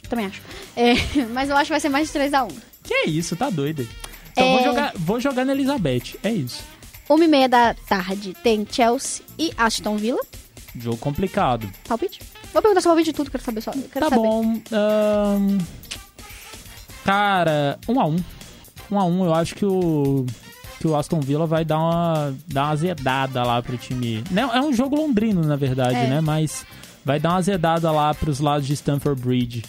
também 0.09 0.27
acho. 0.27 0.41
É, 0.77 0.95
mas 1.33 1.49
eu 1.51 1.57
acho 1.57 1.67
que 1.67 1.73
vai 1.73 1.81
ser 1.81 1.89
mais 1.89 2.11
de 2.13 2.19
3x1. 2.19 2.53
Que 2.83 2.95
é 2.95 3.07
isso, 3.07 3.37
tá 3.37 3.51
doido. 3.51 3.87
Então 4.33 4.45
É. 4.45 4.53
vou, 4.57 4.65
jogar, 4.65 4.93
vou 4.97 5.21
jogar 5.21 5.45
na 5.45 5.53
Elizabeth, 5.53 6.17
é 6.23 6.31
isso. 6.31 6.63
Uma 7.09 7.25
e 7.25 7.29
meia 7.29 7.49
da 7.49 7.75
tarde 7.75 8.35
tem 8.43 8.67
Chelsea 8.71 9.25
e 9.39 9.53
Aston 9.57 9.97
Villa. 9.97 10.21
Jogo 10.77 10.97
complicado. 10.99 11.69
Palpite? 11.89 12.21
Vou 12.53 12.63
perguntar 12.63 12.81
seu 12.81 12.91
palpite 12.91 13.11
de 13.11 13.17
tudo, 13.17 13.31
quero 13.31 13.43
saber 13.45 13.61
só. 13.61 13.73
Quero 13.73 13.89
tá 14.09 14.09
saber. 14.09 14.17
bom. 14.17 14.61
ahn, 14.73 15.59
cara, 17.05 17.79
1x1. 17.89 18.23
1x1, 18.91 19.25
eu 19.25 19.35
acho 19.35 19.55
que 19.55 19.65
o. 19.65 20.27
Que 20.79 20.87
o 20.89 20.97
Aston 20.97 21.21
Villa 21.21 21.47
vai 21.47 21.63
dar 21.63 21.79
uma, 21.79 22.35
dar 22.49 22.63
uma 22.65 22.71
azedada 22.71 23.43
lá 23.43 23.61
pro 23.63 23.77
time. 23.77 24.25
Não, 24.31 24.51
é 24.55 24.63
um 24.63 24.73
jogo 24.73 24.97
londrino, 24.97 25.43
na 25.43 25.55
verdade, 25.55 25.95
É. 25.97 26.07
né? 26.07 26.21
Mas 26.23 26.65
vai 27.05 27.21
dar 27.21 27.31
uma 27.31 27.37
azedada 27.39 27.91
lá 27.93 28.15
pros 28.15 28.41
lados 28.41 28.67
de 28.67 28.73
Stamford 28.75 29.21
Bridge. 29.21 29.63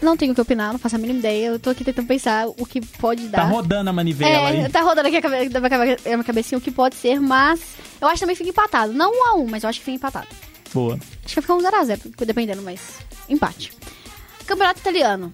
Não 0.00 0.16
tenho 0.16 0.32
o 0.32 0.34
que 0.34 0.40
opinar, 0.40 0.72
não 0.72 0.78
faço 0.80 0.96
a 0.96 0.98
mínima 0.98 1.20
ideia. 1.20 1.46
Eu 1.48 1.58
tô 1.60 1.70
aqui 1.70 1.84
tentando 1.84 2.08
pensar 2.08 2.48
o 2.48 2.66
que 2.66 2.80
pode 2.80 3.28
Tá 3.28 3.38
dar. 3.38 3.44
rodando 3.44 3.88
a 3.90 3.92
manivela 3.92 4.30
é, 4.50 4.64
aí. 4.64 4.68
tá 4.68 4.80
rodando 4.82 5.06
aqui 5.06 5.18
a 5.18 5.22
cabe- 5.22 5.36
a 6.04 6.08
minha 6.08 6.24
cabecinha 6.24 6.58
o 6.58 6.60
que 6.60 6.70
pode 6.72 6.96
ser, 6.96 7.20
mas 7.20 7.60
eu 8.00 8.08
acho 8.08 8.14
que 8.14 8.20
também 8.20 8.34
fica 8.34 8.50
empatado. 8.50 8.92
Não 8.92 9.12
1 9.12 9.26
a 9.28 9.34
1 9.36 9.46
mas 9.48 9.62
eu 9.62 9.68
acho 9.68 9.78
que 9.78 9.84
fica 9.84 9.96
empatado. 9.96 10.26
Boa. 10.74 10.94
Acho 10.94 11.34
que 11.34 11.34
vai 11.36 11.42
ficar 11.42 11.54
um 11.54 11.60
0x0, 11.60 12.24
dependendo, 12.26 12.62
mas 12.62 12.80
empate. 13.28 13.70
Campeonato 14.46 14.80
Italiano. 14.80 15.30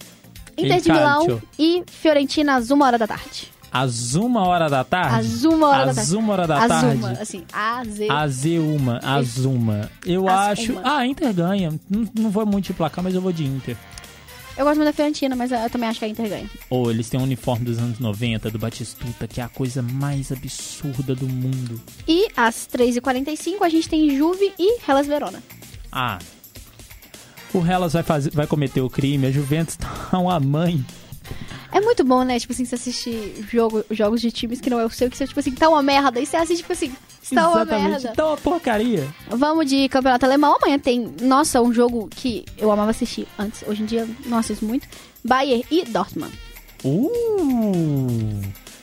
Inter 0.67 0.81
de 0.81 0.93
Milão 0.93 1.43
e 1.59 1.83
Fiorentina 1.87 2.57
às 2.57 2.71
1 2.71 2.81
hora 2.83 2.99
da 2.99 3.07
tarde. 3.07 3.51
Às 3.71 4.15
uma 4.15 4.47
hora 4.47 4.69
da 4.69 4.83
tarde? 4.83 5.15
Às 5.29 5.45
1 5.45 5.63
hora 5.63 5.85
da 5.85 5.91
Às 5.91 5.97
tarde. 5.97 6.17
uma 6.17 6.33
hora 6.33 6.47
da 6.47 6.59
Às 6.63 6.69
tarde? 6.69 6.97
uma, 6.97 7.11
assim, 7.13 7.45
A, 7.53 7.83
Z. 7.85 8.09
Às 8.11 8.45
uma, 8.45 8.99
às 9.03 9.39
uma. 9.39 9.91
Eu 10.07 10.27
Às 10.29 10.59
acho. 10.61 10.73
uma. 10.73 10.83
Ah, 10.99 11.07
Inter 11.07 11.33
ganha. 11.35 11.79
Não, 11.89 12.09
não 12.19 12.31
vou 12.31 12.47
muito 12.47 12.67
de 12.67 12.73
placar, 12.73 13.05
mas 13.05 13.15
eu 13.15 13.21
vou 13.21 13.31
de 13.33 13.45
Inter. 13.45 13.77
Eu 14.57 14.65
gosto 14.65 14.79
muito 14.79 14.89
da 14.89 14.93
Fiorentina, 14.93 15.37
mas 15.37 15.53
eu 15.53 15.71
também 15.71 15.89
acho 15.89 15.99
que 16.01 16.05
a 16.07 16.09
Inter 16.09 16.29
ganha. 16.29 16.51
Ou 16.71 16.91
eles 16.91 17.09
têm 17.09 17.21
um 17.21 17.23
uniforme 17.25 17.65
dos 17.67 17.79
anos 17.79 17.99
90, 18.01 18.51
do 18.51 18.59
Batistuta, 18.59 19.29
que 19.29 19.41
é 19.41 19.45
a 19.45 19.49
coisa 19.49 19.83
mais 19.83 20.33
absurda 20.33 21.15
do 21.15 21.29
mundo. 21.29 21.81
E 22.09 22.27
às 22.37 22.67
3h45 22.67 23.59
a 23.63 23.69
gente 23.69 23.89
tem 23.89 24.17
Juve 24.17 24.53
e 24.59 24.79
Hellas 24.89 25.07
Verona. 25.07 25.41
Ah. 25.93 26.19
O 27.59 27.67
Hellas 27.67 27.93
vai, 27.93 28.03
fazer, 28.03 28.31
vai 28.31 28.47
cometer 28.47 28.81
o 28.81 28.89
crime, 28.89 29.27
a 29.27 29.31
Juventus 29.31 29.77
tá 29.77 29.89
uma 30.19 30.39
mãe. 30.39 30.85
É 31.71 31.81
muito 31.81 32.03
bom, 32.03 32.23
né? 32.23 32.39
Tipo 32.39 32.53
assim, 32.53 32.65
você 32.65 32.77
assistir 32.77 33.45
jogo, 33.51 33.85
jogos 33.91 34.21
de 34.21 34.31
times 34.31 34.61
que 34.61 34.71
não 34.71 34.81
é 34.81 34.87
o 34.87 34.91
seu, 34.91 35.11
que 35.11 35.17
você, 35.17 35.27
tipo 35.27 35.39
assim, 35.39 35.53
tá 35.53 35.69
uma 35.69 35.83
merda. 35.83 36.19
E 36.19 36.25
você 36.25 36.37
assiste, 36.37 36.63
tipo 36.63 36.73
assim, 36.73 36.93
está 37.23 37.49
uma 37.49 37.63
Exatamente. 37.63 37.91
merda. 37.91 38.13
Tá 38.15 38.27
uma 38.27 38.37
porcaria. 38.39 39.07
Vamos 39.29 39.67
de 39.67 39.89
campeonato 39.89 40.25
alemão. 40.25 40.57
Amanhã 40.57 40.79
tem, 40.79 41.13
nossa, 41.21 41.61
um 41.61 41.73
jogo 41.73 42.09
que 42.09 42.45
eu 42.57 42.71
amava 42.73 42.91
assistir 42.91 43.29
antes. 43.39 43.63
Hoje 43.67 43.83
em 43.83 43.87
dia 43.87 44.09
não 44.25 44.39
assisto 44.39 44.65
muito. 44.65 44.89
Bayern 45.23 45.65
e 45.71 45.85
Dortmund. 45.85 46.33
Uh! 46.85 48.41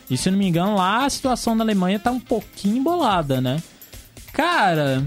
E 0.10 0.18
se 0.18 0.30
eu 0.30 0.34
não 0.34 0.40
me 0.40 0.48
engano, 0.48 0.76
lá 0.76 1.06
a 1.06 1.10
situação 1.10 1.56
na 1.56 1.64
Alemanha 1.64 1.98
tá 1.98 2.12
um 2.12 2.20
pouquinho 2.20 2.78
embolada, 2.78 3.42
né? 3.42 3.64
Cara. 4.32 5.04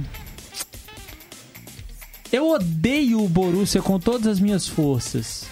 Eu 2.33 2.49
odeio 2.51 3.23
o 3.25 3.29
Borussia 3.29 3.81
com 3.83 3.99
todas 3.99 4.27
as 4.27 4.41
minhas 4.41 4.67
forças. 4.69 5.45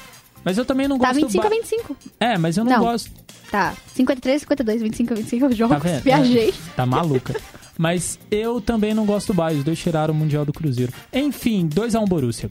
Mas 0.45 0.59
eu 0.59 0.65
também 0.65 0.87
não 0.87 0.99
Tá 0.99 1.09
gosto... 1.09 1.21
25 1.23 1.47
a 1.47 1.51
ba- 1.51 1.57
25. 1.57 1.97
É, 2.21 2.39
mas 2.39 2.57
eu 2.57 2.65
não, 2.65 2.73
Não. 2.73 2.81
gosto... 2.81 3.11
Tá. 3.51 3.75
53, 3.95 4.41
52, 4.43 4.83
25 4.83 5.13
a 5.13 5.17
25 5.17 5.49
Tá 5.49 5.55
jogos. 5.55 5.83
vendo? 5.83 6.03
Viajei. 6.03 6.49
É, 6.51 6.53
tá 6.77 6.85
maluca. 6.87 7.41
Mas 7.79 8.19
eu 8.31 8.61
também 8.61 8.93
não 8.95 9.07
gosto 9.07 9.29
do 9.29 9.35
Bayern. 9.35 9.59
Os 9.61 9.65
dois 9.65 9.79
tiraram 9.79 10.13
o 10.13 10.17
Mundial 10.17 10.45
do 10.45 10.53
Cruzeiro. 10.53 10.93
Enfim, 11.13 11.69
2x1 11.69 12.07
Borussia. 12.09 12.51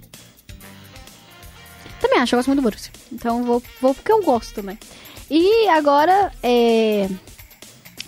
Também 1.99 2.19
acho, 2.19 2.35
eu 2.35 2.39
gosto 2.39 2.47
muito 2.47 2.59
do 2.59 2.63
Borussia. 2.63 2.91
Então 3.11 3.43
vou, 3.43 3.61
vou 3.81 3.93
porque 3.93 4.11
eu 4.11 4.23
gosto, 4.23 4.61
né? 4.61 4.77
E 5.29 5.67
agora, 5.69 6.31
é... 6.43 7.09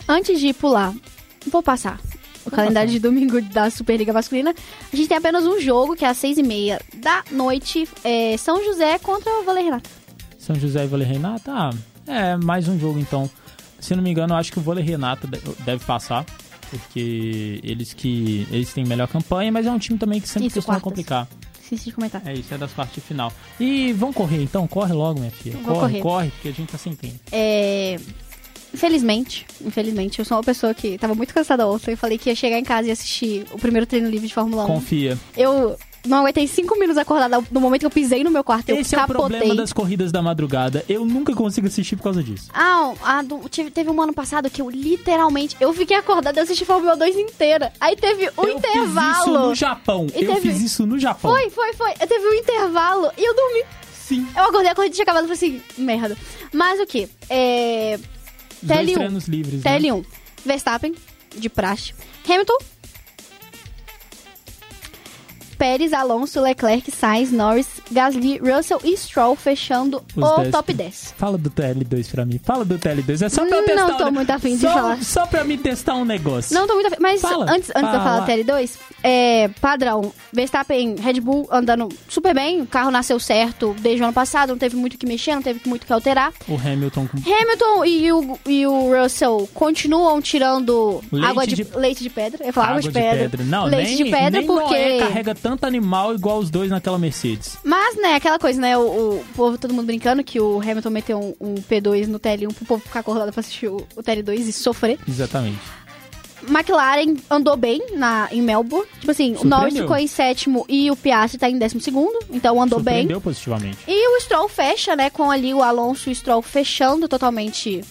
antes 0.08 0.40
de 0.40 0.54
pular, 0.54 0.94
vou 1.50 1.64
passar 1.64 2.00
o 2.48 2.52
calendário 2.52 2.92
de 2.92 3.00
domingo 3.00 3.42
da 3.42 3.70
Superliga 3.70 4.12
Masculina. 4.14 4.54
A 4.92 4.96
gente 4.96 5.08
tem 5.08 5.18
apenas 5.18 5.46
um 5.46 5.60
jogo, 5.60 5.96
que 5.96 6.04
é 6.06 6.08
às 6.10 6.18
seis 6.18 6.38
e 6.38 6.44
meia 6.44 6.80
da 6.96 7.24
noite. 7.32 7.88
É 8.04 8.36
São 8.38 8.64
José 8.64 8.98
contra 9.00 9.32
o 9.40 9.44
Vale 9.44 9.62
Renata. 9.62 9.90
São 10.40 10.56
José 10.56 10.86
e 10.86 10.88
Vôlei 10.88 11.06
Renata? 11.06 11.52
Ah, 11.54 11.70
é 12.08 12.38
mais 12.38 12.68
um 12.68 12.80
jogo 12.80 12.98
então. 13.00 13.30
Se 13.80 13.94
não 13.96 14.02
me 14.02 14.10
engano, 14.10 14.34
eu 14.34 14.38
acho 14.38 14.52
que 14.52 14.60
o 14.60 14.62
Vôlei 14.62 14.84
Renata 14.84 15.28
de- 15.28 15.40
deve 15.66 15.84
passar. 15.86 16.26
Porque 16.70 17.60
eles 17.64 17.94
que. 17.94 18.48
Eles 18.52 18.74
têm 18.74 18.86
melhor 18.86 19.08
campanha, 19.08 19.52
mas 19.52 19.66
é 19.66 19.72
um 19.72 19.80
time 19.80 19.98
também 19.98 20.20
que 20.20 20.28
sempre 20.28 20.48
Isso, 20.48 20.56
costuma 20.56 20.76
quartas. 20.80 20.84
complicar. 20.84 21.28
Esqueci 21.62 21.86
de 21.86 21.92
comentar. 21.94 22.22
É 22.26 22.34
isso, 22.34 22.54
é 22.54 22.58
das 22.58 22.72
partes 22.72 22.96
de 22.96 23.02
final. 23.02 23.32
E 23.60 23.92
vão 23.94 24.12
correr 24.14 24.42
então, 24.42 24.66
corre 24.68 24.94
logo, 24.94 25.20
minha 25.20 25.32
filha. 25.32 25.58
Corre, 25.60 25.80
correr. 25.80 26.02
corre, 26.02 26.30
porque 26.32 26.48
a 26.50 26.52
gente 26.54 26.70
tá 26.72 26.78
sem 26.78 26.94
tempo. 26.96 27.20
É... 27.32 27.98
Infelizmente, 28.74 29.46
infelizmente, 29.62 30.20
eu 30.20 30.26
sou 30.26 30.38
uma 30.38 30.44
pessoa 30.44 30.74
que 30.74 30.98
tava 30.98 31.16
muito 31.16 31.34
cansada 31.34 31.68
ontem. 31.68 31.92
Eu 31.92 31.98
falei 31.98 32.18
que 32.18 32.30
ia 32.30 32.36
chegar 32.36 32.58
em 32.60 32.64
casa 32.64 32.88
e 32.88 32.92
assistir 32.92 33.46
o 33.52 33.58
primeiro 33.58 33.86
treino 33.86 34.10
livre 34.10 34.28
de 34.28 34.34
Fórmula 34.34 34.64
1. 34.66 34.68
Confia. 34.68 35.18
Eu 35.36 35.78
não 36.06 36.20
aguentei 36.20 36.48
cinco 36.48 36.76
minutos 36.76 36.98
acordada 36.98 37.44
no 37.52 37.60
momento 37.60 37.82
que 37.82 37.86
eu 37.86 37.90
pisei 37.92 38.24
no 38.24 38.32
meu 38.32 38.44
quarto. 38.44 38.70
Eu 38.70 38.78
Esse 38.78 38.96
é 38.96 38.98
o 38.98 39.02
capotei. 39.02 39.30
problema 39.38 39.56
das 39.56 39.74
corridas 39.74 40.12
da 40.12 40.22
madrugada. 40.22 40.86
Eu 40.88 41.06
nunca 41.06 41.34
consigo 41.34 41.68
assistir 41.68 41.96
por 41.98 42.04
causa 42.04 42.24
disso. 42.24 42.50
Ah, 42.54 42.94
a 43.04 43.22
do- 43.24 43.50
tive- 43.50 43.72
teve 43.72 43.90
um 43.90 44.02
ano 44.02 44.14
passado 44.14 44.50
que 44.50 44.62
eu 44.62 44.70
literalmente. 44.70 45.56
Eu 45.60 45.74
fiquei 45.74 45.98
acordada 45.98 46.40
e 46.40 46.44
assisti 46.44 46.64
Fórmula 46.64 46.96
2 46.96 47.16
inteira. 47.16 47.74
Aí 47.80 47.96
teve 47.96 48.30
um 48.38 48.44
eu 48.44 48.58
intervalo. 48.58 49.14
fiz 49.16 49.22
isso 49.22 49.34
no 49.34 49.56
Japão. 49.56 50.08
E 50.16 50.24
eu 50.24 50.36
teve- 50.36 50.52
fiz 50.54 50.62
isso 50.62 50.86
no 50.86 50.98
Japão. 51.00 51.32
Foi, 51.32 51.50
foi, 51.50 51.74
foi. 51.74 51.92
Eu 52.00 52.08
teve 52.08 52.26
um 52.26 52.34
intervalo 52.34 53.12
e 53.18 53.26
eu 53.28 53.36
dormi. 53.36 53.64
Sim. 53.94 54.26
Eu 54.38 54.44
acordei, 54.46 54.72
a 54.72 54.76
corrida 54.76 54.94
tinha 54.96 55.04
acabado 55.04 55.26
e 55.30 55.36
falei 55.36 55.58
assim, 55.60 55.82
merda. 55.84 56.16
Mas 56.54 56.80
o 56.80 56.86
que? 56.86 57.10
É. 57.30 58.00
Os 58.70 58.76
dois 58.76 58.90
TL1. 58.90 58.94
treinos 58.96 59.28
livres, 59.28 59.64
né? 59.64 59.80
TL1. 59.80 60.06
Verstappen, 60.46 60.96
de 61.36 61.50
praxe. 61.50 61.94
Hamilton. 62.28 62.58
Pérez, 65.58 65.94
Alonso, 65.94 66.40
Leclerc, 66.42 66.92
Sainz, 66.92 67.32
Norris, 67.32 67.68
Gasly, 67.92 68.38
Russell 68.40 68.80
e 68.84 68.96
Stroll 68.96 69.36
fechando 69.36 70.04
Os 70.16 70.24
o 70.24 70.38
dez. 70.38 70.52
top 70.52 70.74
10. 70.74 71.14
Fala 71.18 71.38
do 71.38 71.50
TL2 71.50 72.12
pra 72.12 72.26
mim. 72.26 72.40
Fala 72.44 72.64
do 72.64 72.78
TL2. 72.78 73.26
É 73.26 73.30
só 73.30 73.46
pra 73.46 73.58
eu 73.58 73.62
Não 73.62 73.66
testar. 73.88 73.94
tô 73.98 74.08
um 74.08 74.12
muito 74.12 74.30
afim 74.30 74.56
de 74.56 74.62
só, 74.62 74.72
falar. 74.74 75.04
Só 75.04 75.26
pra 75.26 75.44
me 75.44 75.58
testar 75.58 75.96
um 75.96 76.06
negócio. 76.06 76.54
Não 76.54 76.68
tô 76.68 76.74
muito 76.76 76.88
afim. 76.88 76.98
Mas 77.00 77.22
Fala, 77.22 77.46
antes, 77.50 77.70
antes 77.76 77.90
de 77.90 77.96
eu 77.98 78.02
falar 78.04 78.26
fala. 78.26 78.28
TL2, 78.28 78.72
é, 79.04 79.48
padrão, 79.60 80.14
Verstappen, 80.32 80.96
Red 81.00 81.20
Bull 81.22 81.48
andando 81.52 81.90
super 82.08 82.34
bem, 82.36 82.62
o 82.62 82.68
carro 82.68 82.92
nasceu 82.92 83.20
certo 83.20 83.76
desde 83.80 84.02
o 84.02 84.06
ano 84.06 84.14
passado, 84.14 84.50
não 84.50 84.58
teve 84.58 84.76
muito 84.76 84.94
o 84.96 84.98
que 84.98 85.06
mexer, 85.08 85.34
não 85.36 85.42
teve 85.42 85.62
muito 85.66 85.84
o 85.84 85.86
que 85.86 85.94
alterar. 85.94 86.32
O 86.48 86.56
Hamilton 86.56 87.08
com 87.08 87.18
Hamilton 87.18 87.86
e 87.86 88.12
o, 88.12 88.40
e 88.46 88.68
o 88.68 89.02
Russell 89.02 89.50
continuam 89.54 90.22
tirando 90.22 91.02
Leite 91.12 91.28
água 91.28 91.48
de, 91.48 91.56
de- 91.56 91.78
leite 91.78 92.04
de 92.04 92.10
pedra. 92.10 92.44
Eu 92.44 92.48
ia 92.48 92.54
falar 92.54 92.68
água, 92.70 92.82
de 92.82 92.92
pedra. 92.92 93.44
Não, 93.44 93.66
leite 93.66 93.96
nem, 93.96 93.98
de 94.04 94.12
pedra 94.12 94.44
porque. 94.44 94.98
Carrega 95.00 95.34
tanto 95.36 95.47
animal 95.62 96.14
igual 96.16 96.40
os 96.40 96.50
dois 96.50 96.70
naquela 96.70 96.98
Mercedes. 96.98 97.58
Mas, 97.64 97.96
né, 97.96 98.16
aquela 98.16 98.38
coisa, 98.40 98.60
né? 98.60 98.78
O, 98.78 98.82
o 99.20 99.26
povo, 99.36 99.58
todo 99.58 99.74
mundo 99.74 99.86
brincando 99.86 100.24
que 100.24 100.40
o 100.40 100.60
Hamilton 100.60 100.90
meteu 100.90 101.20
um, 101.20 101.36
um 101.52 101.56
P2 101.56 102.08
no 102.08 102.20
TL1 102.20 102.54
pro 102.54 102.66
povo 102.66 102.82
ficar 102.84 103.00
acordado 103.02 103.32
pra 103.32 103.40
assistir 103.40 103.68
o, 103.68 103.78
o 103.96 104.04
TL2 104.04 104.40
e 104.48 104.52
sofrer. 104.54 105.00
Exatamente. 105.08 105.60
McLaren 106.48 107.16
andou 107.30 107.58
bem 107.58 107.82
na, 107.96 108.30
em 108.32 108.42
Melbourne. 108.42 108.88
Tipo 109.00 109.12
assim, 109.12 109.36
o 109.40 109.44
Norris 109.44 109.74
ficou 109.76 109.98
em 109.98 110.08
sétimo 110.08 110.66
e 110.70 110.90
o 110.92 110.96
Piastri 110.96 111.40
tá 111.40 111.50
em 111.50 111.58
décimo 111.58 111.82
segundo. 111.82 112.18
Então 112.30 112.62
andou 112.62 112.80
bem. 112.80 113.08
Positivamente. 113.20 113.78
E 113.88 114.18
o 114.18 114.22
Stroll 114.22 114.48
fecha, 114.48 114.96
né? 114.96 115.10
Com 115.10 115.30
ali 115.32 115.54
o 115.54 115.64
Alonso 115.64 116.10
e 116.10 116.12
o 116.12 116.16
Stroll 116.16 116.42
fechando 116.42 117.08
totalmente 117.08 117.84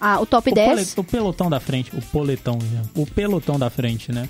a- 0.00 0.18
o 0.20 0.26
top 0.26 0.50
O, 0.50 0.54
10. 0.54 0.94
pole- 0.94 1.06
o 1.06 1.10
pelotão 1.10 1.50
da 1.50 1.60
frente. 1.60 1.94
O 1.94 2.00
poletão, 2.02 2.58
já. 2.60 2.82
O 3.00 3.06
pelotão 3.06 3.58
da 3.58 3.68
frente, 3.70 4.10
né? 4.10 4.28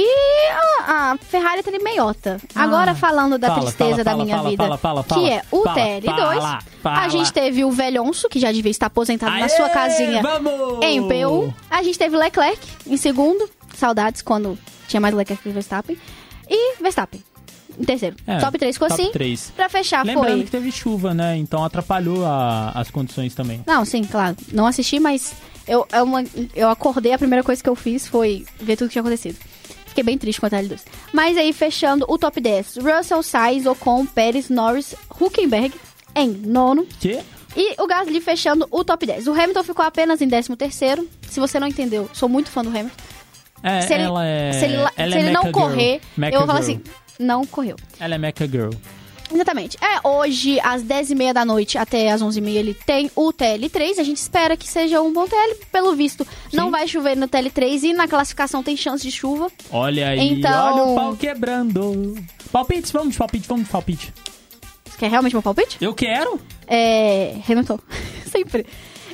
E 0.00 0.48
a, 0.86 1.12
a 1.12 1.18
Ferrari 1.18 1.60
tá 1.62 1.70
de 1.72 1.78
meiota. 1.80 2.40
Ah, 2.54 2.62
Agora 2.62 2.94
falando 2.94 3.36
da 3.36 3.48
fala, 3.48 3.60
tristeza 3.62 4.04
fala, 4.04 4.04
da 4.04 4.16
minha 4.24 4.36
fala, 4.36 4.50
vida, 4.50 4.62
fala, 4.78 4.78
fala, 4.78 5.04
que 5.04 5.28
é 5.30 5.42
o 5.50 5.62
fala, 5.64 5.76
TL2. 5.76 6.04
fala, 6.04 6.58
fala. 6.82 7.00
A 7.00 7.08
gente 7.08 7.32
teve 7.32 7.64
o 7.64 7.70
Velhonso, 7.72 8.28
que 8.28 8.38
já 8.38 8.52
devia 8.52 8.70
estar 8.70 8.86
aposentado 8.86 9.32
na 9.32 9.46
Aê, 9.46 9.48
sua 9.48 9.68
casinha 9.68 10.22
Vamos! 10.22 10.78
em 10.84 11.02
P1. 11.02 11.52
A 11.68 11.82
gente 11.82 11.98
teve 11.98 12.16
Leclerc 12.16 12.60
em 12.86 12.96
segundo. 12.96 13.48
Saudades 13.74 14.22
quando 14.22 14.56
tinha 14.86 15.00
mais 15.00 15.12
Leclerc 15.14 15.42
que 15.42 15.48
o 15.48 15.52
Verstappen. 15.52 15.96
E 16.48 16.76
Verstappen 16.80 17.22
em 17.78 17.84
terceiro. 17.84 18.16
É, 18.26 18.38
top 18.38 18.56
3 18.58 18.74
ficou 18.76 18.88
top 18.88 19.00
assim. 19.02 19.12
três. 19.12 19.52
Pra 19.54 19.68
fechar 19.68 20.04
Lembrando 20.04 20.30
foi... 20.36 20.44
que 20.44 20.50
teve 20.50 20.70
chuva, 20.72 21.12
né? 21.14 21.36
Então 21.36 21.64
atrapalhou 21.64 22.24
a- 22.24 22.72
as 22.74 22.90
condições 22.90 23.34
também. 23.34 23.62
Não, 23.66 23.84
sim, 23.84 24.02
claro. 24.04 24.36
Não 24.52 24.66
assisti, 24.66 24.98
mas 24.98 25.32
eu, 25.66 25.86
é 25.92 26.02
uma, 26.02 26.24
eu 26.56 26.68
acordei, 26.70 27.12
a 27.12 27.18
primeira 27.18 27.44
coisa 27.44 27.62
que 27.62 27.68
eu 27.68 27.76
fiz 27.76 28.06
foi 28.08 28.44
ver 28.60 28.76
tudo 28.76 28.88
que 28.88 28.92
tinha 28.94 29.02
acontecido. 29.02 29.36
Fiquei 29.98 30.04
bem 30.04 30.18
triste 30.18 30.40
com 30.40 30.46
a 30.46 30.50
L2. 30.50 30.80
Mas 31.12 31.36
aí, 31.36 31.52
fechando 31.52 32.04
o 32.08 32.16
top 32.16 32.40
10. 32.40 32.76
Russell, 32.76 33.20
Sainz, 33.20 33.66
Ocon, 33.66 34.06
Pérez, 34.06 34.48
Norris, 34.48 34.94
Huckenberg 35.20 35.74
em 36.14 36.28
nono. 36.28 36.86
Que? 37.00 37.18
E 37.56 37.74
o 37.82 37.86
Gasly 37.88 38.20
fechando 38.20 38.68
o 38.70 38.84
top 38.84 39.04
10. 39.04 39.26
O 39.26 39.32
Hamilton 39.32 39.64
ficou 39.64 39.84
apenas 39.84 40.20
em 40.22 40.28
décimo 40.28 40.56
terceiro. 40.56 41.08
Se 41.28 41.40
você 41.40 41.58
não 41.58 41.66
entendeu, 41.66 42.08
sou 42.12 42.28
muito 42.28 42.48
fã 42.48 42.62
do 42.62 42.68
Hamilton. 42.68 42.94
É, 43.60 43.80
Se 43.80 43.94
ele, 43.94 44.04
ela 44.04 44.24
é. 44.24 44.52
se 44.52 44.64
ele, 44.66 44.74
ela 44.76 44.92
se 44.94 45.02
é 45.02 45.20
ele 45.20 45.30
não 45.32 45.42
Girl. 45.42 45.52
correr, 45.52 46.00
Mecha 46.16 46.36
eu 46.36 46.38
vou 46.38 46.46
falar 46.46 46.60
assim, 46.60 46.80
não 47.18 47.44
correu. 47.44 47.74
Ela 47.98 48.14
é 48.14 48.18
Mecha 48.18 48.46
Girl. 48.46 48.70
Exatamente. 49.32 49.76
É, 49.82 50.06
hoje, 50.08 50.58
às 50.60 50.82
10h30 50.82 51.32
da 51.32 51.44
noite 51.44 51.76
até 51.78 52.10
às 52.10 52.22
11h30, 52.22 52.54
ele 52.54 52.74
tem 52.74 53.10
o 53.14 53.32
TL3. 53.32 53.98
A 53.98 54.02
gente 54.02 54.16
espera 54.16 54.56
que 54.56 54.66
seja 54.68 55.00
um 55.02 55.12
bom 55.12 55.26
TL. 55.26 55.54
Pelo 55.70 55.94
visto, 55.94 56.26
não 56.52 56.66
Sim. 56.66 56.70
vai 56.70 56.88
chover 56.88 57.16
no 57.16 57.28
TL3 57.28 57.82
e 57.82 57.92
na 57.92 58.08
classificação 58.08 58.62
tem 58.62 58.76
chance 58.76 59.02
de 59.02 59.10
chuva. 59.12 59.50
Olha 59.70 60.08
aí, 60.08 60.32
Então- 60.38 60.72
olha 60.74 60.84
o 60.84 60.94
pau 60.94 61.16
quebrando. 61.16 62.14
Palpites, 62.50 62.90
vamos 62.90 63.12
de 63.12 63.18
palpite, 63.18 63.46
vamos 63.48 63.64
de 63.66 63.70
palpite. 63.70 64.14
Você 64.86 64.98
quer 64.98 65.10
realmente 65.10 65.32
meu 65.34 65.42
palpite? 65.42 65.76
Eu 65.80 65.94
quero? 65.94 66.40
É. 66.66 67.36
Hamilton. 67.48 67.78
Sempre. 68.30 68.64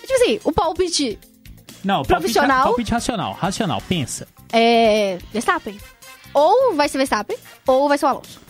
Tipo 0.00 0.12
assim, 0.14 0.40
o 0.44 0.52
palpite 0.52 1.18
Não, 1.82 1.96
palpite, 1.96 2.14
Profissional? 2.14 2.62
palpite 2.64 2.92
racional, 2.92 3.32
racional, 3.32 3.82
pensa. 3.88 4.28
é. 4.52 5.18
Verstappen. 5.32 5.76
Ou 6.32 6.74
vai 6.74 6.88
ser 6.88 6.98
Verstappen, 6.98 7.36
ou 7.66 7.88
vai 7.88 7.96
ser 7.98 8.06
o 8.06 8.08
Alonso. 8.08 8.40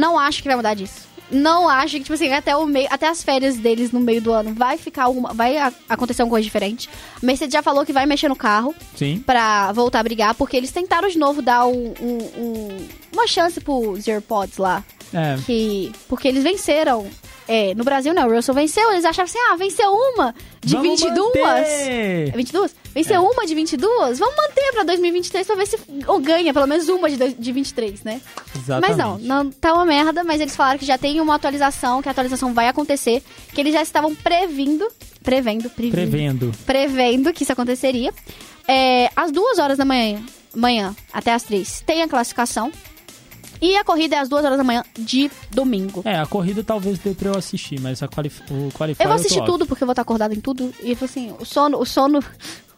Não 0.00 0.18
acho 0.18 0.42
que 0.42 0.48
vai 0.48 0.56
mudar 0.56 0.74
disso. 0.74 1.08
Não 1.30 1.68
acho 1.68 1.92
que, 1.96 2.00
tipo 2.00 2.12
assim, 2.14 2.32
até, 2.32 2.56
o 2.56 2.66
meio, 2.66 2.88
até 2.90 3.06
as 3.08 3.22
férias 3.22 3.56
deles 3.56 3.92
no 3.92 4.00
meio 4.00 4.20
do 4.20 4.32
ano 4.32 4.52
vai 4.52 4.76
ficar 4.76 5.04
alguma. 5.04 5.32
Vai 5.32 5.56
a- 5.58 5.72
acontecer 5.88 6.22
alguma 6.22 6.34
coisa 6.34 6.44
diferente. 6.44 6.88
A 7.22 7.24
Mercedes 7.24 7.52
já 7.52 7.62
falou 7.62 7.86
que 7.86 7.92
vai 7.92 8.04
mexer 8.04 8.28
no 8.28 8.34
carro. 8.34 8.74
Sim. 8.96 9.22
pra 9.24 9.70
voltar 9.72 10.00
a 10.00 10.02
brigar, 10.02 10.34
porque 10.34 10.56
eles 10.56 10.72
tentaram 10.72 11.08
de 11.08 11.16
novo 11.18 11.40
dar 11.40 11.66
um- 11.66 11.94
um- 12.00 12.40
um- 12.42 12.88
uma 13.12 13.26
chance 13.28 13.60
pros 13.60 14.08
AirPods 14.08 14.58
lá. 14.58 14.82
É. 15.14 15.36
Que, 15.46 15.92
porque 16.08 16.26
eles 16.26 16.42
venceram. 16.42 17.06
É, 17.52 17.74
no 17.74 17.82
Brasil, 17.82 18.14
né? 18.14 18.24
O 18.24 18.32
Russell 18.32 18.54
venceu. 18.54 18.92
Eles 18.92 19.04
acharam 19.04 19.24
assim: 19.28 19.38
ah, 19.50 19.56
venceu 19.56 19.90
uma 19.90 20.32
de 20.64 20.76
Vamos 20.76 21.00
22. 21.00 21.18
manter. 21.44 22.28
É 22.28 22.32
22? 22.36 22.76
Venceu 22.94 23.22
uma 23.24 23.44
de 23.44 23.54
22? 23.54 24.18
Vamos 24.20 24.36
manter 24.36 24.72
pra 24.72 24.84
2023 24.84 25.46
pra 25.46 25.56
ver 25.56 25.66
se 25.66 25.78
ou 26.06 26.20
ganha 26.20 26.54
pelo 26.54 26.66
menos 26.66 26.88
uma 26.88 27.10
de, 27.10 27.34
de 27.34 27.52
23, 27.52 28.04
né? 28.04 28.20
Exatamente. 28.54 28.88
Mas 28.88 28.96
não, 28.96 29.18
não 29.18 29.50
tá 29.50 29.74
uma 29.74 29.84
merda, 29.84 30.22
mas 30.22 30.40
eles 30.40 30.54
falaram 30.54 30.78
que 30.78 30.86
já 30.86 30.96
tem 30.96 31.20
uma 31.20 31.34
atualização, 31.34 32.00
que 32.00 32.08
a 32.08 32.12
atualização 32.12 32.54
vai 32.54 32.68
acontecer, 32.68 33.22
que 33.52 33.60
eles 33.60 33.72
já 33.72 33.82
estavam 33.82 34.14
previndo, 34.14 34.88
prevendo, 35.22 35.68
previndo, 35.70 35.96
Prevendo. 35.96 36.52
prevendo 36.64 37.32
que 37.32 37.42
isso 37.42 37.52
aconteceria. 37.52 38.12
É, 38.68 39.10
às 39.16 39.32
duas 39.32 39.58
horas 39.58 39.76
da 39.78 39.84
manhã, 39.84 40.22
manhã 40.54 40.94
até 41.12 41.32
às 41.32 41.42
três, 41.42 41.82
tem 41.84 42.02
a 42.02 42.08
classificação. 42.08 42.70
E 43.60 43.76
a 43.76 43.84
corrida 43.84 44.16
é 44.16 44.18
às 44.20 44.28
duas 44.28 44.44
horas 44.44 44.56
da 44.56 44.64
manhã 44.64 44.82
de 44.98 45.30
domingo. 45.50 46.02
É, 46.04 46.18
a 46.18 46.26
corrida 46.26 46.64
talvez 46.64 46.98
dê 46.98 47.12
pra 47.14 47.28
eu 47.30 47.36
assistir, 47.38 47.78
mas 47.80 48.02
a 48.02 48.08
qualif 48.08 48.40
o 48.50 48.70
qualifier 48.72 49.04
Eu 49.06 49.10
vou 49.10 49.16
assistir 49.16 49.40
off. 49.40 49.50
tudo, 49.50 49.66
porque 49.66 49.82
eu 49.82 49.86
vou 49.86 49.92
estar 49.92 50.02
acordada 50.02 50.34
em 50.34 50.40
tudo. 50.40 50.72
E 50.82 50.96
assim, 51.00 51.34
o 51.38 51.44
sono, 51.44 51.78
o 51.78 51.84
sono. 51.84 52.20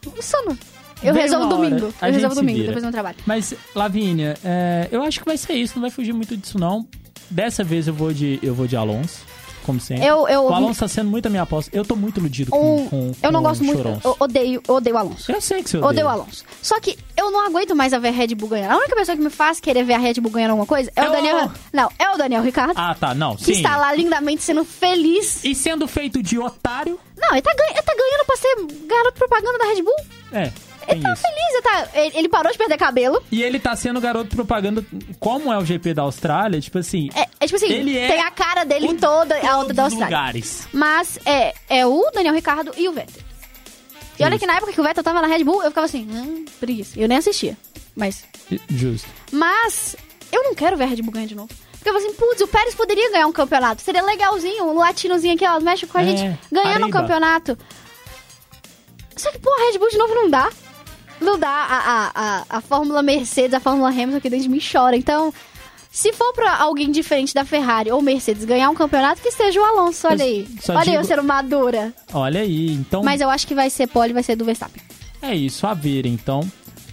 O 0.05 0.21
sono. 0.21 0.57
Eu 1.01 1.13
Vem 1.13 1.23
resolvo 1.23 1.47
domingo. 1.47 1.93
a 2.01 2.07
Eu 2.09 2.13
resolvo 2.13 2.35
domingo, 2.35 2.57
vira. 2.59 2.67
depois 2.67 2.81
do 2.83 2.85
meu 2.87 2.91
trabalho. 2.93 3.17
Mas, 3.25 3.53
Lavínia, 3.75 4.37
é, 4.43 4.87
eu 4.91 5.01
acho 5.03 5.19
que 5.19 5.25
vai 5.25 5.37
ser 5.37 5.53
isso, 5.53 5.73
não 5.75 5.81
vai 5.81 5.89
fugir 5.91 6.13
muito 6.13 6.35
disso 6.37 6.57
não. 6.57 6.87
Dessa 7.29 7.63
vez 7.63 7.87
eu 7.87 7.93
vou 7.93 8.13
de, 8.13 8.39
eu 8.43 8.53
vou 8.53 8.67
de 8.67 8.75
Alonso. 8.75 9.19
Como 9.63 9.79
sempre. 9.79 10.05
Eu, 10.05 10.27
eu, 10.27 10.43
O 10.45 10.53
Alonso 10.53 10.79
tá 10.81 10.87
sendo 10.87 11.09
muito 11.09 11.25
a 11.25 11.29
minha 11.29 11.43
aposta. 11.43 11.71
Eu 11.75 11.83
tô 11.83 11.95
muito 11.95 12.19
iludido 12.19 12.51
com, 12.51 12.87
com, 12.89 13.11
eu 13.21 13.31
não 13.31 13.41
com 13.41 13.49
gosto 13.49 13.61
o 13.61 13.65
muito. 13.65 13.87
Eu 14.03 14.15
odeio, 14.19 14.61
eu 14.67 14.75
odeio 14.75 14.95
o 14.95 14.99
Alonso. 14.99 15.31
Eu 15.31 15.41
sei 15.41 15.63
que 15.63 15.69
você 15.69 15.77
odeia. 15.77 15.89
Odeio 15.89 16.05
o 16.07 16.09
Alonso. 16.09 16.43
Só 16.61 16.79
que 16.79 16.97
eu 17.17 17.31
não 17.31 17.45
aguento 17.45 17.75
mais 17.75 17.93
a 17.93 17.99
ver 17.99 18.09
a 18.09 18.11
Red 18.11 18.35
Bull 18.35 18.49
ganhar. 18.49 18.71
A 18.71 18.77
única 18.77 18.95
pessoa 18.95 19.15
que 19.15 19.23
me 19.23 19.29
faz 19.29 19.59
querer 19.59 19.83
ver 19.83 19.93
a 19.93 19.97
Red 19.97 20.15
Bull 20.15 20.31
ganhando 20.31 20.51
alguma 20.51 20.67
coisa 20.67 20.91
é, 20.95 21.01
É 21.01 21.05
o 21.05 21.09
o- 21.09 21.11
Daniel. 21.11 21.51
Não, 21.71 21.89
é 21.97 22.09
o 22.11 22.17
Daniel 22.17 22.43
Ricardo. 22.43 22.73
Ah, 22.75 22.95
tá. 22.99 23.13
Não, 23.15 23.35
que 23.35 23.45
sim. 23.45 23.51
está 23.53 23.77
lá 23.77 23.93
lindamente 23.93 24.43
sendo 24.43 24.63
feliz. 24.65 25.43
E 25.43 25.53
sendo 25.55 25.87
feito 25.87 26.21
de 26.21 26.37
otário, 26.39 26.99
Não, 27.17 27.31
ele 27.31 27.41
tá, 27.41 27.53
ganha- 27.55 27.71
ele 27.71 27.81
tá 27.81 27.93
ganhando 27.95 28.25
pra 28.25 28.37
ser 28.37 28.87
garoto 28.87 29.13
propaganda 29.17 29.57
da 29.57 29.65
Red 29.65 29.81
Bull. 29.81 29.95
é, 30.33 30.51
tem 30.85 30.95
Ele 30.95 31.03
tá 31.03 31.13
isso. 31.13 31.21
feliz, 31.21 31.49
ele, 31.53 31.61
tá- 31.61 31.87
ele- 32.19 32.29
parou 32.29 32.51
de 32.51 32.57
perder 32.57 32.77
cabelo. 32.77 33.23
E 33.31 33.41
ele 33.43 33.59
tá 33.59 33.75
sendo 33.75 33.99
garoto 34.01 34.35
propaganda, 34.35 34.85
como 35.19 35.51
é 35.51 35.57
o 35.57 35.65
GP 35.65 35.93
da 35.93 36.01
Austrália, 36.03 36.59
tipo 36.61 36.77
assim, 36.79 37.09
É, 37.15 37.27
é 37.39 37.45
tipo 37.45 37.55
assim, 37.55 37.71
Ele 37.71 37.97
é 37.97 38.07
tem 38.07 38.21
a 38.21 38.31
cara 38.31 38.63
dele 38.63 38.87
em 38.87 38.97
toda 38.97 39.35
a 39.37 39.41
todos 39.57 39.75
da 39.75 39.83
Austrália. 39.83 40.05
lugares. 40.17 40.67
Mas 40.73 41.17
é, 41.25 41.53
é 41.69 41.85
o 41.85 42.09
Daniel 42.13 42.33
Ricardo 42.35 42.71
e 42.77 42.87
o 42.87 42.91
Vettel. 42.93 43.21
E 44.19 44.23
olha 44.23 44.31
Justo. 44.33 44.39
que 44.41 44.45
na 44.45 44.57
época 44.57 44.71
que 44.73 44.79
o 44.79 44.83
Vettel 44.83 45.03
tava 45.03 45.21
na 45.21 45.27
Red 45.27 45.43
Bull, 45.43 45.63
eu 45.63 45.69
ficava 45.71 45.85
assim, 45.85 46.07
hum, 46.09 46.45
preguiça. 46.59 46.99
Eu 46.99 47.07
nem 47.07 47.17
assistia. 47.17 47.57
Mas. 47.95 48.23
Justo. 48.69 49.07
Mas 49.31 49.95
eu 50.31 50.43
não 50.43 50.53
quero 50.53 50.77
ver 50.77 50.83
a 50.83 50.87
Red 50.87 51.01
Bull 51.01 51.11
ganhar 51.13 51.25
de 51.27 51.35
novo. 51.35 51.49
Porque 51.73 51.89
eu 51.89 51.93
falei 51.93 52.07
assim, 52.07 52.15
putz, 52.17 52.39
o 52.41 52.47
Pérez 52.47 52.75
poderia 52.75 53.11
ganhar 53.11 53.27
um 53.27 53.31
campeonato. 53.33 53.81
Seria 53.81 54.01
legalzinho, 54.03 54.65
um 54.65 54.77
latinozinho 54.77 55.33
aqui, 55.35 55.45
ó, 55.45 55.59
mexe 55.59 55.85
com 55.87 55.97
a 55.97 56.01
É, 56.01 56.05
gente 56.05 56.39
ganhando 56.51 56.81
um 56.81 56.83
Arriba. 56.85 56.99
campeonato. 57.01 57.57
Só 59.15 59.31
que, 59.31 59.39
pô, 59.39 59.49
a 59.51 59.69
Red 59.71 59.77
Bull 59.79 59.89
de 59.89 59.97
novo 59.97 60.15
não 60.15 60.29
dá. 60.29 60.49
Não 61.21 61.37
dá. 61.39 61.49
A, 61.49 61.77
a, 61.77 62.11
a, 62.15 62.45
a 62.57 62.61
Fórmula 62.61 63.01
Mercedes, 63.01 63.53
a 63.53 63.59
Fórmula 63.59 63.89
Hamilton 63.89 64.17
aqui 64.17 64.29
dentro 64.29 64.43
de 64.43 64.49
mim 64.49 64.59
chora. 64.59 64.95
Então, 64.95 65.33
se 65.91 66.11
for 66.13 66.33
pra 66.33 66.57
alguém 66.57 66.91
diferente 66.91 67.33
da 67.33 67.45
Ferrari 67.45 67.91
ou 67.91 68.01
Mercedes 68.01 68.45
ganhar 68.45 68.69
um 68.69 68.75
campeonato, 68.75 69.21
que 69.21 69.31
seja 69.31 69.59
o 69.61 69.63
Alonso. 69.63 70.07
Olha 70.07 70.23
aí. 70.25 70.47
só 70.61 70.73
Olha 70.73 70.81
aí, 70.81 70.85
digo- 70.87 70.97
eu 70.97 71.03
sendo 71.03 71.23
madura. 71.23 71.93
Olha 72.13 72.41
aí, 72.41 72.71
então 72.71 73.03
Mas 73.03 73.21
eu 73.21 73.29
acho 73.29 73.45
que 73.47 73.55
vai 73.55 73.69
ser 73.69 73.87
pole, 73.87 74.11
vai 74.13 74.23
ser 74.23 74.35
do 74.35 74.43
Verstappen. 74.45 74.81
é 75.21 75.35
isso, 75.35 75.65
a 75.67 75.73
ver, 75.73 76.05
então. 76.05 76.41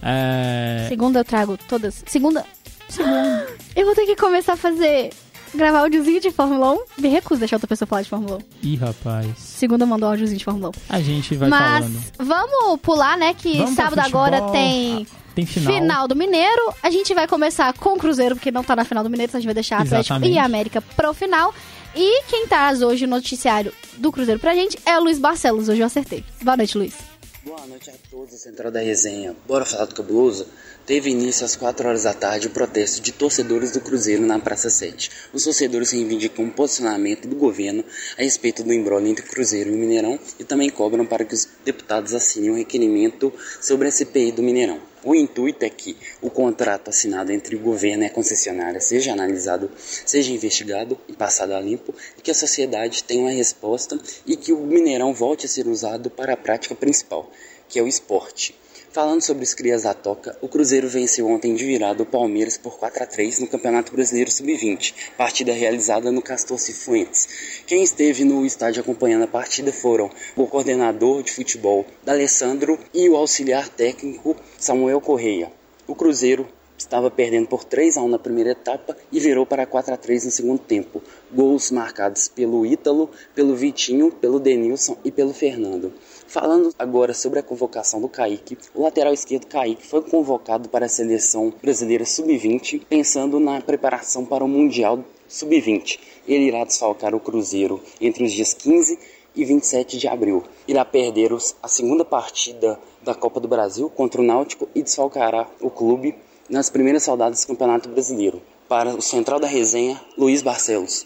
É... 0.01 0.85
Segunda 0.87 1.19
eu 1.19 1.25
trago 1.25 1.57
todas. 1.67 2.03
Segunda. 2.07 2.45
Segunda. 2.89 3.47
Eu 3.75 3.85
vou 3.85 3.95
ter 3.95 4.05
que 4.05 4.15
começar 4.17 4.53
a 4.53 4.57
fazer. 4.57 5.11
Gravar 5.53 5.79
áudiozinho 5.79 6.19
de 6.21 6.31
Fórmula 6.31 6.71
1. 6.73 6.79
Me 6.99 7.09
recuso 7.09 7.35
a 7.35 7.39
deixar 7.39 7.57
outra 7.57 7.67
pessoa 7.67 7.87
falar 7.87 8.01
de 8.03 8.09
Fórmula 8.09 8.37
1. 8.63 8.67
Ih, 8.67 8.75
rapaz. 8.77 9.27
Segunda 9.37 9.85
mandou 9.85 10.09
áudiozinho 10.09 10.37
de 10.39 10.45
Fórmula 10.45 10.69
1. 10.69 10.71
A 10.89 11.01
gente 11.01 11.35
vai 11.35 11.49
Mas 11.49 11.85
falando. 11.85 12.03
vamos 12.19 12.79
pular, 12.81 13.17
né? 13.17 13.33
Que 13.33 13.57
Vamos 13.57 13.75
pra 13.75 13.83
sábado 13.85 14.01
futebol. 14.01 14.21
agora 14.23 14.51
tem. 14.51 15.05
Tem 15.35 15.45
final. 15.45 16.07
do 16.07 16.15
Mineiro. 16.15 16.73
A 16.83 16.89
gente 16.89 17.13
vai 17.13 17.27
começar 17.27 17.71
com 17.73 17.93
o 17.93 17.97
Cruzeiro, 17.97 18.35
porque 18.35 18.51
não 18.51 18.63
tá 18.63 18.75
na 18.75 18.83
final 18.85 19.03
do 19.03 19.09
Mineiro, 19.09 19.29
então 19.29 19.37
a 19.37 19.41
gente 19.41 19.47
vai 19.47 19.53
deixar 19.53 19.77
Atlético 19.77 19.99
Exatamente. 20.13 20.33
e 20.33 20.39
América 20.39 20.81
pro 20.81 21.13
final. 21.13 21.53
E 21.95 22.23
quem 22.23 22.47
traz 22.47 22.81
hoje 22.81 23.05
o 23.05 23.07
noticiário 23.07 23.73
do 23.97 24.11
Cruzeiro 24.11 24.39
pra 24.39 24.53
gente 24.53 24.77
é 24.85 24.97
o 24.97 25.03
Luiz 25.03 25.19
Barcelos. 25.19 25.67
Hoje 25.69 25.81
eu 25.81 25.85
acertei. 25.85 26.23
Boa 26.41 26.55
noite, 26.57 26.77
Luiz. 26.77 27.10
Boa 27.43 27.65
noite 27.65 27.89
a 27.89 27.93
todos, 28.11 28.39
Central 28.39 28.71
da 28.71 28.81
Resenha. 28.81 29.35
Bora 29.47 29.65
falar 29.65 29.85
do 29.85 29.95
cabuloso? 29.95 30.45
Teve 30.85 31.09
início 31.09 31.43
às 31.43 31.55
4 31.55 31.87
horas 31.87 32.03
da 32.03 32.13
tarde 32.13 32.45
o 32.45 32.51
protesto 32.51 33.01
de 33.01 33.11
torcedores 33.11 33.71
do 33.71 33.81
Cruzeiro 33.81 34.23
na 34.23 34.37
Praça 34.37 34.69
7. 34.69 35.09
Os 35.33 35.43
torcedores 35.43 35.89
reivindicam 35.89 36.45
o 36.45 36.51
posicionamento 36.51 37.27
do 37.27 37.35
governo 37.35 37.83
a 38.15 38.21
respeito 38.21 38.61
do 38.61 38.71
embrólio 38.71 39.07
entre 39.07 39.25
Cruzeiro 39.25 39.71
e 39.71 39.75
Mineirão 39.75 40.19
e 40.37 40.43
também 40.43 40.69
cobram 40.69 41.03
para 41.03 41.25
que 41.25 41.33
os 41.33 41.47
deputados 41.65 42.13
assinem 42.13 42.51
um 42.51 42.57
requerimento 42.57 43.33
sobre 43.59 43.87
a 43.87 43.91
CPI 43.91 44.33
do 44.33 44.43
Mineirão. 44.43 44.90
O 45.03 45.15
intuito 45.15 45.65
é 45.65 45.69
que 45.69 45.97
o 46.21 46.29
contrato 46.29 46.89
assinado 46.89 47.31
entre 47.31 47.55
o 47.55 47.59
governo 47.59 48.03
e 48.03 48.05
a 48.05 48.09
concessionária 48.11 48.79
seja 48.79 49.11
analisado, 49.11 49.71
seja 49.75 50.31
investigado 50.31 50.95
e 51.07 51.13
passado 51.13 51.53
a 51.53 51.59
limpo, 51.59 51.93
e 52.17 52.21
que 52.21 52.29
a 52.29 52.35
sociedade 52.35 53.03
tenha 53.03 53.21
uma 53.21 53.31
resposta 53.31 53.99
e 54.27 54.37
que 54.37 54.53
o 54.53 54.59
Mineirão 54.59 55.11
volte 55.11 55.47
a 55.47 55.49
ser 55.49 55.67
usado 55.67 56.11
para 56.11 56.33
a 56.33 56.37
prática 56.37 56.75
principal, 56.75 57.31
que 57.67 57.79
é 57.79 57.81
o 57.81 57.87
esporte. 57.87 58.55
Falando 58.93 59.21
sobre 59.21 59.45
os 59.45 59.53
crias 59.53 59.83
da 59.83 59.93
Toca, 59.93 60.37
o 60.41 60.49
Cruzeiro 60.49 60.89
venceu 60.89 61.25
ontem 61.25 61.55
de 61.55 61.63
virada 61.63 62.03
o 62.03 62.05
Palmeiras 62.05 62.57
por 62.57 62.77
4 62.77 63.03
a 63.03 63.05
3 63.05 63.39
no 63.39 63.47
Campeonato 63.47 63.93
Brasileiro 63.93 64.29
Sub-20, 64.29 64.93
partida 65.17 65.53
realizada 65.53 66.11
no 66.11 66.21
Castor 66.21 66.59
Cifuentes. 66.59 67.63
Quem 67.65 67.83
esteve 67.83 68.25
no 68.25 68.45
estádio 68.45 68.81
acompanhando 68.81 69.23
a 69.23 69.27
partida 69.27 69.71
foram 69.71 70.11
o 70.35 70.45
coordenador 70.45 71.23
de 71.23 71.31
futebol 71.31 71.85
D'Alessandro 72.03 72.77
e 72.93 73.07
o 73.07 73.15
auxiliar 73.15 73.69
técnico 73.69 74.35
Samuel 74.59 74.99
Correia. 74.99 75.49
O 75.87 75.95
Cruzeiro 75.95 76.45
estava 76.77 77.09
perdendo 77.09 77.47
por 77.47 77.63
3 77.63 77.95
a 77.95 78.01
1 78.01 78.09
na 78.09 78.19
primeira 78.19 78.51
etapa 78.51 78.97
e 79.09 79.21
virou 79.21 79.45
para 79.45 79.65
4 79.65 79.93
a 79.93 79.97
3 79.97 80.25
no 80.25 80.31
segundo 80.31 80.59
tempo. 80.59 81.01
Gols 81.31 81.71
marcados 81.71 82.27
pelo 82.27 82.65
Ítalo, 82.65 83.09
pelo 83.33 83.55
Vitinho, 83.55 84.11
pelo 84.11 84.37
Denilson 84.37 84.97
e 85.05 85.11
pelo 85.11 85.33
Fernando. 85.33 85.93
Falando 86.31 86.73
agora 86.79 87.13
sobre 87.13 87.39
a 87.39 87.43
convocação 87.43 87.99
do 87.99 88.07
Kaique, 88.07 88.57
o 88.73 88.83
lateral 88.83 89.11
esquerdo 89.11 89.47
Kaique 89.47 89.85
foi 89.85 90.01
convocado 90.01 90.69
para 90.69 90.85
a 90.85 90.89
seleção 90.89 91.53
brasileira 91.61 92.05
sub-20, 92.05 92.83
pensando 92.87 93.37
na 93.37 93.59
preparação 93.59 94.25
para 94.25 94.41
o 94.41 94.47
Mundial 94.47 95.03
sub-20. 95.27 95.99
Ele 96.25 96.45
irá 96.45 96.63
desfalcar 96.63 97.13
o 97.13 97.19
Cruzeiro 97.19 97.83
entre 97.99 98.23
os 98.23 98.31
dias 98.31 98.53
15 98.53 98.97
e 99.35 99.43
27 99.43 99.97
de 99.97 100.07
abril. 100.07 100.41
Irá 100.65 100.85
perder 100.85 101.33
a 101.61 101.67
segunda 101.67 102.05
partida 102.05 102.79
da 103.03 103.13
Copa 103.13 103.41
do 103.41 103.49
Brasil 103.49 103.89
contra 103.89 104.21
o 104.21 104.23
Náutico 104.23 104.69
e 104.73 104.81
desfalcará 104.81 105.49
o 105.59 105.69
clube 105.69 106.15
nas 106.49 106.69
primeiras 106.69 107.05
rodadas 107.05 107.41
do 107.41 107.47
Campeonato 107.47 107.89
Brasileiro. 107.89 108.41
Para 108.69 108.95
o 108.95 109.01
Central 109.01 109.37
da 109.37 109.47
Resenha, 109.47 109.99
Luiz 110.17 110.41
Barcelos. 110.41 111.05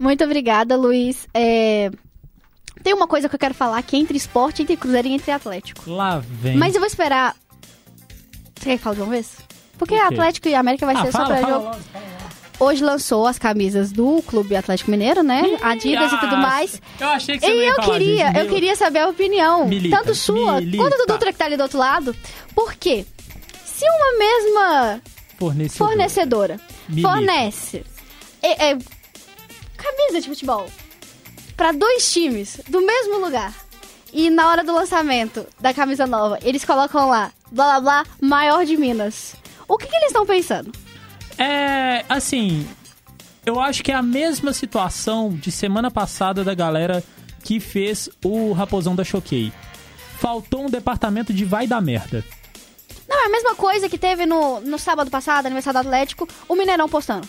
Muito 0.00 0.24
obrigada, 0.24 0.76
Luiz. 0.76 1.28
É, 1.34 1.90
Tem 2.82 2.92
uma 2.94 3.06
coisa 3.06 3.28
que 3.28 3.34
eu 3.34 3.38
quero 3.38 3.54
falar 3.54 3.82
que 3.82 3.96
é 3.96 3.98
entre 3.98 4.16
esporte, 4.16 4.62
entre 4.62 4.76
Cruzeiro 4.76 5.08
e 5.08 5.12
entre 5.12 5.30
Atlético. 5.30 5.90
Lá 5.90 6.22
vem. 6.24 6.56
Mas 6.56 6.74
eu 6.74 6.80
vou 6.80 6.86
esperar. 6.86 7.34
Você 8.58 8.70
quer 8.70 8.76
que 8.78 8.82
fale 8.82 8.96
de 8.96 9.02
uma 9.02 9.10
vez? 9.10 9.36
Porque 9.78 9.94
Por 9.96 10.08
quê? 10.08 10.14
Atlético 10.14 10.48
e 10.48 10.54
América 10.54 10.86
vai 10.86 10.94
ah, 10.96 11.02
ser 11.04 11.12
fala, 11.12 11.26
só 11.26 11.32
pra 11.32 11.40
fala 11.40 11.52
jogo. 11.52 11.64
fala 11.64 11.76
logo. 11.76 12.12
Hoje 12.60 12.84
lançou 12.84 13.26
as 13.26 13.38
camisas 13.40 13.90
do 13.90 14.22
Clube 14.22 14.54
Atlético 14.54 14.90
Mineiro, 14.90 15.22
né? 15.24 15.42
Adidas 15.62 16.12
e 16.12 16.20
tudo 16.20 16.36
mais. 16.36 16.80
Eu 17.00 17.08
achei 17.08 17.36
que 17.36 17.44
você 17.44 17.52
E 17.52 17.56
ia 17.60 17.68
eu 17.70 17.80
queria, 17.80 18.26
disso, 18.30 18.38
eu 18.38 18.48
queria 18.48 18.76
saber 18.76 18.98
a 19.00 19.08
opinião, 19.08 19.66
Milita, 19.66 19.96
tanto 19.96 20.14
sua 20.14 20.60
milita. 20.60 20.76
quanto 20.84 20.96
do 20.98 21.06
Dutra 21.06 21.32
que 21.32 21.38
tá 21.38 21.46
ali 21.46 21.56
do 21.56 21.64
outro 21.64 21.78
lado. 21.78 22.14
Por 22.54 22.74
quê? 22.74 23.04
Se 23.64 23.84
uma 23.84 24.18
mesma 24.18 25.02
Fornecedor. 25.40 25.88
fornecedora 25.88 26.60
Milita. 26.88 27.08
fornece 27.08 27.84
é, 28.40 28.70
é, 28.70 28.78
camisa 29.76 30.20
de 30.20 30.28
futebol 30.28 30.66
pra 31.62 31.70
dois 31.70 32.12
times 32.12 32.60
do 32.68 32.80
mesmo 32.80 33.20
lugar 33.20 33.54
e 34.12 34.28
na 34.30 34.48
hora 34.48 34.64
do 34.64 34.74
lançamento 34.74 35.46
da 35.60 35.72
camisa 35.72 36.08
nova 36.08 36.36
eles 36.42 36.64
colocam 36.64 37.08
lá 37.08 37.30
blá 37.52 37.78
blá 37.78 37.80
blá 37.80 38.06
maior 38.20 38.66
de 38.66 38.76
Minas. 38.76 39.36
O 39.68 39.78
que, 39.78 39.86
que 39.86 39.94
eles 39.94 40.08
estão 40.08 40.26
pensando? 40.26 40.72
É, 41.38 42.04
assim, 42.08 42.66
eu 43.46 43.60
acho 43.60 43.84
que 43.84 43.92
é 43.92 43.94
a 43.94 44.02
mesma 44.02 44.52
situação 44.52 45.30
de 45.30 45.52
semana 45.52 45.88
passada 45.88 46.42
da 46.42 46.52
galera 46.52 47.00
que 47.44 47.60
fez 47.60 48.08
o 48.24 48.52
Raposão 48.52 48.96
da 48.96 49.04
Choquei. 49.04 49.52
Faltou 50.18 50.66
um 50.66 50.68
departamento 50.68 51.32
de 51.32 51.44
vai 51.44 51.68
dar 51.68 51.80
merda. 51.80 52.24
Não, 53.08 53.22
é 53.22 53.26
a 53.26 53.30
mesma 53.30 53.54
coisa 53.54 53.88
que 53.88 53.98
teve 53.98 54.26
no, 54.26 54.60
no 54.62 54.80
sábado 54.80 55.12
passado, 55.12 55.46
aniversário 55.46 55.80
do 55.80 55.86
Atlético, 55.86 56.28
o 56.48 56.56
Mineirão 56.56 56.88
postando. 56.88 57.28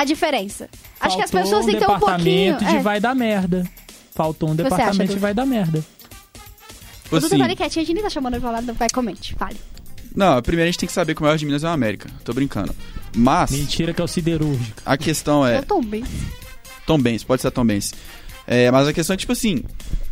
A 0.00 0.04
diferença. 0.04 0.66
Acho 0.98 1.14
que 1.14 1.22
as 1.22 1.30
Faltou 1.30 1.50
pessoas 1.50 1.66
têm 1.66 1.74
que 1.74 1.80
ter 1.80 1.92
um 1.92 1.98
pouquinho. 1.98 2.54
departamento 2.54 2.64
de 2.64 2.76
é. 2.76 2.80
vai 2.80 2.98
dar 2.98 3.14
merda. 3.14 3.70
Faltou 4.14 4.48
um 4.48 4.52
você 4.52 4.62
departamento 4.62 5.02
acha, 5.02 5.12
de 5.12 5.18
vai 5.18 5.34
dar 5.34 5.44
merda. 5.44 5.84
O 7.10 7.20
Dudu 7.20 7.38
tá 7.38 7.54
quietinho, 7.54 7.82
a 7.82 7.86
gente 7.86 7.92
nem 7.92 8.02
tá 8.02 8.08
chamando 8.08 8.34
ele 8.34 8.40
pra 8.40 8.50
lá, 8.50 8.60
vai, 8.62 8.88
comente, 8.88 9.34
fale. 9.34 9.58
não, 10.16 10.40
primeiro 10.40 10.68
a 10.68 10.72
gente 10.72 10.78
tem 10.78 10.86
que 10.86 10.92
saber 10.92 11.14
que 11.14 11.20
o 11.20 11.24
maior 11.24 11.36
de 11.36 11.44
Minas 11.44 11.64
é 11.64 11.66
o 11.66 11.70
América. 11.70 12.08
Tô 12.24 12.32
brincando. 12.32 12.74
Mas 13.14 13.50
Mentira 13.50 13.92
que 13.92 14.00
é 14.00 14.04
o 14.04 14.08
siderúrgico. 14.08 14.80
a 14.86 14.96
questão 14.96 15.46
é. 15.46 15.58
Eu 15.58 15.64
tô 15.64 15.82
bem. 15.82 16.02
Tom 16.86 16.98
Benz, 16.98 17.22
pode 17.22 17.42
ser 17.42 17.50
Tom 17.50 17.66
Benz. 17.66 17.92
É, 18.46 18.70
mas 18.70 18.88
a 18.88 18.94
questão 18.94 19.12
é 19.12 19.16
tipo 19.18 19.32
assim. 19.32 19.62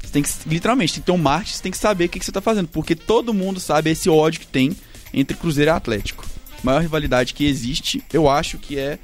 Você 0.02 0.12
tem 0.12 0.22
que, 0.22 0.30
literalmente, 0.46 0.92
tem 0.94 1.00
que 1.00 1.06
ter 1.06 1.12
um 1.12 1.16
marketing, 1.16 1.56
você 1.56 1.62
tem 1.62 1.72
que 1.72 1.78
saber 1.78 2.04
o 2.04 2.08
que, 2.10 2.18
que 2.18 2.24
você 2.26 2.32
tá 2.32 2.42
fazendo. 2.42 2.68
Porque 2.68 2.94
todo 2.94 3.32
mundo 3.32 3.58
sabe 3.58 3.88
esse 3.90 4.10
ódio 4.10 4.40
que 4.40 4.46
tem 4.46 4.76
entre 5.14 5.34
Cruzeiro 5.34 5.70
e 5.70 5.72
Atlético. 5.72 6.26
A 6.52 6.60
maior 6.62 6.82
rivalidade 6.82 7.32
que 7.32 7.46
existe, 7.46 8.04
eu 8.12 8.28
acho 8.28 8.58
que 8.58 8.78
é, 8.78 8.98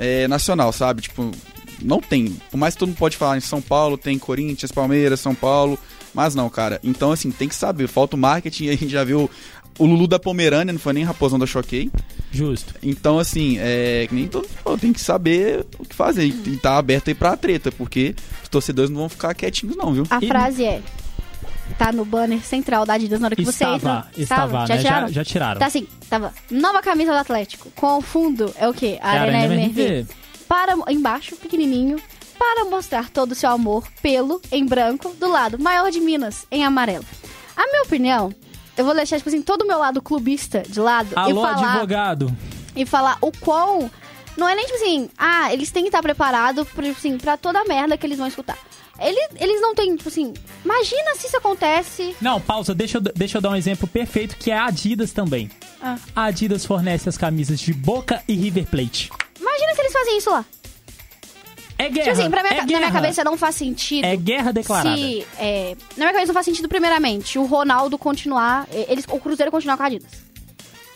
é 0.00 0.26
nacional, 0.26 0.72
sabe? 0.72 1.02
Tipo, 1.02 1.30
não 1.82 2.00
tem. 2.00 2.36
Por 2.50 2.56
mais 2.56 2.74
que 2.74 2.78
todo 2.80 2.88
mundo 2.88 2.98
pode 2.98 3.16
falar 3.16 3.36
em 3.36 3.40
São 3.40 3.60
Paulo, 3.60 3.96
tem 3.98 4.18
Corinthians, 4.18 4.72
Palmeiras, 4.72 5.20
São 5.20 5.34
Paulo. 5.34 5.78
Mas 6.14 6.34
não, 6.34 6.48
cara. 6.50 6.80
Então, 6.82 7.12
assim, 7.12 7.30
tem 7.30 7.48
que 7.48 7.54
saber. 7.54 7.86
Falta 7.86 8.16
o 8.16 8.18
marketing. 8.18 8.68
A 8.70 8.72
gente 8.72 8.88
já 8.88 9.04
viu 9.04 9.30
o 9.78 9.86
Lulu 9.86 10.06
da 10.08 10.18
Pomerânia, 10.18 10.72
não 10.72 10.80
foi 10.80 10.92
nem 10.92 11.04
Raposão 11.04 11.38
da 11.38 11.46
Choquei. 11.46 11.90
Justo. 12.32 12.74
Então, 12.82 13.18
assim, 13.18 13.56
é 13.58 14.06
nem 14.10 14.26
todo 14.28 14.46
mundo 14.66 14.78
tem 14.80 14.92
que 14.92 15.00
saber 15.00 15.64
o 15.78 15.84
que 15.84 15.94
fazer 15.94 16.24
e 16.26 16.28
e 16.46 16.56
tá 16.56 16.76
aberto 16.76 17.08
aí 17.08 17.14
pra 17.14 17.36
treta, 17.36 17.70
porque 17.72 18.14
os 18.42 18.48
torcedores 18.48 18.90
não 18.90 18.98
vão 19.00 19.08
ficar 19.08 19.34
quietinhos, 19.34 19.76
não, 19.76 19.92
viu? 19.92 20.04
A 20.10 20.18
E- 20.22 20.26
frase 20.28 20.64
é. 20.64 20.82
Tá 21.78 21.92
no 21.92 22.04
banner 22.04 22.40
central 22.44 22.84
da 22.84 22.94
Adidas 22.94 23.20
na 23.20 23.26
hora 23.28 23.36
que 23.36 23.44
você 23.44 23.64
Estava, 23.64 23.76
entra. 23.76 24.06
estava, 24.16 24.66
Já 24.66 24.74
né? 24.74 24.80
tiraram? 24.82 25.06
Já, 25.08 25.12
já 25.14 25.24
tiraram. 25.24 25.58
Tá 25.60 25.66
assim, 25.66 25.86
tava. 26.08 26.32
Nova 26.50 26.82
camisa 26.82 27.12
do 27.12 27.18
Atlético. 27.18 27.70
Com 27.74 27.98
o 27.98 28.00
fundo 28.02 28.52
é 28.58 28.68
o 28.68 28.74
quê? 28.74 28.98
A 29.02 29.14
É 29.16 29.18
Arena 29.20 29.38
Arena 29.38 29.54
MRV. 29.54 29.80
MRV. 29.82 30.06
Para 30.48 30.74
embaixo, 30.92 31.36
pequenininho. 31.36 31.98
para 32.38 32.64
mostrar 32.64 33.08
todo 33.10 33.32
o 33.32 33.34
seu 33.34 33.50
amor 33.50 33.86
pelo 34.02 34.40
em 34.50 34.64
branco 34.66 35.14
do 35.18 35.28
lado 35.30 35.58
maior 35.58 35.90
de 35.90 36.00
Minas 36.00 36.46
em 36.50 36.64
amarelo. 36.64 37.04
A 37.56 37.66
minha 37.66 37.82
opinião, 37.82 38.34
eu 38.76 38.84
vou 38.84 38.94
deixar 38.94 39.16
tipo 39.18 39.28
assim 39.28 39.42
todo 39.42 39.62
o 39.62 39.66
meu 39.66 39.78
lado 39.78 40.00
clubista 40.00 40.62
de 40.66 40.80
lado 40.80 41.08
Alô, 41.14 41.30
e 41.30 41.34
falar 41.34 41.68
advogado. 41.72 42.36
e 42.74 42.86
falar 42.86 43.18
o 43.20 43.30
quão 43.30 43.90
não 44.38 44.48
é 44.48 44.54
nem 44.54 44.64
tipo 44.64 44.76
assim, 44.78 45.10
ah, 45.18 45.52
eles 45.52 45.70
têm 45.70 45.82
que 45.82 45.88
estar 45.90 46.00
preparados 46.00 46.66
tipo 46.66 46.80
assim, 46.80 47.18
pra 47.18 47.36
toda 47.36 47.60
a 47.60 47.64
merda 47.66 47.96
que 47.98 48.06
eles 48.06 48.16
vão 48.16 48.26
escutar. 48.26 48.56
Eles, 49.00 49.28
eles 49.40 49.60
não 49.62 49.74
têm, 49.74 49.96
tipo 49.96 50.08
assim, 50.08 50.34
imagina 50.62 51.14
se 51.16 51.26
isso 51.26 51.36
acontece. 51.36 52.14
Não, 52.20 52.40
pausa, 52.40 52.74
deixa 52.74 52.98
eu, 52.98 53.00
deixa 53.00 53.38
eu 53.38 53.42
dar 53.42 53.50
um 53.50 53.56
exemplo 53.56 53.88
perfeito 53.88 54.36
que 54.36 54.50
é 54.50 54.58
a 54.58 54.66
Adidas 54.66 55.10
também. 55.12 55.50
Ah. 55.80 55.96
A 56.14 56.24
Adidas 56.24 56.66
fornece 56.66 57.08
as 57.08 57.16
camisas 57.16 57.58
de 57.58 57.72
Boca 57.72 58.22
e 58.28 58.34
River 58.34 58.66
Plate. 58.66 59.10
Imagina 59.40 59.74
se 59.74 59.80
eles 59.80 59.92
fazem 59.92 60.18
isso 60.18 60.30
lá. 60.30 60.44
É 61.78 61.88
guerra. 61.88 62.10
Tipo 62.10 62.20
assim, 62.20 62.28
minha, 62.28 62.40
é 62.40 62.56
na 62.56 62.66
minha 62.66 62.78
guerra. 62.78 62.92
cabeça 62.92 63.24
não 63.24 63.38
faz 63.38 63.54
sentido. 63.54 64.04
É 64.04 64.14
guerra 64.14 64.52
declarada. 64.52 64.94
Se, 64.94 65.26
é, 65.38 65.74
na 65.96 66.04
minha 66.04 66.12
cabeça 66.12 66.26
não 66.26 66.34
faz 66.34 66.44
sentido, 66.44 66.68
primeiramente, 66.68 67.38
o 67.38 67.46
Ronaldo 67.46 67.96
continuar. 67.96 68.68
Eles, 68.70 69.06
o 69.10 69.18
Cruzeiro 69.18 69.50
continuar 69.50 69.78
com 69.78 69.82
a 69.82 69.86
Adidas. 69.86 70.10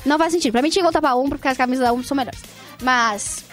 Não 0.05 0.19
faz 0.19 0.31
sentido. 0.31 0.53
Pra 0.53 0.61
mim 0.61 0.69
tinha 0.69 0.83
que 0.83 0.85
voltar 0.85 1.01
pra 1.01 1.17
Umbro, 1.17 1.39
porque 1.39 1.49
as 1.49 1.57
camisas 1.57 1.87
da 1.87 1.91
Umbro 1.91 2.07
são 2.07 2.15
melhores. 2.15 2.43
Mas. 2.83 3.45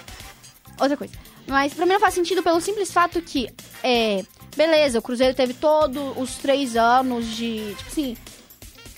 Outra 0.77 0.97
coisa. 0.97 1.13
Mas 1.47 1.73
pra 1.73 1.85
mim 1.85 1.93
não 1.93 2.01
faz 2.01 2.13
sentido 2.13 2.43
pelo 2.43 2.59
simples 2.59 2.91
fato 2.91 3.21
que. 3.21 3.49
É, 3.81 4.25
beleza, 4.55 4.99
o 4.99 5.01
Cruzeiro 5.01 5.33
teve 5.35 5.53
todos 5.53 6.13
os 6.17 6.35
três 6.35 6.75
anos 6.75 7.25
de. 7.27 7.75
Tipo 7.77 7.89
assim. 7.89 8.17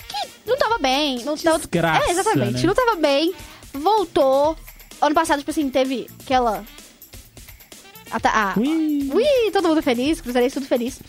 Que 0.08 0.50
não 0.50 0.56
tava 0.56 0.78
bem. 0.78 1.24
Não 1.24 1.36
tava, 1.36 1.58
Desgraça, 1.58 2.06
é, 2.06 2.10
exatamente. 2.10 2.60
né? 2.60 2.62
Não 2.66 2.74
tava 2.74 2.96
bem. 2.96 3.34
Voltou. 3.72 4.56
Ano 5.00 5.14
passado, 5.14 5.38
tipo 5.40 5.50
assim, 5.50 5.68
teve 5.70 6.08
aquela. 6.22 6.64
A, 8.10 8.20
ta- 8.20 8.54
a, 8.54 8.58
Ui. 8.60 9.10
Ui, 9.12 9.50
todo 9.52 9.68
mundo 9.68 9.82
feliz, 9.82 10.20
Cruzeirense 10.20 10.54
tudo 10.54 10.66
feliz. 10.66 11.00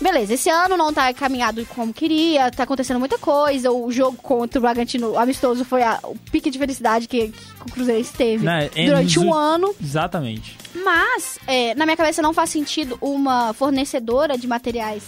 Beleza, 0.00 0.34
esse 0.34 0.50
ano 0.50 0.76
não 0.76 0.92
tá 0.92 1.12
caminhado 1.14 1.64
como 1.66 1.92
queria, 1.94 2.50
tá 2.50 2.64
acontecendo 2.64 2.98
muita 2.98 3.16
coisa. 3.18 3.70
O 3.70 3.90
jogo 3.92 4.16
contra 4.16 4.58
o 4.58 4.62
Bragantino 4.62 5.16
amistoso 5.18 5.64
foi 5.64 5.82
a- 5.82 6.00
o 6.02 6.16
pique 6.30 6.50
de 6.50 6.58
felicidade 6.58 7.06
que, 7.06 7.28
que 7.28 7.62
o 7.62 7.72
Cruzeirense 7.72 8.12
teve 8.12 8.44
Né, 8.44 8.68
é 8.74 8.86
durante 8.86 9.18
um 9.18 9.32
ano. 9.32 9.74
Exatamente. 9.80 10.56
Mas, 10.74 11.38
é, 11.46 11.74
na 11.74 11.86
minha 11.86 11.96
cabeça, 11.96 12.20
não 12.20 12.34
faz 12.34 12.50
sentido 12.50 12.98
uma 13.00 13.52
fornecedora 13.54 14.36
de 14.36 14.46
materiais 14.46 15.02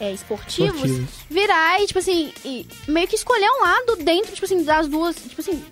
é, 0.00 0.10
esportivos, 0.12 0.74
Esportivos. 0.74 1.10
virar 1.30 1.80
e, 1.80 1.86
tipo 1.86 1.98
assim, 2.00 2.32
e 2.44 2.66
meio 2.88 3.06
que 3.06 3.14
escolher 3.14 3.48
um 3.50 3.60
lado 3.62 3.96
dentro, 4.02 4.32
tipo 4.32 4.44
assim, 4.44 4.62
das 4.64 4.88
duas. 4.88 5.14
Tipo 5.14 5.40
assim, 5.40 5.62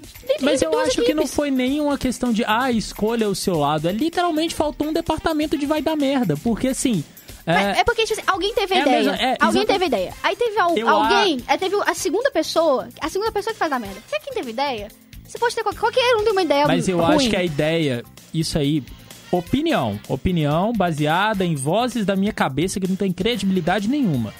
Mas 0.41 0.63
eu 0.63 0.79
acho 0.79 1.03
que 1.03 1.15
não 1.15 1.23
equipes. 1.23 1.35
foi 1.35 1.51
nenhuma 1.51 1.99
questão 1.99 2.33
de, 2.33 2.45
ah, 2.47 2.71
escolha 2.71 3.29
o 3.29 3.35
seu 3.35 3.59
lado. 3.59 3.89
É 3.89 3.93
literalmente 3.93 4.55
faltou 4.55 4.87
um 4.89 4.93
departamento 4.93 5.57
de 5.59 5.67
vai 5.67 5.83
dar 5.83 5.97
merda. 5.97 6.37
Porque 6.37 6.69
assim. 6.69 7.03
É, 7.47 7.81
É 7.81 7.85
porque, 7.85 8.05
tipo 8.05 8.21
assim, 8.21 8.29
alguém 8.31 8.53
teve 8.55 8.75
a 8.75 8.77
É 8.77 8.81
a 8.81 8.83
ideia. 8.83 8.99
mesma- 9.13 9.17
é, 9.17 9.37
alguém 9.41 9.67
teve 9.67 9.85
a 9.85 9.87
ideia. 9.87 10.15
Aí 10.23 10.37
teve 10.37 10.59
al- 10.59 10.89
alguém, 10.89 11.41
aí 11.47 11.59
teve 11.59 11.77
a 11.87 11.95
segunda 11.95 12.31
pessoa, 12.31 12.89
a 13.01 13.09
segunda 13.09 13.33
pessoa 13.33 13.53
que 13.53 13.59
faz 13.59 13.73
a 13.73 13.79
merda. 13.79 14.01
Você 14.07 14.17
é 14.17 14.21
quem 14.21 14.33
teve 14.35 14.51
ideia? 14.51 14.89
Você 15.27 15.39
pode 15.39 15.55
ter 15.55 15.63
qualquer, 15.63 15.81
qualquer 15.81 16.17
um 16.17 16.23
tem 16.25 16.33
uma 16.33 16.43
ideia 16.43 16.67
mas 16.67 16.89
eu 16.89 16.99
ruim. 16.99 17.15
acho 17.17 17.31
que 17.31 17.37
a 17.37 17.45
ideia, 17.45 18.03
isso 18.35 18.59
aí, 18.59 18.83
opinião. 19.31 19.99
Opinião 20.09 20.73
baseada 20.73 21.45
em 21.45 21.55
vozes 21.55 22.05
da 22.05 22.17
minha 22.17 22.33
cabeça 22.33 22.81
que 22.81 22.89
não 22.89 22.97
tem 22.97 23.13
credibilidade 23.13 23.89
nenhuma. 23.89 24.35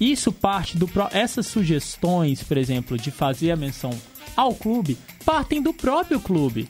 Isso 0.00 0.32
parte 0.32 0.76
do. 0.76 0.88
Essas 1.12 1.46
sugestões, 1.46 2.42
por 2.42 2.56
exemplo, 2.56 2.96
de 2.98 3.10
fazer 3.10 3.50
a 3.52 3.56
menção 3.56 3.90
ao 4.36 4.54
clube, 4.54 4.96
partem 5.24 5.60
do 5.62 5.72
próprio 5.72 6.18
clube. 6.20 6.68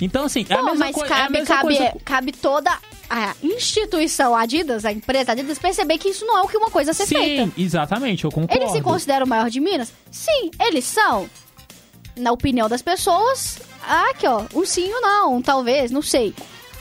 Então, 0.00 0.24
assim, 0.24 0.44
é 0.48 0.54
a 0.54 0.58
Pô, 0.58 0.64
mesma, 0.64 0.86
mas 0.86 0.96
é 0.96 1.06
cabe, 1.06 1.32
mesma 1.32 1.54
cabe, 1.56 1.76
coisa. 1.76 1.92
cabe 2.04 2.32
toda 2.32 2.78
a 3.08 3.34
instituição 3.42 4.34
Adidas, 4.34 4.84
a 4.84 4.92
empresa 4.92 5.32
Adidas, 5.32 5.58
perceber 5.58 5.98
que 5.98 6.08
isso 6.08 6.24
não 6.26 6.38
é 6.38 6.42
o 6.42 6.48
que 6.48 6.56
uma 6.56 6.70
coisa 6.70 6.90
a 6.90 6.94
ser 6.94 7.06
Sim, 7.06 7.14
feita. 7.14 7.52
exatamente, 7.60 8.24
eu 8.24 8.30
concordo. 8.30 8.62
Eles 8.62 8.72
se 8.72 8.80
consideram 8.80 9.26
o 9.26 9.28
maior 9.28 9.48
de 9.50 9.60
Minas? 9.60 9.92
Sim, 10.10 10.50
eles 10.60 10.84
são. 10.84 11.28
Na 12.16 12.32
opinião 12.32 12.68
das 12.68 12.82
pessoas, 12.82 13.58
ah, 13.86 14.10
aqui 14.10 14.26
ó, 14.26 14.42
um 14.54 14.64
sim 14.66 14.92
ou 14.92 15.00
não, 15.00 15.36
um 15.36 15.42
talvez, 15.42 15.90
não 15.90 16.02
sei. 16.02 16.34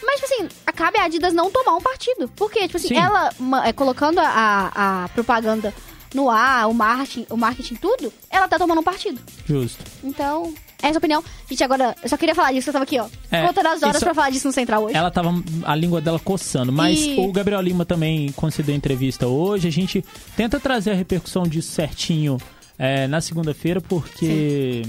Mas, 0.03 0.19
tipo 0.19 0.33
assim, 0.33 0.49
cabe 0.75 0.97
a 0.97 1.03
Adidas 1.05 1.33
não 1.33 1.51
tomar 1.51 1.75
um 1.75 1.81
partido. 1.81 2.27
Porque, 2.35 2.61
tipo 2.61 2.77
assim, 2.77 2.89
Sim. 2.89 2.97
ela 2.97 3.29
é, 3.63 3.71
colocando 3.71 4.19
a, 4.19 5.03
a 5.03 5.09
propaganda 5.09 5.73
no 6.13 6.29
ar, 6.29 6.67
o 6.67 6.73
marketing, 6.73 7.27
o 7.29 7.37
marketing 7.37 7.75
tudo, 7.75 8.11
ela 8.29 8.47
tá 8.47 8.57
tomando 8.57 8.81
um 8.81 8.83
partido. 8.83 9.21
Justo. 9.45 9.83
Então, 10.03 10.53
essa 10.81 10.87
é 10.89 10.95
a 10.95 10.97
opinião. 10.97 11.23
Gente, 11.49 11.63
agora, 11.63 11.95
eu 12.01 12.09
só 12.09 12.17
queria 12.17 12.33
falar 12.35 12.51
disso, 12.51 12.69
eu 12.69 12.73
tava 12.73 12.83
aqui, 12.83 12.99
ó. 12.99 13.07
É, 13.31 13.45
contando 13.47 13.67
as 13.67 13.83
horas 13.83 13.95
isso- 13.97 14.05
pra 14.05 14.13
falar 14.13 14.29
disso 14.29 14.47
no 14.47 14.53
Central 14.53 14.83
hoje. 14.83 14.95
Ela 14.95 15.11
tava 15.11 15.31
a 15.63 15.75
língua 15.75 16.01
dela 16.01 16.19
coçando, 16.19 16.71
mas 16.71 16.99
E- 17.01 17.15
o 17.19 17.31
Gabriel 17.31 17.61
Lima 17.61 17.85
também 17.85 18.31
concedeu 18.33 18.75
entrevista 18.75 19.27
hoje. 19.27 19.67
A 19.67 19.71
gente 19.71 20.03
tenta 20.35 20.59
trazer 20.59 20.91
a 20.91 20.95
repercussão 20.95 21.43
disso 21.43 21.71
certinho 21.71 22.37
é, 22.79 23.07
na 23.07 23.21
segunda-feira, 23.21 23.79
porque 23.79 24.81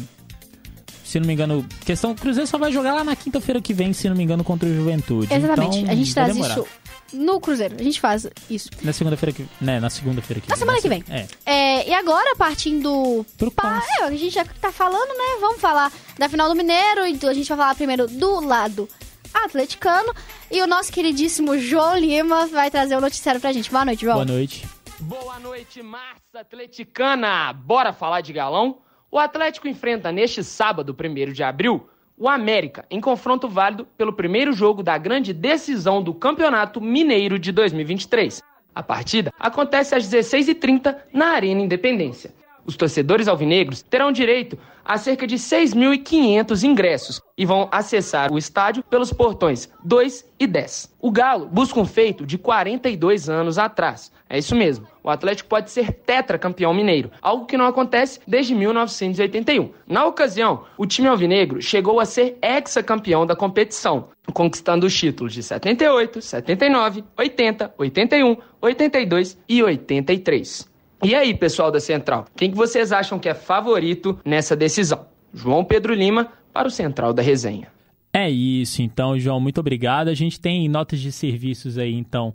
se 1.12 1.20
não 1.20 1.26
me 1.26 1.34
engano, 1.34 1.62
questão 1.84 2.12
o 2.12 2.14
Cruzeiro 2.14 2.46
só 2.46 2.56
vai 2.56 2.72
jogar 2.72 2.94
lá 2.94 3.04
na 3.04 3.14
quinta-feira 3.14 3.60
que 3.60 3.74
vem, 3.74 3.92
se 3.92 4.08
não 4.08 4.16
me 4.16 4.24
engano, 4.24 4.42
contra 4.42 4.66
o 4.66 4.74
Juventude. 4.74 5.30
Exatamente. 5.30 5.78
Então, 5.80 5.92
a 5.92 5.94
gente 5.94 6.14
traz 6.14 6.32
demorar. 6.32 6.54
isso 6.54 6.66
no 7.12 7.38
Cruzeiro. 7.38 7.76
A 7.78 7.82
gente 7.82 8.00
faz 8.00 8.26
isso. 8.48 8.70
na 8.82 8.94
segunda-feira 8.94 9.30
que, 9.34 9.46
né, 9.60 9.78
na 9.78 9.90
segunda-feira 9.90 10.40
que 10.40 10.48
Na 10.48 10.56
semana 10.56 10.80
que 10.80 10.88
vem. 10.88 11.04
É. 11.10 11.26
É, 11.44 11.88
e 11.90 11.92
agora, 11.92 12.34
partindo 12.36 13.26
Pro 13.36 13.50
Pa- 13.50 13.62
passe. 13.62 14.00
é, 14.00 14.04
a 14.04 14.10
gente 14.12 14.30
já 14.30 14.42
tá 14.42 14.72
falando, 14.72 15.08
né? 15.10 15.36
Vamos 15.38 15.60
falar 15.60 15.92
da 16.18 16.30
final 16.30 16.48
do 16.48 16.54
Mineiro. 16.54 17.04
Então 17.06 17.28
a 17.28 17.34
gente 17.34 17.46
vai 17.46 17.58
falar 17.58 17.74
primeiro 17.74 18.06
do 18.06 18.40
lado 18.40 18.88
atleticano. 19.34 20.14
E 20.50 20.62
o 20.62 20.66
nosso 20.66 20.90
queridíssimo 20.90 21.58
João 21.58 21.98
Lima 21.98 22.46
vai 22.46 22.70
trazer 22.70 22.96
o 22.96 23.02
noticiário 23.02 23.38
pra 23.38 23.52
gente. 23.52 23.70
Boa 23.70 23.84
noite, 23.84 24.00
João. 24.00 24.14
Boa 24.14 24.24
noite. 24.24 24.66
Boa 24.98 25.38
noite, 25.40 25.82
massa 25.82 26.40
atleticana! 26.40 27.52
Bora 27.52 27.92
falar 27.92 28.20
de 28.22 28.32
galão? 28.32 28.78
O 29.14 29.18
Atlético 29.18 29.68
enfrenta 29.68 30.10
neste 30.10 30.42
sábado, 30.42 30.96
1 30.98 31.32
de 31.34 31.42
abril, 31.42 31.86
o 32.16 32.26
América, 32.30 32.86
em 32.90 32.98
confronto 32.98 33.46
válido 33.46 33.86
pelo 33.94 34.14
primeiro 34.14 34.54
jogo 34.54 34.82
da 34.82 34.96
grande 34.96 35.34
decisão 35.34 36.02
do 36.02 36.14
Campeonato 36.14 36.80
Mineiro 36.80 37.38
de 37.38 37.52
2023. 37.52 38.42
A 38.74 38.82
partida 38.82 39.30
acontece 39.38 39.94
às 39.94 40.08
16h30 40.08 40.96
na 41.12 41.26
Arena 41.26 41.60
Independência. 41.60 42.34
Os 42.64 42.74
torcedores 42.74 43.28
alvinegros 43.28 43.82
terão 43.82 44.10
direito 44.10 44.56
a 44.82 44.96
cerca 44.96 45.26
de 45.26 45.36
6.500 45.36 46.62
ingressos 46.62 47.20
e 47.36 47.44
vão 47.44 47.68
acessar 47.70 48.32
o 48.32 48.38
estádio 48.38 48.82
pelos 48.84 49.12
portões 49.12 49.68
2 49.84 50.24
e 50.38 50.46
10. 50.46 50.96
O 51.00 51.10
Galo 51.10 51.46
busca 51.48 51.78
um 51.78 51.84
feito 51.84 52.24
de 52.24 52.38
42 52.38 53.28
anos 53.28 53.58
atrás. 53.58 54.10
É 54.32 54.38
isso 54.38 54.56
mesmo. 54.56 54.86
O 55.04 55.10
Atlético 55.10 55.50
pode 55.50 55.70
ser 55.70 55.92
tetracampeão 55.92 56.72
mineiro, 56.72 57.10
algo 57.20 57.44
que 57.44 57.58
não 57.58 57.66
acontece 57.66 58.18
desde 58.26 58.54
1981. 58.54 59.68
Na 59.86 60.06
ocasião, 60.06 60.64
o 60.78 60.86
time 60.86 61.06
alvinegro 61.06 61.60
chegou 61.60 62.00
a 62.00 62.06
ser 62.06 62.38
hexacampeão 62.40 63.26
da 63.26 63.36
competição, 63.36 64.08
conquistando 64.32 64.86
os 64.86 64.98
títulos 64.98 65.34
de 65.34 65.42
78, 65.42 66.22
79, 66.22 67.04
80, 67.14 67.74
81, 67.76 68.36
82 68.58 69.38
e 69.46 69.62
83. 69.62 70.66
E 71.04 71.14
aí, 71.14 71.34
pessoal 71.34 71.70
da 71.70 71.78
Central, 71.78 72.24
quem 72.34 72.50
que 72.50 72.56
vocês 72.56 72.90
acham 72.90 73.18
que 73.18 73.28
é 73.28 73.34
favorito 73.34 74.18
nessa 74.24 74.56
decisão? 74.56 75.04
João 75.34 75.62
Pedro 75.62 75.92
Lima 75.92 76.32
para 76.54 76.68
o 76.68 76.70
Central 76.70 77.12
da 77.12 77.20
Resenha. 77.20 77.68
É 78.14 78.30
isso, 78.30 78.80
então, 78.80 79.18
João, 79.18 79.38
muito 79.38 79.60
obrigado. 79.60 80.08
A 80.08 80.14
gente 80.14 80.40
tem 80.40 80.66
notas 80.70 81.00
de 81.00 81.12
serviços 81.12 81.76
aí, 81.76 81.92
então, 81.92 82.32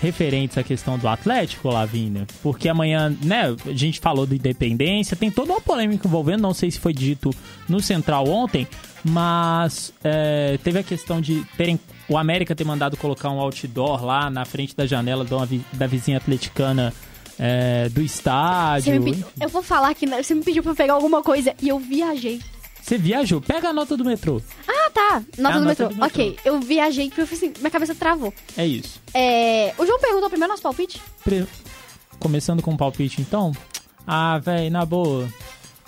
referentes 0.00 0.56
à 0.56 0.62
questão 0.62 0.96
do 0.98 1.08
Atlético, 1.08 1.68
Lavínia, 1.68 2.26
porque 2.42 2.68
amanhã, 2.68 3.16
né, 3.22 3.54
a 3.66 3.72
gente 3.72 3.98
falou 3.98 4.26
do 4.26 4.34
Independência, 4.34 5.16
tem 5.16 5.30
toda 5.30 5.52
uma 5.52 5.60
polêmica 5.60 6.06
envolvendo, 6.06 6.40
não 6.40 6.54
sei 6.54 6.70
se 6.70 6.78
foi 6.78 6.92
dito 6.92 7.30
no 7.68 7.80
Central 7.80 8.28
ontem, 8.28 8.66
mas 9.04 9.92
é, 10.04 10.58
teve 10.62 10.78
a 10.78 10.82
questão 10.82 11.20
de 11.20 11.44
terem 11.56 11.78
o 12.08 12.16
América 12.16 12.54
ter 12.54 12.64
mandado 12.64 12.96
colocar 12.96 13.30
um 13.30 13.40
outdoor 13.40 14.04
lá 14.04 14.30
na 14.30 14.44
frente 14.44 14.74
da 14.74 14.86
janela 14.86 15.24
de 15.46 15.60
da 15.72 15.86
vizinha 15.86 16.16
atleticana 16.16 16.92
é, 17.38 17.88
do 17.90 18.00
estádio. 18.00 19.02
pediu- 19.02 19.26
eu 19.40 19.48
vou 19.48 19.62
falar 19.62 19.94
que 19.94 20.06
você 20.06 20.34
me 20.34 20.42
pediu 20.42 20.62
pra 20.62 20.74
pegar 20.74 20.94
alguma 20.94 21.22
coisa 21.22 21.54
e 21.60 21.68
eu 21.68 21.78
viajei. 21.78 22.40
Você 22.80 22.96
viajou? 22.96 23.40
Pega 23.40 23.68
a 23.68 23.72
nota 23.72 23.96
do 23.96 24.04
metrô. 24.04 24.40
Ah, 24.66 24.87
tá. 24.98 25.22
Nota, 25.38 25.56
É 25.56 25.58
do, 25.60 25.64
nota 25.64 25.64
metrô. 25.64 25.88
do 25.88 25.94
metrô. 25.94 26.06
Ok, 26.06 26.38
eu 26.44 26.60
viajei 26.60 27.08
porque 27.08 27.20
eu 27.20 27.24
assim, 27.24 27.52
minha 27.58 27.70
cabeça 27.70 27.94
travou. 27.94 28.32
É 28.56 28.66
isso. 28.66 29.00
É, 29.14 29.74
o 29.78 29.86
João 29.86 29.98
perguntou 30.00 30.28
primeiro 30.28 30.50
nosso 30.52 30.62
palpite. 30.62 31.00
Pre- 31.24 31.46
Começando 32.18 32.62
com 32.62 32.72
o 32.72 32.76
palpite, 32.76 33.20
então. 33.20 33.52
Ah, 34.06 34.38
velho, 34.38 34.70
na 34.70 34.84
boa. 34.84 35.28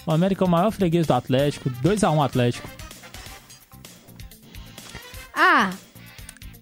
O 0.06 0.12
América 0.12 0.44
é 0.44 0.46
o 0.46 0.50
maior 0.50 0.70
freguês 0.70 1.06
do 1.06 1.12
Atlético. 1.14 1.68
2x1 1.70 2.24
Atlético. 2.24 2.68
Ah, 5.34 5.70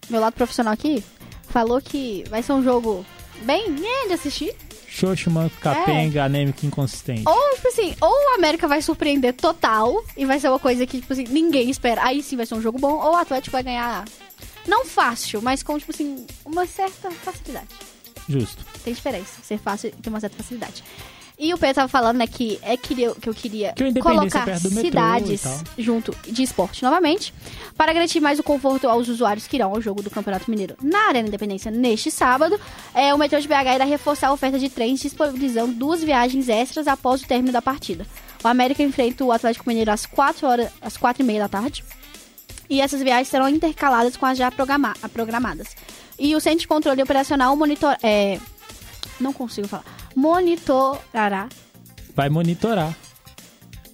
meu 0.09 0.21
lado 0.21 0.35
profissional 0.35 0.73
aqui 0.73 1.03
falou 1.49 1.81
que 1.81 2.25
vai 2.31 2.43
ser 2.43 2.53
um 2.53 2.63
jogo 2.63 3.05
bem 3.43 3.65
é, 3.85 4.07
de 4.09 4.13
assistir. 4.15 4.55
Xoxo, 4.99 5.31
manco, 5.31 5.55
capenga, 5.61 6.25
anêmico, 6.25 6.67
inconsistente. 6.67 7.23
Ou, 7.25 7.55
tipo 7.55 7.69
assim, 7.69 7.95
ou 8.01 8.11
o 8.11 8.35
América 8.35 8.67
vai 8.67 8.83
surpreender 8.83 9.33
total 9.33 10.05
e 10.17 10.25
vai 10.27 10.41
ser 10.41 10.49
uma 10.49 10.59
coisa 10.59 10.85
que, 10.85 11.01
tipo 11.01 11.13
assim, 11.13 11.25
ninguém 11.29 11.71
espera. 11.71 12.03
Aí 12.03 12.21
sim 12.21 12.37
vai 12.37 12.45
ser 12.45 12.57
um 12.57 12.61
jogo 12.61 12.79
bom, 12.79 12.95
ou 12.95 13.13
o 13.13 13.17
Atlético 13.17 13.53
vai 13.53 13.63
ganhar 13.63 14.05
não 14.67 14.85
fácil, 14.85 15.41
mas 15.41 15.63
com, 15.63 15.79
tipo 15.79 15.93
assim, 15.93 16.27
uma 16.45 16.67
certa 16.67 17.13
facilidade. 17.13 17.69
Justo. 18.29 18.65
Tem 18.83 18.93
diferença, 18.93 19.41
ser 19.43 19.59
fácil 19.59 19.89
e 19.89 20.03
ter 20.03 20.11
uma 20.11 20.19
certa 20.19 20.37
facilidade. 20.37 20.83
E 21.39 21.55
o 21.55 21.59
Pedro 21.59 21.77
tava 21.77 21.89
falando, 21.89 22.17
né, 22.17 22.27
que, 22.27 22.59
é 22.63 22.77
que, 22.77 23.01
eu, 23.01 23.15
que 23.15 23.29
eu 23.29 23.35
queria 23.35 23.73
Que 23.73 23.85
é 23.85 23.93
colocar 24.01 24.45
cidades 24.59 25.41
junto 25.79 26.13
de 26.27 26.43
esporte 26.43 26.83
novamente, 26.83 27.33
para 27.77 27.93
garantir 27.93 28.19
mais 28.19 28.41
o 28.41 28.43
conforto 28.43 28.89
aos 28.89 29.07
usuários 29.09 29.47
que 29.47 29.55
irão 29.57 29.71
ao 29.73 29.81
jogo 29.81 30.03
do 30.03 30.11
Campeonato 30.11 30.51
Mineiro 30.51 30.77
na 30.83 31.07
Arena 31.09 31.29
Independência 31.29 31.71
neste 31.71 32.11
sábado. 32.11 32.59
É, 32.93 33.15
o 33.15 33.19
metrô 33.19 33.39
de 33.39 33.47
BH 33.47 33.75
irá 33.77 33.85
reforçar 33.85 34.29
a 34.29 34.33
oferta 34.33 34.59
de 34.59 34.69
trens, 34.69 34.99
disponibilizando 34.99 35.75
duas 35.75 36.03
viagens 36.03 36.49
extras 36.49 36.89
após 36.89 37.23
o 37.23 37.27
término 37.29 37.53
da 37.53 37.63
partida. 37.63 38.05
O 38.43 38.49
América 38.49 38.83
enfrenta 38.83 39.25
o 39.25 39.31
Atlético 39.31 39.69
Mineiro 39.69 39.93
às 39.93 40.07
4 40.07 40.45
horas, 40.47 40.71
às 40.83 40.97
4 40.97 41.23
e 41.23 41.27
meia 41.27 41.41
da 41.43 41.49
tarde. 41.49 41.85
E 42.69 42.81
essas 42.81 43.01
viagens 43.01 43.29
serão 43.29 43.49
intercaladas 43.49 44.17
com 44.17 44.27
as 44.27 44.37
já 44.37 44.51
programa- 44.51 44.95
programadas. 45.13 45.69
E 46.19 46.35
o 46.35 46.41
Centro 46.41 46.61
de 46.61 46.69
Controle 46.69 47.01
Operacional 47.03 47.55
monitor, 47.57 47.97
é, 48.03 48.39
não 49.21 49.33
consigo 49.33 49.69
falar. 49.69 49.85
Monitorará. 50.17 51.49
Vai 52.15 52.29
monitorar. 52.29 52.95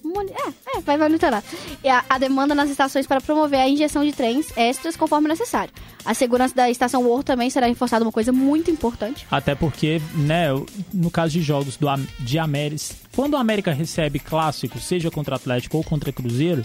Moni- 0.03 0.31
É, 0.31 0.77
é, 0.77 0.81
vai 0.81 0.97
monitorar. 0.97 1.43
E 1.83 1.89
a, 1.89 2.05
a 2.09 2.17
demanda 2.17 2.53
nas 2.53 2.69
estações 2.69 3.07
para 3.07 3.19
promover 3.19 3.59
a 3.59 3.67
injeção 3.67 4.03
de 4.05 4.11
trens 4.11 4.47
extras 4.55 4.95
conforme 4.95 5.27
necessário. 5.27 5.73
A 6.05 6.13
segurança 6.13 6.53
da 6.53 6.69
estação 6.69 7.01
World 7.03 7.25
também 7.25 7.49
será 7.49 7.65
reforçada, 7.65 8.05
uma 8.05 8.11
coisa 8.11 8.31
muito 8.31 8.69
importante. 8.69 9.25
Até 9.31 9.55
porque, 9.55 9.99
né, 10.13 10.49
no 10.93 11.09
caso 11.09 11.33
de 11.33 11.41
jogos 11.41 11.75
do, 11.77 11.87
de 12.19 12.37
América, 12.37 12.83
quando 13.15 13.33
o 13.33 13.37
América 13.37 13.71
recebe 13.73 14.19
clássico, 14.19 14.77
seja 14.79 15.09
contra 15.09 15.35
Atlético 15.35 15.77
ou 15.77 15.83
contra 15.83 16.11
Cruzeiro, 16.11 16.63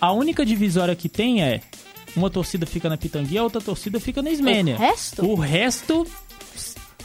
a 0.00 0.12
única 0.12 0.44
divisória 0.44 0.94
que 0.94 1.08
tem 1.08 1.42
é 1.42 1.62
uma 2.14 2.28
torcida 2.28 2.66
fica 2.66 2.88
na 2.90 2.98
Pitanguinha, 2.98 3.40
a 3.40 3.44
outra 3.44 3.60
torcida 3.62 3.98
fica 3.98 4.20
na 4.20 4.30
Ismênia. 4.30 4.74
O 4.74 4.78
resto? 4.78 5.24
O 5.26 5.34
resto, 5.36 6.06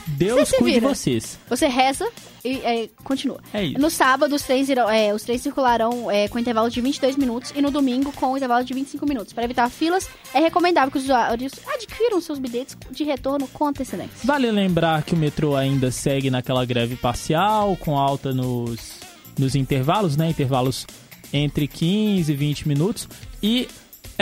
Deus 0.08 0.49
Você 0.49 0.58
cuide 0.58 0.80
de 0.80 0.86
vocês. 0.86 1.39
Você 1.49 1.68
reza 1.68 2.08
e 2.43 2.58
é, 2.58 2.89
continua. 3.04 3.39
É 3.54 3.64
isso. 3.64 3.80
No 3.80 3.89
sábado, 3.89 4.36
os 4.36 4.41
trens, 4.41 4.70
irão, 4.70 4.89
é, 4.89 5.14
os 5.14 5.24
trens 5.24 5.41
circularão 5.41 6.12
é, 6.12 6.28
com 6.28 6.38
intervalo 6.38 6.70
de 6.70 6.82
22 6.82 7.16
minutos 7.16 7.54
e 7.56 7.62
no 7.62 7.72
domingo 7.72 8.12
com 8.12 8.36
intervalo 8.36 8.66
de 8.66 8.74
25 8.74 9.08
minutos. 9.08 9.34
Para 9.34 9.45
evitar 9.45 9.70
filas, 9.70 10.10
é 10.34 10.39
recomendável 10.39 10.91
que 10.91 10.97
os 10.97 11.06
usuários 11.06 11.54
adquiram 11.68 12.20
seus 12.20 12.39
bilhetes 12.39 12.78
de 12.91 13.04
retorno 13.04 13.47
com 13.47 13.68
antecedência. 13.68 14.14
Vale 14.24 14.51
lembrar 14.51 15.04
que 15.04 15.14
o 15.14 15.18
metrô 15.18 15.56
ainda 15.56 15.91
segue 15.91 16.30
naquela 16.30 16.66
greve 16.66 16.95
parcial, 16.95 17.78
com 17.78 17.97
alta 17.97 18.34
nos, 18.34 18.99
nos 19.38 19.56
intervalos, 19.56 20.18
né? 20.18 20.30
Intervalos 20.30 20.86
entre 21.32 21.68
15 21.68 22.32
e 22.32 22.36
20 22.36 22.68
minutos. 22.68 23.08
E 23.41 23.68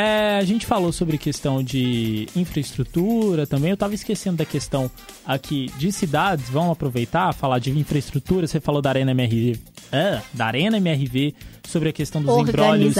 é, 0.01 0.37
a 0.39 0.43
gente 0.43 0.65
falou 0.65 0.91
sobre 0.91 1.17
questão 1.17 1.63
de 1.63 2.27
infraestrutura 2.35 3.45
também. 3.45 3.69
Eu 3.69 3.77
tava 3.77 3.93
esquecendo 3.93 4.37
da 4.37 4.45
questão 4.45 4.89
aqui 5.25 5.71
de 5.77 5.91
cidades. 5.91 6.49
Vamos 6.49 6.71
aproveitar, 6.71 7.33
falar 7.33 7.59
de 7.59 7.69
infraestrutura. 7.69 8.47
Você 8.47 8.59
falou 8.59 8.81
da 8.81 8.89
Arena 8.89 9.11
MRV. 9.11 9.59
É, 9.91 10.21
da 10.33 10.45
Arena 10.45 10.77
MRV, 10.77 11.35
sobre 11.67 11.89
a 11.89 11.93
questão 11.93 12.21
dos 12.21 12.35
embrólios 12.37 12.95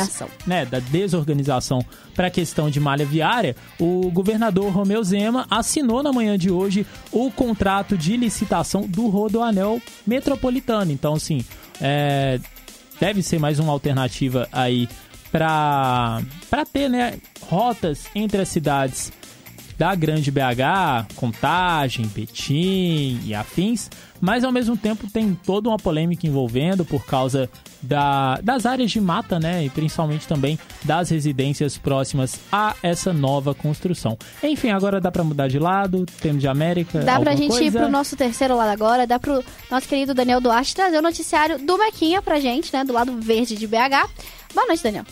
né, 0.46 0.66
da 0.66 0.80
desorganização 0.80 1.84
para 2.14 2.28
a 2.28 2.30
questão 2.30 2.70
de 2.70 2.80
malha 2.80 3.06
viária, 3.06 3.56
o 3.80 4.12
governador 4.12 4.72
Romeu 4.72 5.02
Zema 5.04 5.48
assinou 5.50 6.04
na 6.04 6.12
manhã 6.12 6.38
de 6.38 6.52
hoje 6.52 6.86
o 7.12 7.32
contrato 7.32 7.98
de 7.98 8.18
licitação 8.18 8.82
do 8.82 9.08
Rodoanel 9.08 9.82
Metropolitano. 10.06 10.92
Então, 10.92 11.14
assim, 11.14 11.46
é, 11.80 12.40
deve 13.00 13.24
ser 13.24 13.40
mais 13.40 13.58
uma 13.58 13.72
alternativa 13.72 14.48
aí 14.52 14.88
para 15.32 16.22
ter 16.72 16.90
né, 16.90 17.18
rotas 17.42 18.06
entre 18.14 18.42
as 18.42 18.50
cidades 18.50 19.12
da 19.78 19.96
grande 19.96 20.30
BH, 20.30 21.16
Contagem, 21.16 22.06
Betim 22.06 23.20
e 23.26 23.34
afins, 23.34 23.90
mas 24.20 24.44
ao 24.44 24.52
mesmo 24.52 24.78
tempo 24.78 25.10
tem 25.10 25.34
toda 25.44 25.70
uma 25.70 25.78
polêmica 25.78 26.28
envolvendo 26.28 26.86
por 26.86 27.04
causa 27.04 27.50
da, 27.82 28.40
das 28.44 28.68
áreas 28.68 28.92
de 28.92 29.02
mata, 29.02 29.40
né, 29.40 29.66
e 29.66 29.72
principalmente 29.72 30.28
também 30.28 30.60
das 30.84 31.10
residências 31.10 31.80
próximas 31.80 32.40
a 32.52 32.76
essa 32.84 33.12
nova 33.12 33.56
construção. 33.56 34.16
Enfim, 34.44 34.70
agora 34.70 35.02
dá 35.02 35.12
pra 35.12 35.24
mudar 35.24 35.48
de 35.48 35.58
lado, 35.58 36.06
temos 36.22 36.42
de 36.42 36.48
América, 36.48 37.00
Dá 37.00 37.20
pra 37.20 37.36
gente 37.36 37.56
ir 37.56 37.58
coisa? 37.58 37.80
pro 37.80 37.90
nosso 37.90 38.16
terceiro 38.16 38.56
lado 38.56 38.70
agora, 38.70 39.08
dá 39.08 39.18
pro 39.18 39.44
nosso 39.72 39.88
querido 39.88 40.14
Daniel 40.14 40.40
Duarte 40.40 40.76
trazer 40.76 41.00
o 41.00 41.02
noticiário 41.02 41.58
do 41.58 41.80
Mequinha 41.80 42.22
pra 42.22 42.40
gente, 42.40 42.72
né, 42.72 42.84
do 42.84 42.94
lado 42.94 43.20
verde 43.20 43.56
de 43.56 43.66
BH. 43.66 44.08
Boa 44.54 44.68
noite, 44.68 44.84
Daniel. 44.84 45.06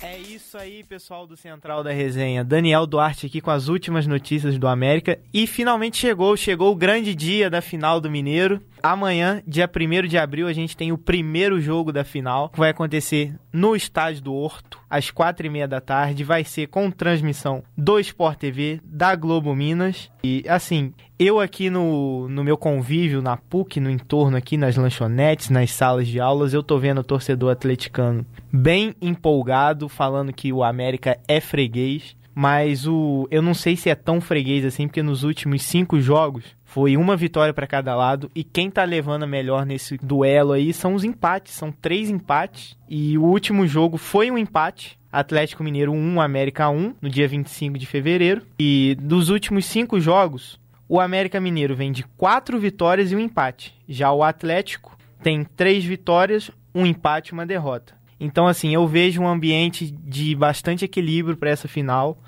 É 0.00 0.16
isso 0.16 0.56
aí, 0.56 0.84
pessoal 0.84 1.26
do 1.26 1.36
Central 1.36 1.82
da 1.82 1.90
Resenha. 1.90 2.44
Daniel 2.44 2.86
Duarte 2.86 3.26
aqui 3.26 3.40
com 3.40 3.50
as 3.50 3.66
últimas 3.66 4.06
notícias 4.06 4.56
do 4.56 4.68
América. 4.68 5.18
E 5.34 5.44
finalmente 5.44 5.96
chegou, 5.96 6.36
chegou 6.36 6.70
o 6.70 6.76
grande 6.76 7.16
dia 7.16 7.50
da 7.50 7.60
final 7.60 8.00
do 8.00 8.08
Mineiro. 8.08 8.62
Amanhã, 8.80 9.42
dia 9.44 9.68
1 9.68 10.06
de 10.06 10.16
abril, 10.16 10.46
a 10.46 10.52
gente 10.52 10.76
tem 10.76 10.92
o 10.92 10.98
primeiro 10.98 11.60
jogo 11.60 11.92
da 11.92 12.04
final, 12.04 12.48
que 12.48 12.60
vai 12.60 12.70
acontecer 12.70 13.34
no 13.52 13.74
estádio 13.74 14.22
do 14.22 14.34
Horto, 14.34 14.77
às 14.88 15.10
quatro 15.10 15.46
e 15.46 15.50
meia 15.50 15.68
da 15.68 15.80
tarde. 15.80 16.24
Vai 16.24 16.44
ser 16.44 16.68
com 16.68 16.90
transmissão 16.90 17.62
do 17.76 17.98
Sport 17.98 18.38
TV, 18.38 18.80
da 18.84 19.14
Globo 19.14 19.54
Minas. 19.54 20.10
E 20.22 20.44
assim, 20.48 20.92
eu 21.18 21.40
aqui 21.40 21.70
no, 21.70 22.28
no 22.28 22.44
meu 22.44 22.56
convívio, 22.56 23.20
na 23.22 23.36
PUC, 23.36 23.80
no 23.80 23.90
entorno 23.90 24.36
aqui, 24.36 24.56
nas 24.56 24.76
lanchonetes, 24.76 25.50
nas 25.50 25.70
salas 25.70 26.06
de 26.06 26.20
aulas, 26.20 26.54
eu 26.54 26.62
tô 26.62 26.78
vendo 26.78 26.98
o 26.98 27.04
torcedor 27.04 27.50
atleticano 27.50 28.24
bem 28.52 28.94
empolgado, 29.00 29.88
falando 29.88 30.32
que 30.32 30.52
o 30.52 30.62
América 30.62 31.18
é 31.26 31.40
freguês. 31.40 32.16
Mas 32.34 32.86
o 32.86 33.26
eu 33.32 33.42
não 33.42 33.52
sei 33.52 33.74
se 33.74 33.90
é 33.90 33.96
tão 33.96 34.20
freguês 34.20 34.64
assim, 34.64 34.86
porque 34.86 35.02
nos 35.02 35.24
últimos 35.24 35.62
cinco 35.62 36.00
jogos 36.00 36.44
foi 36.68 36.98
uma 36.98 37.16
vitória 37.16 37.54
para 37.54 37.66
cada 37.66 37.96
lado. 37.96 38.30
E 38.34 38.44
quem 38.44 38.70
tá 38.70 38.84
levando 38.84 39.22
a 39.22 39.26
melhor 39.26 39.64
nesse 39.64 39.96
duelo 39.96 40.52
aí 40.52 40.70
são 40.74 40.94
os 40.94 41.02
empates. 41.02 41.54
São 41.54 41.72
três 41.72 42.10
empates. 42.10 42.76
E 42.86 43.16
o 43.16 43.24
último 43.24 43.66
jogo 43.66 43.96
foi 43.96 44.30
um 44.30 44.36
empate. 44.36 44.98
Atlético 45.10 45.64
Mineiro 45.64 45.92
1, 45.92 46.20
América 46.20 46.68
1, 46.68 46.96
no 47.00 47.08
dia 47.08 47.26
25 47.26 47.78
de 47.78 47.86
fevereiro. 47.86 48.42
E 48.60 48.94
dos 49.00 49.30
últimos 49.30 49.64
cinco 49.64 49.98
jogos, 49.98 50.60
o 50.86 51.00
América 51.00 51.40
Mineiro 51.40 51.74
vem 51.74 51.90
de 51.90 52.02
quatro 52.02 52.58
vitórias 52.58 53.10
e 53.10 53.16
um 53.16 53.20
empate. 53.20 53.74
Já 53.88 54.12
o 54.12 54.22
Atlético 54.22 54.94
tem 55.22 55.44
três 55.44 55.82
vitórias, 55.82 56.50
um 56.74 56.84
empate 56.84 57.30
e 57.30 57.32
uma 57.32 57.46
derrota. 57.46 57.98
Então, 58.20 58.46
assim, 58.46 58.74
eu 58.74 58.86
vejo 58.86 59.22
um 59.22 59.28
ambiente 59.28 59.90
de 59.90 60.34
bastante 60.34 60.84
equilíbrio 60.84 61.36
para 61.36 61.50
essa 61.50 61.68
final. 61.68 62.18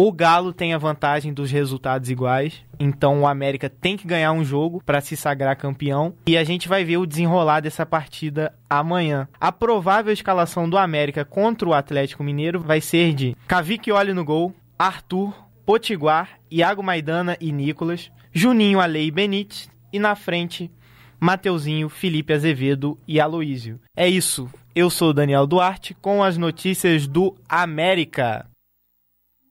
O 0.00 0.12
Galo 0.12 0.52
tem 0.52 0.72
a 0.72 0.78
vantagem 0.78 1.32
dos 1.34 1.50
resultados 1.50 2.08
iguais. 2.08 2.64
Então, 2.78 3.22
o 3.22 3.26
América 3.26 3.68
tem 3.68 3.96
que 3.96 4.06
ganhar 4.06 4.30
um 4.30 4.44
jogo 4.44 4.80
para 4.86 5.00
se 5.00 5.16
sagrar 5.16 5.56
campeão. 5.56 6.14
E 6.24 6.38
a 6.38 6.44
gente 6.44 6.68
vai 6.68 6.84
ver 6.84 6.98
o 6.98 7.04
desenrolar 7.04 7.58
dessa 7.58 7.84
partida 7.84 8.54
amanhã. 8.70 9.26
A 9.40 9.50
provável 9.50 10.12
escalação 10.12 10.70
do 10.70 10.78
América 10.78 11.24
contra 11.24 11.68
o 11.68 11.74
Atlético 11.74 12.22
Mineiro 12.22 12.60
vai 12.60 12.80
ser 12.80 13.12
de 13.12 13.36
Cavicchioli 13.48 14.12
no 14.12 14.24
gol, 14.24 14.54
Arthur, 14.78 15.34
Potiguar, 15.66 16.38
Iago 16.48 16.80
Maidana 16.80 17.36
e 17.40 17.50
Nicolas, 17.50 18.08
Juninho, 18.32 18.78
Ale 18.78 19.04
e 19.04 19.10
Benítez. 19.10 19.68
E 19.92 19.98
na 19.98 20.14
frente, 20.14 20.70
Mateuzinho, 21.18 21.88
Felipe 21.88 22.32
Azevedo 22.32 22.96
e 23.04 23.18
Aloísio. 23.18 23.80
É 23.96 24.08
isso. 24.08 24.48
Eu 24.76 24.90
sou 24.90 25.10
o 25.10 25.12
Daniel 25.12 25.44
Duarte 25.44 25.92
com 25.92 26.22
as 26.22 26.38
notícias 26.38 27.08
do 27.08 27.34
América. 27.48 28.47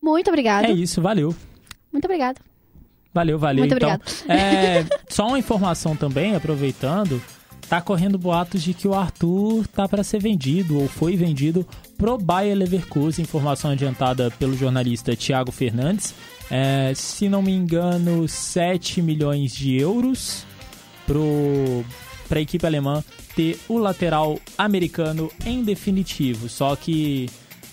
Muito 0.01 0.29
obrigada. 0.29 0.67
É 0.67 0.71
isso, 0.71 1.01
valeu. 1.01 1.35
Muito 1.91 2.05
obrigada. 2.05 2.39
Valeu, 3.13 3.39
valeu. 3.39 3.65
Muito 3.65 3.75
então, 3.75 3.99
é, 4.29 4.85
só 5.09 5.27
uma 5.27 5.39
informação 5.39 5.95
também, 5.95 6.35
aproveitando, 6.35 7.21
tá 7.67 7.81
correndo 7.81 8.17
boatos 8.17 8.61
de 8.61 8.73
que 8.73 8.87
o 8.87 8.93
Arthur 8.93 9.67
tá 9.67 9.87
para 9.87 10.03
ser 10.03 10.21
vendido 10.21 10.79
ou 10.79 10.87
foi 10.87 11.15
vendido 11.15 11.65
pro 11.97 12.17
Bayer 12.17 12.55
Leverkusen, 12.55 13.23
informação 13.23 13.71
adiantada 13.71 14.29
pelo 14.31 14.55
jornalista 14.55 15.15
Thiago 15.15 15.51
Fernandes. 15.51 16.13
É, 16.49 16.93
se 16.95 17.27
não 17.27 17.41
me 17.41 17.51
engano, 17.51 18.27
7 18.27 19.01
milhões 19.01 19.51
de 19.53 19.75
euros 19.75 20.45
pro 21.05 21.83
para 22.27 22.39
a 22.39 22.41
equipe 22.41 22.65
alemã 22.65 23.03
ter 23.35 23.57
o 23.69 23.77
lateral 23.77 24.37
americano 24.57 25.31
em 25.45 25.63
definitivo. 25.63 26.49
Só 26.49 26.75
que 26.75 27.29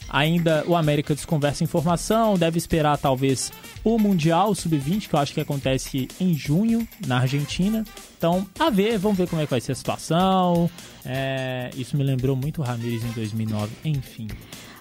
ainda 0.08 0.64
o 0.66 0.76
América 0.76 1.14
desconversa 1.14 1.64
informação, 1.64 2.36
deve 2.38 2.58
esperar 2.58 2.96
talvez 2.98 3.52
o 3.82 3.98
Mundial 3.98 4.54
Sub-20, 4.54 5.08
que 5.08 5.14
eu 5.14 5.18
acho 5.18 5.34
que 5.34 5.40
acontece 5.40 6.08
em 6.20 6.34
junho 6.34 6.86
na 7.06 7.18
Argentina. 7.20 7.84
Então, 8.16 8.46
a 8.58 8.70
ver, 8.70 8.98
vamos 8.98 9.18
ver 9.18 9.28
como 9.28 9.42
é 9.42 9.44
que 9.44 9.50
vai 9.50 9.60
ser 9.60 9.72
a 9.72 9.74
situação. 9.74 10.70
É, 11.04 11.70
isso 11.76 11.96
me 11.96 12.02
lembrou 12.04 12.34
muito 12.36 12.62
o 12.62 12.64
Ramires 12.64 13.04
em 13.04 13.10
2009. 13.12 13.70
Enfim, 13.84 14.28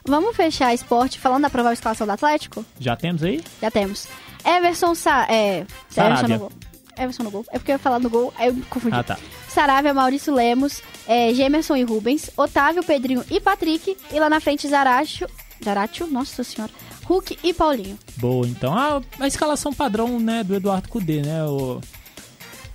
Vamos 0.05 0.35
fechar 0.35 0.73
esporte 0.73 1.17
falando 1.17 1.43
da 1.43 1.49
provável 1.49 1.73
escalação 1.73 2.05
do 2.05 2.11
Atlético? 2.11 2.65
já 2.79 2.95
temos 2.95 3.23
aí? 3.23 3.41
Já 3.61 3.71
temos. 3.71 4.07
Everson 4.45 4.93
Sa 4.95 5.25
é, 5.29 5.65
Sarabia. 5.89 6.35
Everson. 6.35 6.72
Everson 6.97 7.23
no 7.23 7.31
gol. 7.31 7.45
É 7.51 7.57
porque 7.57 7.71
eu 7.71 7.75
ia 7.75 7.79
falar 7.79 7.99
no 7.99 8.09
gol, 8.09 8.33
aí 8.37 8.47
eu 8.47 8.53
me 8.53 8.61
confundi. 8.63 8.95
Ah, 8.95 9.03
tá. 9.03 9.17
Saravia, 9.47 9.93
Maurício 9.93 10.33
Lemos, 10.33 10.81
é, 11.07 11.33
Gemerson 11.33 11.75
e 11.75 11.83
Rubens, 11.83 12.29
Otávio, 12.35 12.83
Pedrinho 12.83 13.23
e 13.29 13.39
Patrick. 13.39 13.97
E 14.11 14.19
lá 14.19 14.29
na 14.29 14.39
frente, 14.39 14.67
Zaracho. 14.67 15.25
Zaracho, 15.63 16.07
nossa 16.07 16.43
senhora. 16.43 16.71
Hulk 17.05 17.37
e 17.43 17.53
Paulinho. 17.53 17.97
Boa, 18.17 18.47
então. 18.47 18.73
A, 18.75 19.01
a 19.19 19.27
escalação 19.27 19.73
padrão, 19.73 20.19
né, 20.19 20.43
do 20.43 20.55
Eduardo 20.55 20.89
Cudê, 20.89 21.21
né? 21.21 21.43
O... 21.43 21.81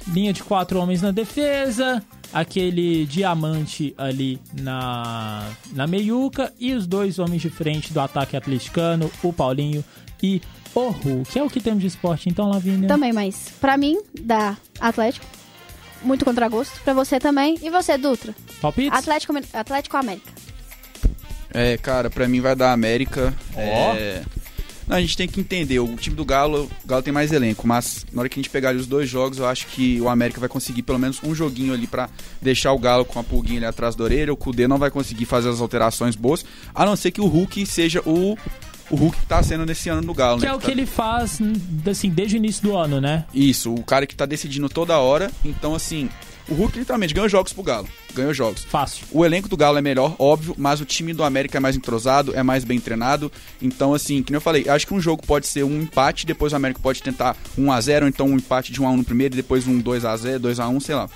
Linha 0.08 0.32
de 0.32 0.42
quatro 0.42 0.78
homens 0.78 1.02
na 1.02 1.10
defesa, 1.10 2.02
aquele 2.32 3.04
diamante 3.04 3.94
ali 3.98 4.40
na, 4.54 5.50
na 5.72 5.86
meiuca 5.86 6.52
e 6.58 6.72
os 6.72 6.86
dois 6.86 7.18
homens 7.18 7.42
de 7.42 7.50
frente 7.50 7.92
do 7.92 8.00
ataque 8.00 8.36
atleticano, 8.36 9.10
o 9.22 9.32
Paulinho 9.32 9.84
e 10.22 10.40
o 10.74 10.88
Hulk. 10.88 11.38
É 11.38 11.42
o 11.42 11.50
que 11.50 11.60
temos 11.60 11.80
de 11.80 11.86
esporte, 11.86 12.28
então, 12.28 12.50
Lavínia? 12.50 12.88
Também, 12.88 13.12
mas 13.12 13.52
pra 13.60 13.76
mim, 13.76 14.00
dá 14.20 14.56
Atlético. 14.80 15.26
Muito 16.02 16.24
contragosto. 16.24 16.80
Pra 16.82 16.94
você 16.94 17.18
também. 17.18 17.58
E 17.62 17.70
você, 17.70 17.98
Dutra? 17.98 18.34
Palpites? 18.60 18.96
Atlético, 18.96 19.34
Atlético 19.52 19.96
América. 19.96 20.32
É, 21.52 21.76
cara, 21.76 22.10
pra 22.10 22.28
mim 22.28 22.40
vai 22.40 22.54
dar 22.54 22.72
América. 22.72 23.34
É... 23.56 24.22
Não, 24.86 24.96
a 24.96 25.00
gente 25.02 25.18
tem 25.18 25.28
que 25.28 25.38
entender, 25.38 25.78
o 25.80 25.96
time 25.96 26.16
do 26.16 26.24
Galo, 26.24 26.70
o 26.82 26.88
Galo 26.88 27.02
tem 27.02 27.12
mais 27.12 27.30
elenco, 27.30 27.66
mas 27.66 28.06
na 28.10 28.22
hora 28.22 28.28
que 28.28 28.40
a 28.40 28.42
gente 28.42 28.48
pegar 28.48 28.70
ali 28.70 28.78
os 28.78 28.86
dois 28.86 29.06
jogos, 29.06 29.36
eu 29.36 29.46
acho 29.46 29.66
que 29.66 30.00
o 30.00 30.08
América 30.08 30.40
vai 30.40 30.48
conseguir 30.48 30.82
pelo 30.82 30.98
menos 30.98 31.20
um 31.22 31.34
joguinho 31.34 31.74
ali 31.74 31.86
pra 31.86 32.08
deixar 32.40 32.72
o 32.72 32.78
Galo 32.78 33.04
com 33.04 33.18
a 33.18 33.22
pulguinha 33.22 33.58
ali 33.58 33.66
atrás 33.66 33.94
da 33.94 34.04
orelha. 34.04 34.32
O 34.32 34.36
Kudê 34.36 34.66
não 34.66 34.78
vai 34.78 34.90
conseguir 34.90 35.26
fazer 35.26 35.50
as 35.50 35.60
alterações 35.60 36.16
boas, 36.16 36.42
a 36.74 36.86
não 36.86 36.96
ser 36.96 37.10
que 37.10 37.20
o 37.20 37.26
Hulk 37.26 37.66
seja 37.66 38.00
o 38.06 38.34
o 38.90 38.96
Hulk 38.96 39.18
que 39.18 39.26
tá 39.26 39.42
sendo 39.42 39.66
nesse 39.66 39.88
ano 39.88 40.02
no 40.02 40.14
Galo, 40.14 40.38
Que 40.40 40.46
né? 40.46 40.52
é 40.52 40.54
o 40.54 40.58
tá- 40.58 40.64
que 40.66 40.70
ele 40.70 40.86
faz, 40.86 41.40
assim, 41.90 42.08
desde 42.10 42.36
o 42.36 42.38
início 42.38 42.62
do 42.62 42.76
ano, 42.76 43.00
né? 43.00 43.24
Isso, 43.34 43.74
o 43.74 43.82
cara 43.82 44.06
que 44.06 44.16
tá 44.16 44.24
decidindo 44.26 44.68
toda 44.68 44.98
hora. 44.98 45.30
Então, 45.44 45.74
assim, 45.74 46.08
o 46.48 46.54
Hulk 46.54 46.78
literalmente 46.78 47.12
ganhou 47.12 47.28
jogos 47.28 47.52
pro 47.52 47.62
Galo. 47.62 47.86
Ganhou 48.14 48.32
jogos. 48.32 48.64
Fácil. 48.64 49.04
O 49.12 49.24
elenco 49.24 49.48
do 49.48 49.56
Galo 49.56 49.76
é 49.78 49.82
melhor, 49.82 50.16
óbvio, 50.18 50.54
mas 50.56 50.80
o 50.80 50.84
time 50.86 51.12
do 51.12 51.22
América 51.22 51.58
é 51.58 51.60
mais 51.60 51.76
entrosado, 51.76 52.34
é 52.34 52.42
mais 52.42 52.64
bem 52.64 52.80
treinado. 52.80 53.30
Então, 53.60 53.92
assim, 53.92 54.22
que 54.22 54.34
eu 54.34 54.40
falei, 54.40 54.66
acho 54.68 54.86
que 54.86 54.94
um 54.94 55.00
jogo 55.00 55.22
pode 55.26 55.46
ser 55.46 55.62
um 55.64 55.82
empate, 55.82 56.24
depois 56.26 56.52
o 56.52 56.56
América 56.56 56.80
pode 56.82 57.02
tentar 57.02 57.36
1x0, 57.58 58.02
ou 58.02 58.08
então 58.08 58.26
um 58.26 58.36
empate 58.36 58.72
de 58.72 58.80
1x1 58.80 58.96
no 58.96 59.04
primeiro 59.04 59.34
e 59.34 59.36
depois 59.36 59.66
um 59.68 59.80
2x0, 59.82 60.38
2x1, 60.40 60.80
sei 60.80 60.94
lá. 60.94 61.08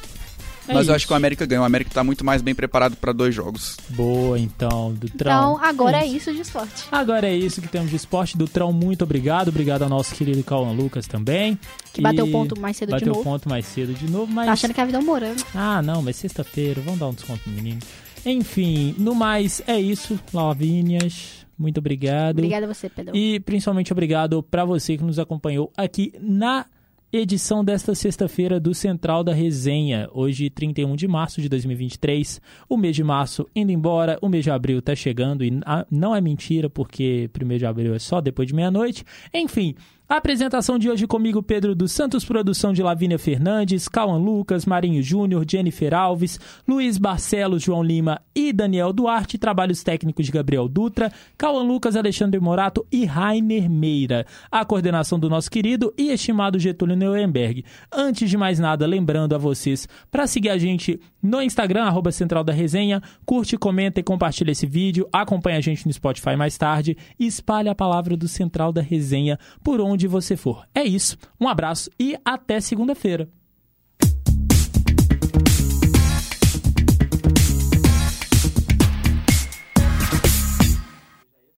É 0.68 0.74
mas 0.74 0.76
eu 0.76 0.82
isso. 0.82 0.92
acho 0.92 1.06
que 1.06 1.12
o 1.12 1.16
América 1.16 1.44
ganha. 1.44 1.60
O 1.60 1.64
América 1.64 1.90
tá 1.92 2.04
muito 2.04 2.24
mais 2.24 2.40
bem 2.42 2.54
preparado 2.54 2.96
pra 2.96 3.12
dois 3.12 3.34
jogos. 3.34 3.76
Boa, 3.90 4.38
então, 4.38 4.92
do 4.94 5.06
Então, 5.06 5.58
agora 5.62 5.98
é 5.98 6.06
isso 6.06 6.32
de 6.32 6.40
esporte. 6.40 6.84
Agora 6.90 7.26
é 7.26 7.34
isso 7.34 7.60
que 7.60 7.68
temos 7.68 7.90
de 7.90 7.96
esporte. 7.96 8.36
Dutrão, 8.36 8.72
muito 8.72 9.02
obrigado. 9.02 9.48
Obrigado 9.48 9.82
ao 9.82 9.88
nosso 9.88 10.14
querido 10.14 10.42
Cauã 10.44 10.72
Lucas 10.72 11.06
também. 11.06 11.58
Que 11.92 12.00
bateu 12.00 12.28
ponto 12.28 12.58
mais 12.58 12.76
cedo 12.76 12.88
de 12.88 12.92
bateu 12.92 13.08
novo. 13.08 13.24
ponto 13.24 13.48
mais 13.48 13.66
cedo 13.66 13.92
de 13.92 14.10
novo, 14.10 14.32
mas... 14.32 14.46
Tá 14.46 14.52
achando 14.52 14.74
que 14.74 14.80
a 14.80 14.84
vida 14.84 14.98
é 14.98 15.00
um 15.00 15.04
morango. 15.04 15.42
Ah, 15.54 15.82
não, 15.82 16.00
mas 16.00 16.16
sexta-feira, 16.16 16.80
vamos 16.80 17.00
dar 17.00 17.08
um 17.08 17.14
desconto 17.14 17.42
no 17.48 17.54
menino. 17.54 17.80
Enfim, 18.24 18.94
no 18.98 19.14
mais, 19.14 19.60
é 19.66 19.78
isso, 19.80 20.18
Lavínias. 20.32 21.44
Muito 21.58 21.78
obrigado. 21.78 22.38
Obrigada 22.38 22.66
a 22.66 22.72
você, 22.72 22.88
Pedro. 22.88 23.16
E 23.16 23.40
principalmente 23.40 23.92
obrigado 23.92 24.42
para 24.42 24.64
você 24.64 24.96
que 24.96 25.04
nos 25.04 25.18
acompanhou 25.18 25.72
aqui 25.76 26.12
na 26.20 26.66
edição 27.12 27.62
desta 27.62 27.94
sexta-feira 27.94 28.58
do 28.58 28.74
Central 28.74 29.22
da 29.22 29.34
Resenha. 29.34 30.08
Hoje, 30.14 30.48
31 30.48 30.96
de 30.96 31.06
março 31.06 31.42
de 31.42 31.48
2023. 31.48 32.40
O 32.66 32.76
mês 32.76 32.96
de 32.96 33.04
março 33.04 33.46
indo 33.54 33.70
embora, 33.70 34.18
o 34.22 34.30
mês 34.30 34.44
de 34.44 34.50
abril 34.50 34.80
tá 34.80 34.94
chegando 34.94 35.44
e 35.44 35.60
ah, 35.66 35.86
não 35.90 36.16
é 36.16 36.20
mentira, 36.22 36.70
porque 36.70 37.28
primeiro 37.30 37.58
de 37.58 37.66
abril 37.66 37.94
é 37.94 37.98
só 37.98 38.20
depois 38.20 38.48
de 38.48 38.54
meia-noite. 38.54 39.04
Enfim. 39.34 39.74
A 40.12 40.16
apresentação 40.16 40.78
de 40.78 40.90
hoje 40.90 41.06
comigo, 41.06 41.42
Pedro 41.42 41.74
dos 41.74 41.90
Santos, 41.90 42.22
produção 42.22 42.74
de 42.74 42.82
Lavínia 42.82 43.18
Fernandes, 43.18 43.88
Cauã 43.88 44.18
Lucas, 44.18 44.66
Marinho 44.66 45.02
Júnior, 45.02 45.42
Jennifer 45.50 45.94
Alves, 45.94 46.38
Luiz 46.68 46.98
Barcelos, 46.98 47.62
João 47.62 47.82
Lima 47.82 48.20
e 48.34 48.52
Daniel 48.52 48.92
Duarte, 48.92 49.38
trabalhos 49.38 49.82
técnicos 49.82 50.26
de 50.26 50.30
Gabriel 50.30 50.68
Dutra, 50.68 51.10
Cauã 51.38 51.62
Lucas, 51.62 51.96
Alexandre 51.96 52.38
Morato 52.38 52.86
e 52.92 53.06
Rainer 53.06 53.70
Meira. 53.70 54.26
A 54.50 54.66
coordenação 54.66 55.18
do 55.18 55.30
nosso 55.30 55.50
querido 55.50 55.94
e 55.96 56.10
estimado 56.10 56.58
Getúlio 56.58 56.94
Neuenberg. 56.94 57.64
Antes 57.90 58.28
de 58.28 58.36
mais 58.36 58.58
nada, 58.58 58.86
lembrando 58.86 59.34
a 59.34 59.38
vocês 59.38 59.88
para 60.10 60.26
seguir 60.26 60.50
a 60.50 60.58
gente 60.58 61.00
no 61.22 61.40
Instagram, 61.40 61.84
arroba 61.84 62.12
Central 62.12 62.44
da 62.44 62.52
Resenha, 62.52 63.00
curte, 63.24 63.56
comenta 63.56 64.00
e 64.00 64.02
compartilha 64.02 64.50
esse 64.50 64.66
vídeo, 64.66 65.08
acompanha 65.10 65.56
a 65.56 65.60
gente 65.60 65.86
no 65.86 65.92
Spotify 65.92 66.36
mais 66.36 66.58
tarde 66.58 66.98
e 67.18 67.26
espalhe 67.26 67.68
a 67.68 67.74
palavra 67.74 68.14
do 68.14 68.26
Central 68.26 68.72
da 68.72 68.82
Resenha 68.82 69.38
por 69.62 69.80
onde 70.03 70.09
você 70.09 70.36
for. 70.36 70.66
É 70.74 70.82
isso, 70.82 71.16
um 71.40 71.48
abraço 71.48 71.90
e 71.98 72.16
até 72.24 72.61
segunda-feira. 72.61 73.28